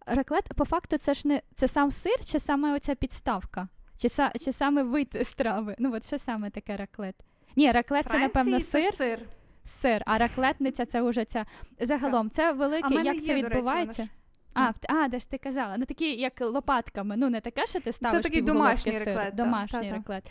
Раклет, 0.06 0.44
по 0.56 0.64
факту, 0.64 0.98
це 0.98 1.14
ж 1.14 1.28
не 1.28 1.42
це 1.54 1.68
сам 1.68 1.90
сир, 1.90 2.24
чи 2.24 2.38
саме 2.38 2.76
оця 2.76 2.94
підставка, 2.94 3.68
чи 3.96 4.08
чи 4.44 4.52
саме 4.52 4.82
вид 4.82 5.18
страви. 5.22 5.76
Ну, 5.78 5.94
от 5.94 6.06
що 6.06 6.18
саме 6.18 6.50
таке 6.50 6.76
раклет? 6.76 7.14
Ні, 7.56 7.72
раклет 7.72 8.06
це, 8.10 8.18
напевно, 8.18 8.60
сир. 8.60 8.82
Це 8.82 8.92
сир. 8.92 9.18
Сир, 9.64 10.02
а 10.06 10.18
раклетниця 10.18 10.86
це 10.86 11.02
вже 11.02 11.24
ця. 11.24 11.46
Загалом, 11.80 12.30
це 12.30 12.52
велике, 12.52 12.94
як 12.94 13.14
є, 13.14 13.20
це 13.20 13.34
відбувається. 13.34 14.02
Речі, 14.02 14.12
а, 14.54 14.72
а, 14.88 15.08
де 15.08 15.18
ж 15.18 15.30
ти 15.30 15.38
казала? 15.38 15.76
Ну 15.78 15.84
такі, 15.84 16.16
як 16.16 16.40
лопатками. 16.40 17.16
Ну, 17.16 17.30
не 17.30 17.40
таке, 17.40 17.66
що 17.66 17.80
ти 17.80 17.92
ставиш. 17.92 18.16
Це 18.16 18.22
такий 18.22 18.42
домашній 18.42 18.92
сир. 18.92 19.04
реклет. 19.04 19.34
Домашній 19.34 19.88
та, 19.90 19.96
реклет. 19.96 20.26
Е, 20.26 20.30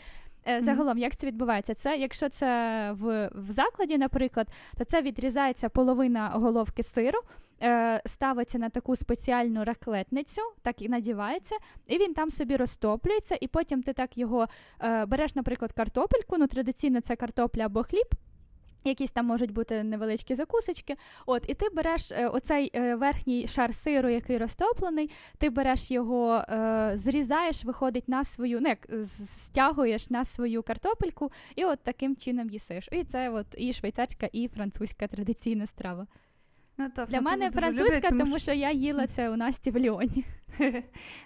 загалом, 0.59 0.97
як 0.97 1.15
це 1.15 1.27
відбувається? 1.27 1.73
Це 1.73 1.97
якщо 1.97 2.29
це 2.29 2.47
в 2.91 3.29
в 3.35 3.51
закладі, 3.51 3.97
наприклад, 3.97 4.47
то 4.77 4.83
це 4.85 5.01
відрізається 5.01 5.69
половина 5.69 6.29
головки 6.29 6.83
сиру, 6.83 7.19
е, 7.61 8.01
ставиться 8.05 8.59
на 8.59 8.69
таку 8.69 8.95
спеціальну 8.95 9.63
раклетницю, 9.63 10.41
так 10.61 10.81
і 10.81 10.89
надівається, 10.89 11.55
і 11.87 11.97
він 11.97 12.13
там 12.13 12.29
собі 12.29 12.55
розтоплюється, 12.55 13.37
і 13.41 13.47
потім 13.47 13.83
ти 13.83 13.93
так 13.93 14.17
його 14.17 14.47
е, 14.81 15.05
береш, 15.05 15.35
наприклад, 15.35 15.71
картопельку. 15.71 16.37
Ну, 16.37 16.47
традиційно 16.47 17.01
це 17.01 17.15
картопля 17.15 17.65
або 17.65 17.83
хліб. 17.83 18.07
Якісь 18.83 19.11
там 19.11 19.25
можуть 19.25 19.51
бути 19.51 19.83
невеличкі 19.83 20.35
закусочки. 20.35 20.95
От, 21.25 21.45
І 21.47 21.53
ти 21.53 21.69
береш 21.69 22.11
е, 22.11 22.27
оцей 22.27 22.71
е, 22.75 22.95
верхній 22.95 23.47
шар 23.47 23.75
сиру, 23.75 24.09
який 24.09 24.37
розтоплений, 24.37 25.11
ти 25.37 25.49
береш 25.49 25.91
його, 25.91 26.35
е, 26.35 26.91
зрізаєш, 26.95 27.65
виходить 27.65 28.09
на 28.09 28.23
свою, 28.23 28.61
ну 28.61 28.69
як 28.69 28.87
стягуєш 29.05 30.09
на 30.09 30.25
свою 30.25 30.63
картопельку, 30.63 31.31
і 31.55 31.65
от 31.65 31.79
таким 31.83 32.15
чином 32.15 32.49
їсиш. 32.49 32.89
І 32.91 33.03
це 33.03 33.29
от 33.29 33.47
і 33.57 33.73
швейцарська, 33.73 34.29
і 34.31 34.47
французька 34.47 35.07
традиційна 35.07 35.67
страва. 35.67 36.07
Ну, 36.77 36.89
то 36.89 37.05
Для 37.05 37.21
мене 37.21 37.51
французька, 37.51 37.85
люблять, 37.85 38.09
тому, 38.09 38.23
тому 38.23 38.39
що 38.39 38.53
я 38.53 38.71
їла 38.71 39.07
це 39.07 39.29
у 39.29 39.35
Насті 39.35 39.71
в 39.71 39.77
Ліоні. 39.77 40.25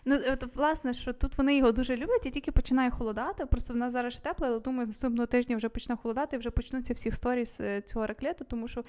Ну, 0.06 0.20
от, 0.32 0.56
власне, 0.56 0.94
що 0.94 1.14
тут 1.14 1.38
вони 1.38 1.58
його 1.58 1.72
дуже 1.72 1.98
люблять 1.98 2.26
і 2.26 2.32
тільки 2.32 2.52
починає 2.52 2.90
холодати. 2.90 3.46
Просто 3.46 3.74
в 3.74 3.78
нас 3.78 3.94
зараз 3.94 4.14
ще 4.14 4.24
тепло, 4.24 4.48
але 4.48 4.60
думаю, 4.60 4.86
з 4.86 4.90
наступного 4.90 5.28
тижня 5.28 5.58
вже 5.58 5.70
почне 5.70 5.96
холодати 5.96 6.36
і 6.36 6.40
вже 6.40 6.50
почнуться 6.50 6.94
всі 6.94 7.12
сторіс 7.12 7.60
е, 7.62 7.82
цього 7.82 8.08
раклету, 8.08 8.46
тому 8.46 8.68
що 8.68 8.84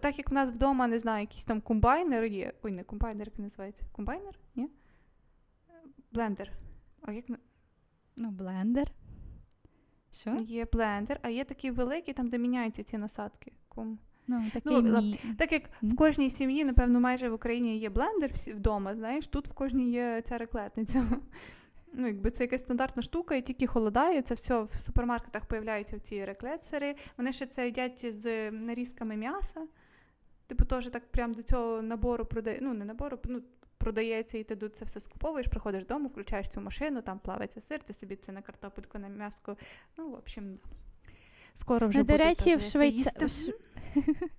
так 0.00 0.18
як 0.18 0.30
в 0.30 0.34
нас 0.34 0.50
вдома, 0.50 0.86
не 0.86 0.98
знаю, 0.98 1.20
якийсь 1.20 1.44
там 1.44 1.60
комбайнер 1.60 2.24
є. 2.24 2.52
Ой, 2.62 2.72
не 2.72 2.84
комбайнер, 2.84 3.26
як 3.26 3.38
називається? 3.38 3.84
Комбайнер? 3.92 4.38
Ні? 4.56 4.68
Блендер. 6.12 6.52
А 7.02 7.12
як 7.12 7.24
Ну, 8.16 8.30
блендер. 8.30 8.92
Що? 10.12 10.36
Є 10.40 10.66
блендер, 10.72 11.20
а 11.22 11.28
є 11.28 11.44
такий 11.44 11.70
великий, 11.70 12.14
там, 12.14 12.28
де 12.28 12.38
міняються 12.38 12.82
ці 12.82 12.98
насадки. 12.98 13.52
Ком... 13.68 13.98
Ну, 14.28 14.44
такий 14.52 14.72
ну, 14.72 15.00
мій... 15.00 15.20
Так 15.38 15.52
як 15.52 15.62
в 15.82 15.96
кожній 15.96 16.30
сім'ї, 16.30 16.64
напевно, 16.64 17.00
майже 17.00 17.28
в 17.28 17.34
Україні 17.34 17.78
є 17.78 17.90
блендер 17.90 18.30
вдома, 18.46 18.94
знаєш, 18.94 19.28
тут 19.28 19.48
в 19.48 19.52
кожній 19.52 19.90
є 19.90 20.22
ця 20.24 20.38
раклетниця. 20.38 21.04
Ну, 21.92 22.06
якби 22.06 22.30
це 22.30 22.44
якась 22.44 22.60
стандартна 22.60 23.02
штука, 23.02 23.34
і 23.34 23.42
тільки 23.42 23.66
холодає, 23.66 24.22
це 24.22 24.34
все 24.34 24.62
в 24.62 24.74
супермаркетах 24.74 25.46
появляються 25.46 25.98
ці 25.98 26.24
раклет 26.24 26.62
сири. 26.62 26.94
Вони 27.16 27.32
ще 27.32 27.46
це 27.46 27.66
їдять 27.66 28.22
з 28.22 28.50
нарізками 28.50 29.16
м'яса. 29.16 29.60
Типу, 30.46 30.64
теж 30.64 30.86
так 30.86 31.10
прямо 31.10 31.34
до 31.34 31.42
цього 31.42 31.82
набору 31.82 32.24
продає, 32.24 32.58
ну, 32.62 32.74
не 32.74 32.84
набору, 32.84 33.18
ну, 33.24 33.42
продається, 33.78 34.38
і 34.38 34.44
ти 34.44 34.56
тут 34.56 34.76
це 34.76 34.84
все 34.84 35.00
скуповуєш, 35.00 35.46
приходиш 35.46 35.82
додому, 35.82 36.08
включаєш 36.08 36.48
цю 36.48 36.60
машину, 36.60 37.02
там 37.02 37.18
плавиться 37.18 37.60
сир, 37.60 37.82
ти 37.82 37.92
собі 37.92 38.16
це 38.16 38.32
на 38.32 38.42
картопельку, 38.42 38.98
на 38.98 39.08
м'яско. 39.08 39.56
Ну, 39.96 40.10
в 40.10 40.14
общем, 40.14 40.58
скоро 41.54 41.88
вже 41.88 41.98
ну, 41.98 42.04
буде. 42.04 42.18
До 42.18 42.24
речі, 42.24 42.56
в 42.56 42.62
Швейцарії 42.62 43.54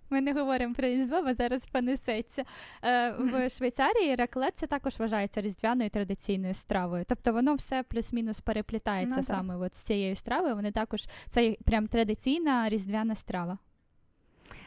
Ми 0.09 0.21
не 0.21 0.33
говоримо 0.33 0.75
про 0.75 0.87
різдво, 0.87 1.21
бо 1.21 1.33
зараз 1.33 1.65
понесеться. 1.65 2.43
Е, 2.83 3.11
В 3.11 3.49
Швейцарії 3.49 4.15
раклет 4.15 4.57
це 4.57 4.67
також 4.67 4.99
вважається 4.99 5.41
різдвяною 5.41 5.89
традиційною 5.89 6.53
стравою. 6.53 7.05
Тобто 7.07 7.33
воно 7.33 7.55
все 7.55 7.83
плюс-мінус 7.83 8.41
переплітається 8.41 9.17
Ну, 9.17 9.23
саме 9.23 9.55
от 9.57 9.75
з 9.75 9.83
цією 9.83 10.15
стравою. 10.15 10.55
Вони 10.55 10.71
також 10.71 11.07
це 11.29 11.55
прям 11.65 11.87
традиційна 11.87 12.69
різдвяна 12.69 13.15
страва. 13.15 13.57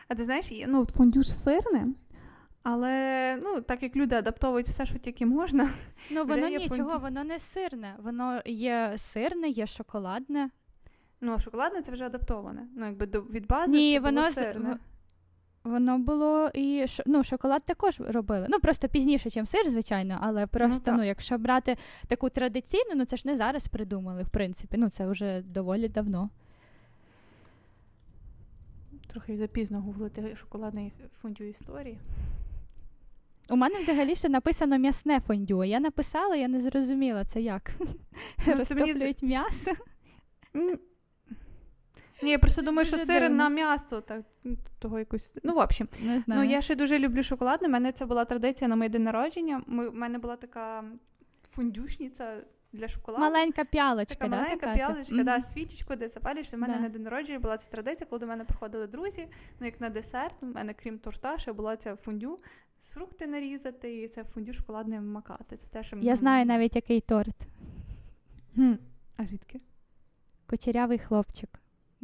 А 0.09 0.15
ти 0.15 0.25
знаєш, 0.25 0.53
ну, 0.69 0.85
фондю 0.85 1.23
ж 1.23 1.35
сирне, 1.35 1.87
але 2.63 3.37
ну, 3.43 3.61
так 3.61 3.83
як 3.83 3.97
люди 3.97 4.15
адаптовують 4.15 4.67
все, 4.67 4.87
що 4.87 4.99
тільки 4.99 5.27
можна. 5.27 5.69
Ну 6.11 6.25
воно 6.25 6.49
нічого, 6.49 6.69
фондю. 6.69 6.99
воно 6.99 7.25
не 7.25 7.39
сирне. 7.39 7.97
Воно 7.99 8.43
є 8.47 8.95
сирне, 8.97 9.49
є 9.49 9.67
шоколадне. 9.67 10.51
Ну, 11.25 11.33
а 11.33 11.39
шоколадне 11.39 11.83
це 11.83 11.93
вже 11.93 12.05
адаптоване. 12.05 12.69
Ну, 12.77 12.87
якби 12.87 13.07
до, 13.07 13.21
від 13.21 13.47
бази 13.47 13.77
Ні, 13.77 13.95
це 13.95 14.01
воно 14.01 14.21
було 14.21 14.33
сирне. 14.33 14.79
Воно 15.65 15.99
було 15.99 16.51
і 16.55 16.87
ш- 16.87 17.03
ну, 17.07 17.25
шоколад 17.25 17.65
також 17.65 18.01
робили. 18.01 18.47
Ну 18.51 18.61
просто 18.61 18.89
пізніше, 18.89 19.41
ніж 19.41 19.49
сир, 19.49 19.71
звичайно, 19.71 20.19
але 20.23 20.47
просто 20.47 20.91
ну, 20.93 20.97
так. 20.97 21.07
якщо 21.07 21.39
брати 21.39 21.77
таку 22.09 22.31
традиційну, 22.31 22.91
ну 22.97 23.05
це 23.05 23.17
ж 23.17 23.29
не 23.29 23.37
зараз 23.37 23.69
придумали, 23.69 24.23
в 24.23 24.29
принципі. 24.29 24.77
Ну 24.77 24.89
це 24.89 25.07
вже 25.07 25.43
доволі 25.43 25.89
давно. 25.89 26.31
Трохи 29.07 29.37
запізно 29.37 29.81
гуглити 29.81 30.37
шоколадний 30.37 30.93
фондю 31.13 31.45
історії. 31.45 31.99
У 33.51 33.57
мене 33.57 33.79
взагалі 33.79 34.15
ще 34.15 34.29
написано 34.29 34.79
м'ясне 34.79 35.21
фондю. 35.21 35.65
Я 35.65 35.81
написала, 35.81 36.37
я 36.37 36.49
не 36.49 36.61
зрозуміла 36.61 37.25
це 37.25 37.41
як. 37.41 37.71
Ну, 38.47 38.65
це 38.65 38.75
мені 38.75 39.15
м'ясо. 39.23 39.71
Ні, 42.23 42.31
я 42.31 42.39
просто 42.39 42.63
думаю, 42.63 42.87
що 42.87 42.99
сир 42.99 43.31
на 43.31 43.49
м'ясо, 43.49 44.01
так, 44.01 44.23
ну, 44.45 44.57
того 44.79 44.99
якось. 44.99 45.39
Ну, 45.43 45.55
в 45.55 45.59
общем. 45.59 45.89
Не 46.03 46.21
знаю. 46.21 46.43
Ну, 46.45 46.51
я 46.51 46.63
ще 46.63 46.75
дуже 46.77 46.99
люблю 46.99 47.23
шоколадне. 47.23 47.69
У 47.69 47.71
мене 47.71 47.93
це 47.93 48.07
була 48.07 48.25
традиція 48.25 48.69
на 48.69 48.77
моє 48.77 48.89
день 48.91 49.03
народження. 49.03 49.63
Ми, 49.67 49.89
у 49.89 49.93
мене 49.93 50.19
була 50.19 50.37
така 50.37 50.85
фундюшниця 51.49 52.37
для 52.73 52.89
шоколаду. 52.89 53.25
Маленька 53.25 53.65
п'ялочка, 53.65 54.15
Така 54.15 54.29
да, 54.31 54.37
маленька 54.37 54.57
така? 54.67 54.75
п'ялочка, 54.77 55.15
Мгм. 55.15 55.25
да, 55.25 55.41
свічечку, 55.41 55.97
де 55.97 56.09
запалиш. 56.09 56.55
У 56.55 56.57
мене 56.57 56.75
Да. 56.75 56.81
на 56.81 56.89
день 56.89 57.03
народження 57.03 57.39
була 57.39 57.57
ця 57.57 57.71
традиція, 57.71 58.07
коли 58.11 58.21
до 58.21 58.27
мене 58.27 58.45
приходили 58.45 58.87
друзі. 58.87 59.29
Ну, 59.61 59.67
як 59.67 59.81
на 59.81 59.89
десерт, 59.89 60.37
у 60.43 60.47
мене, 60.47 60.75
крім 60.75 60.99
торта, 60.99 61.39
ще 61.39 61.53
була 61.53 61.77
ця 61.77 61.97
фундю 61.97 62.39
з 62.81 62.91
фрукти 62.91 63.27
нарізати, 63.27 64.03
і 64.03 64.09
це 64.09 64.25
фундю 64.25 64.53
шоколадне 64.53 65.01
макати. 65.01 65.57
Це 65.57 65.67
те, 65.69 65.83
що 65.83 65.97
Я 65.97 66.17
знаю 66.17 66.47
навіть 66.47 66.77
який 66.77 67.01
торт. 67.01 67.37
Хм. 68.55 68.73
А 69.17 69.27
звідки? 69.27 69.59
Кучерявий 70.51 70.99
хлопчик. 70.99 71.49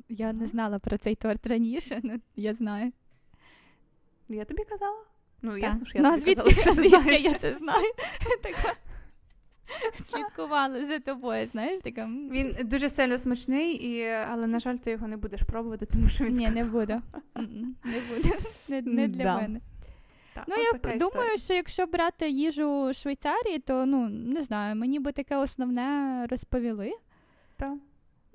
Я 0.09 0.33
не 0.33 0.47
знала 0.47 0.79
про 0.79 0.99
цей 0.99 1.15
торт 1.15 1.47
раніше, 1.47 2.01
але 2.05 2.19
я 2.37 2.55
знаю. 2.55 2.93
Я 4.29 4.45
тобі 4.45 4.65
казала? 4.65 5.05
Ну, 5.43 5.51
Так. 5.53 5.63
ясно, 5.63 5.87
що 5.87 5.99
я 5.99 6.05
ну, 6.05 6.11
тобі 6.11 6.35
звідки, 6.35 6.55
казала, 6.55 6.61
що 6.61 6.75
ти 6.75 6.83
звідки 6.83 7.01
знаєш. 7.03 7.23
я 7.25 7.35
це 7.35 7.55
знаю? 7.55 7.93
така 8.43 8.75
слідкувала 10.11 10.87
за 10.87 10.99
тобою, 10.99 11.47
знаєш, 11.47 11.81
така. 11.81 12.05
Він 12.07 12.57
дуже 12.65 12.89
сильно 12.89 13.19
смачний, 13.19 13.73
і, 13.75 14.05
але, 14.07 14.47
на 14.47 14.59
жаль, 14.59 14.77
ти 14.77 14.91
його 14.91 15.09
не 15.09 15.17
будеш 15.17 15.43
пробувати, 15.43 15.87
тому 15.87 16.09
що 16.09 16.25
він 16.25 16.33
Ні, 16.33 16.49
не 16.51 16.65
буду. 16.65 17.03
Не 17.85 18.01
буду. 18.09 18.35
Не, 18.69 18.83
не 18.83 19.09
для 19.09 19.25
Да. 19.25 19.37
мене. 19.41 19.61
Так, 20.35 20.45
Ну, 20.49 20.57
я 20.57 20.73
п- 20.73 20.77
історія. 20.79 20.99
думаю, 20.99 21.39
що 21.39 21.55
якщо 21.55 21.87
брати 21.87 22.31
їжу 22.31 22.91
Швейцарії, 22.95 23.59
то 23.59 23.87
ну 23.87 24.09
не 24.09 24.43
знаю, 24.43 24.77
мені 24.77 25.01
би 25.01 25.13
таке 25.13 25.37
основне 25.37 26.27
розповіли. 26.31 26.93
Так. 27.57 27.73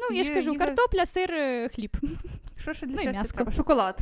Ну, 0.09 0.15
я 0.15 0.23
ж 0.23 0.33
кажу, 0.33 0.57
картопля, 0.57 1.05
сир, 1.05 1.33
е, 1.33 1.69
хліб. 1.69 1.97
Що 2.57 2.73
ще 2.73 2.85
для 2.85 2.95
Ну, 2.95 3.01
щастя 3.01 3.23
треба? 3.23 3.51
Шоколад. 3.51 3.99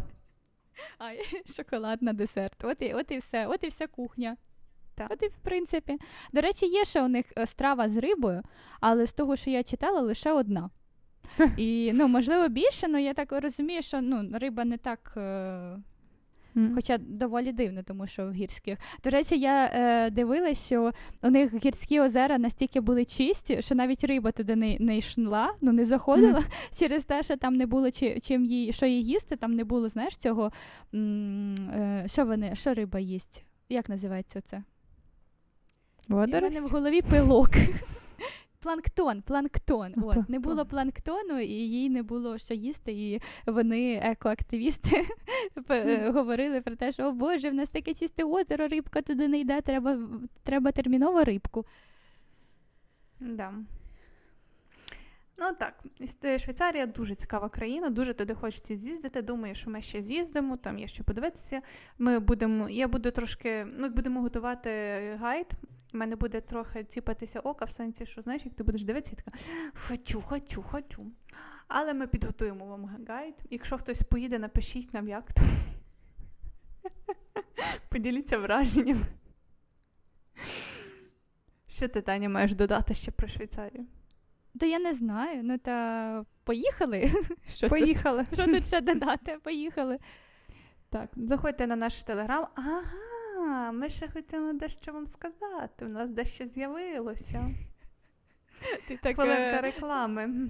А 1.00 1.12
шоколад 1.56 2.02
на 2.02 2.14
десерт. 2.14 2.64
От 2.64 2.82
і, 2.82 2.94
от 2.94 3.12
і 3.12 3.18
все, 3.18 3.48
от 3.48 3.64
і 3.64 3.68
вся 3.68 3.88
кухня. 3.88 4.38
Так. 4.96 5.08
От 5.12 5.24
і 5.24 5.28
в 5.28 5.38
принципі. 5.44 5.98
До 6.34 6.42
речі, 6.42 6.66
є 6.66 6.86
ще 6.86 7.02
у 7.02 7.08
них 7.08 7.26
е, 7.38 7.46
страва 7.46 7.90
з 7.90 7.98
рибою, 7.98 8.42
але 8.80 9.06
з 9.06 9.14
того, 9.14 9.36
що 9.36 9.50
я 9.50 9.64
читала, 9.64 10.02
лише 10.02 10.32
одна. 10.32 10.70
І 11.58 11.92
ну, 11.94 12.08
можливо, 12.08 12.48
більше, 12.48 12.88
але 12.90 13.02
я 13.02 13.14
так 13.14 13.32
розумію, 13.32 13.82
що 13.82 14.02
ну, 14.02 14.30
риба 14.34 14.66
не 14.66 14.78
так. 14.78 15.14
Е... 15.18 15.78
Хоча 16.76 16.98
доволі 16.98 17.52
дивно, 17.52 17.84
тому 17.84 18.08
що 18.08 18.26
в 18.26 18.32
гірських. 18.32 18.80
До 19.04 19.10
речі, 19.10 19.40
я 19.40 19.66
е, 19.66 20.10
дивилась, 20.10 20.66
що 20.66 20.92
у 21.24 21.30
них 21.30 21.66
гірські 21.66 22.00
озера 22.00 22.38
настільки 22.38 22.82
були 22.82 23.06
чисті, 23.06 23.62
що 23.62 23.76
навіть 23.76 24.04
риба 24.04 24.32
туди 24.32 24.56
не, 24.56 24.78
не 24.80 24.98
йшла, 24.98 25.54
ну 25.62 25.72
не 25.72 25.86
заходила 25.86 26.44
через 26.80 27.04
те, 27.04 27.24
що 27.24 27.38
там 27.38 27.56
не 27.56 27.66
було 27.66 27.92
чи, 27.92 28.20
чим 28.20 28.46
їй, 28.46 28.74
що 28.74 28.86
їй 28.86 29.04
їсти, 29.04 29.36
там 29.36 29.54
не 29.54 29.64
було, 29.64 29.88
знаєш, 29.88 30.18
цього. 30.18 30.52
М, 30.94 31.56
е, 31.56 32.04
що 32.08 32.26
вони, 32.26 32.56
що 32.56 32.74
риба 32.74 33.00
їсть? 33.00 33.44
Як 33.70 33.90
називається 33.90 34.42
це? 34.42 34.64
У 36.10 36.16
мене 36.50 36.62
в 36.62 36.68
голові 36.70 37.02
пилок. 37.02 37.50
Планктон, 38.62 39.22
планктон. 39.22 39.94
От, 40.04 40.30
не 40.30 40.40
було 40.40 40.66
планктону, 40.66 41.40
і 41.40 41.54
їй 41.54 41.90
не 41.90 42.04
було 42.04 42.38
що 42.38 42.54
їсти. 42.54 42.92
І 42.92 43.22
вони, 43.46 44.00
екоактивісти, 44.04 45.08
е, 45.70 46.10
говорили 46.10 46.62
про 46.62 46.76
те, 46.76 46.92
що 46.92 47.08
о 47.08 47.12
Боже, 47.12 47.50
в 47.50 47.54
нас 47.54 47.70
таке 47.70 47.94
чисте 47.94 48.24
озеро, 48.24 48.68
рибка 48.68 49.02
туди 49.02 49.28
не 49.28 49.40
йде, 49.40 49.62
треба, 49.62 49.98
треба 50.44 50.72
терміново 50.72 51.24
рибку. 51.24 51.66
Да. 53.20 53.54
Ну 55.38 55.46
так, 55.60 55.84
Швейцарія 56.40 56.86
дуже 56.86 57.16
цікава 57.16 57.50
країна, 57.50 57.90
дуже 57.90 58.14
туди 58.14 58.34
хочеться 58.34 58.78
з'їздити. 58.78 59.22
Думаю, 59.22 59.56
що 59.56 59.70
ми 59.70 59.82
ще 59.82 60.02
з'їздимо, 60.02 60.58
там 60.58 60.80
є 60.80 60.88
що 60.88 61.04
подивитися. 61.04 61.62
Ми 61.98 62.20
будемо, 62.20 62.70
я 62.70 62.88
буду 62.88 63.12
трошки, 63.12 63.68
ну, 63.80 63.90
будемо 63.90 64.22
готувати 64.22 64.70
гайд. 65.20 65.48
У 65.94 65.98
мене 65.98 66.16
буде 66.16 66.42
трохи 66.42 66.84
ціпатися 66.84 67.40
ока 67.40 67.66
в 67.66 67.72
сенсі, 67.72 68.06
що 68.06 68.22
знаєш, 68.22 68.46
як 68.46 68.54
ти 68.54 68.64
будеш 68.64 68.84
дивитися, 68.84 69.16
і 69.16 69.24
така 69.24 69.38
хочу, 69.88 70.22
хочу, 70.22 70.64
хочу. 70.64 71.12
Але 71.68 71.94
ми 71.94 72.08
підготуємо 72.08 72.66
вам 72.66 73.06
гайд. 73.08 73.36
Якщо 73.50 73.78
хтось 73.78 74.02
поїде, 74.02 74.40
напишіть 74.40 74.94
нам, 74.94 75.08
як 75.08 75.34
там. 75.34 75.46
Поділіться 77.90 78.38
враженням. 78.38 79.02
Що 81.68 81.88
ти, 81.88 82.02
Таня, 82.02 82.30
маєш 82.30 82.56
додати 82.56 82.94
ще 82.94 83.12
про 83.12 83.28
Швейцарію? 83.28 83.86
То 84.60 84.66
я 84.66 84.80
не 84.80 84.94
знаю. 84.94 85.44
Ну 85.44 85.58
та 85.58 86.26
поїхали. 86.44 87.12
Що 87.50 87.60
тут, 87.60 87.70
Поїхали. 87.70 88.26
що 88.34 88.46
тут 88.46 88.68
ще 88.68 88.82
додати? 88.82 89.38
Поїхали. 89.44 90.00
Так, 90.90 91.10
заходьте 91.16 91.68
на 91.68 91.76
наш 91.76 92.04
телеграм. 92.04 92.48
Ага, 92.56 92.82
ми 93.72 93.90
ще 93.90 94.10
хотіли 94.10 94.54
дещо 94.54 94.94
вам 94.94 95.08
сказати. 95.08 95.86
У 95.86 95.90
нас 95.90 96.10
дещо 96.10 96.46
з'явилося. 96.46 97.50
Ти 98.88 99.00
так, 99.04 99.16
Хвилинка 99.16 99.58
е, 99.58 99.62
реклами. 99.62 100.50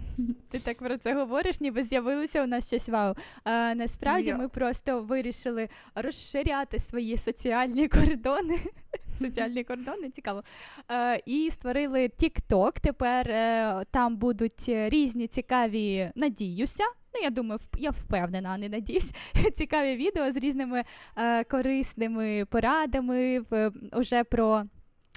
Ти 0.50 0.60
так 0.60 0.78
про 0.78 0.98
це 0.98 1.14
говориш, 1.14 1.62
ніби 1.62 1.84
з'явилося 1.84 2.44
у 2.44 2.48
нас 2.48 2.68
щось 2.68 2.90
вау. 2.90 3.16
А, 3.44 3.76
насправді 3.76 4.30
Йо. 4.30 4.38
ми 4.38 4.50
просто 4.50 5.02
вирішили 5.02 5.70
розширяти 5.96 6.80
свої 6.80 7.18
соціальні 7.18 7.88
кордони. 7.88 8.60
Соціальні 9.20 9.64
кордони, 9.64 10.10
цікаво. 10.10 10.44
Е, 10.92 11.22
і 11.26 11.50
створили 11.52 12.00
TikTok. 12.00 12.80
Тепер 12.82 13.32
е, 13.32 13.84
там 13.92 14.18
будуть 14.18 14.66
різні 14.68 15.28
цікаві, 15.28 16.12
надіюся. 16.16 16.84
Ну, 17.14 17.22
я 17.22 17.30
думаю, 17.30 17.60
я 17.78 17.92
впевнена, 17.92 18.58
не 18.58 18.70
надіюсь. 18.70 19.12
Цікаві 19.56 19.96
відео 19.96 20.32
з 20.32 20.36
різними 20.36 20.84
е, 21.18 21.44
корисними 21.44 22.46
порадами 22.46 23.40
в, 23.40 23.72
уже 23.94 24.24
про. 24.24 24.64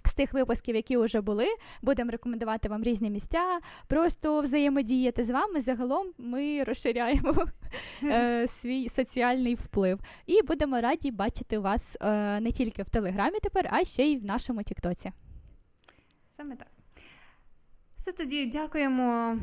З 0.06 0.14
тих 0.14 0.32
випусків, 0.32 0.76
які 0.76 0.96
вже 0.96 1.20
були, 1.20 1.46
будемо 1.82 2.10
рекомендувати 2.10 2.68
вам 2.68 2.82
різні 2.82 3.10
місця, 3.10 3.58
просто 3.86 4.40
взаємодіяти 4.40 5.24
з 5.24 5.30
вами. 5.30 5.60
Загалом 5.60 6.06
ми 6.18 6.64
розширяємо 6.64 7.46
е, 8.02 8.48
свій 8.48 8.88
соціальний 8.88 9.54
вплив. 9.54 10.00
І 10.26 10.42
будемо 10.42 10.80
раді 10.80 11.10
бачити 11.10 11.58
вас 11.58 11.96
е, 12.00 12.40
не 12.40 12.52
тільки 12.52 12.82
в 12.82 12.88
Телеграмі 12.88 13.38
тепер, 13.42 13.68
а 13.72 13.84
ще 13.84 14.04
й 14.04 14.16
в 14.16 14.24
нашому 14.24 14.62
Тіктоці. 14.62 15.12
Саме 16.36 16.56
так. 16.56 16.68
Все 17.96 18.12
тоді 18.12 18.46
дякуємо 18.46 19.38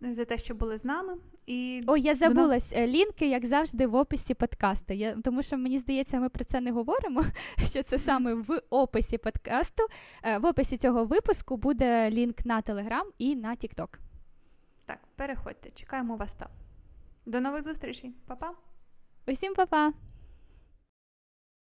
за 0.00 0.24
те, 0.24 0.38
що 0.38 0.54
були 0.54 0.78
з 0.78 0.84
нами. 0.84 1.14
І 1.48 1.82
Ой, 1.86 2.00
я 2.00 2.14
забулась 2.14 2.72
вона... 2.72 2.86
лінки, 2.86 3.28
як 3.28 3.46
завжди, 3.46 3.86
в 3.86 3.94
описі 3.94 4.34
подкасту. 4.34 4.94
Я, 4.94 5.16
тому 5.24 5.42
що 5.42 5.58
мені 5.58 5.78
здається, 5.78 6.20
ми 6.20 6.28
про 6.28 6.44
це 6.44 6.60
не 6.60 6.72
говоримо. 6.72 7.24
Що 7.64 7.82
це 7.82 7.98
саме 7.98 8.34
в 8.34 8.60
описі 8.70 9.18
подкасту. 9.18 9.82
Е, 10.22 10.38
в 10.38 10.46
описі 10.46 10.76
цього 10.76 11.04
випуску 11.04 11.56
буде 11.56 12.10
лінк 12.10 12.44
на 12.44 12.62
Телеграм 12.62 13.06
і 13.18 13.36
на 13.36 13.56
Тікток. 13.56 13.98
так, 14.86 14.98
переходьте, 15.16 15.70
чекаємо 15.70 16.16
вас 16.16 16.34
там. 16.34 16.48
До 17.26 17.40
нових 17.40 17.62
зустрічей. 17.62 18.12
Па-па! 18.26 18.52
Усім 19.26 19.54
па-па! 19.54 20.07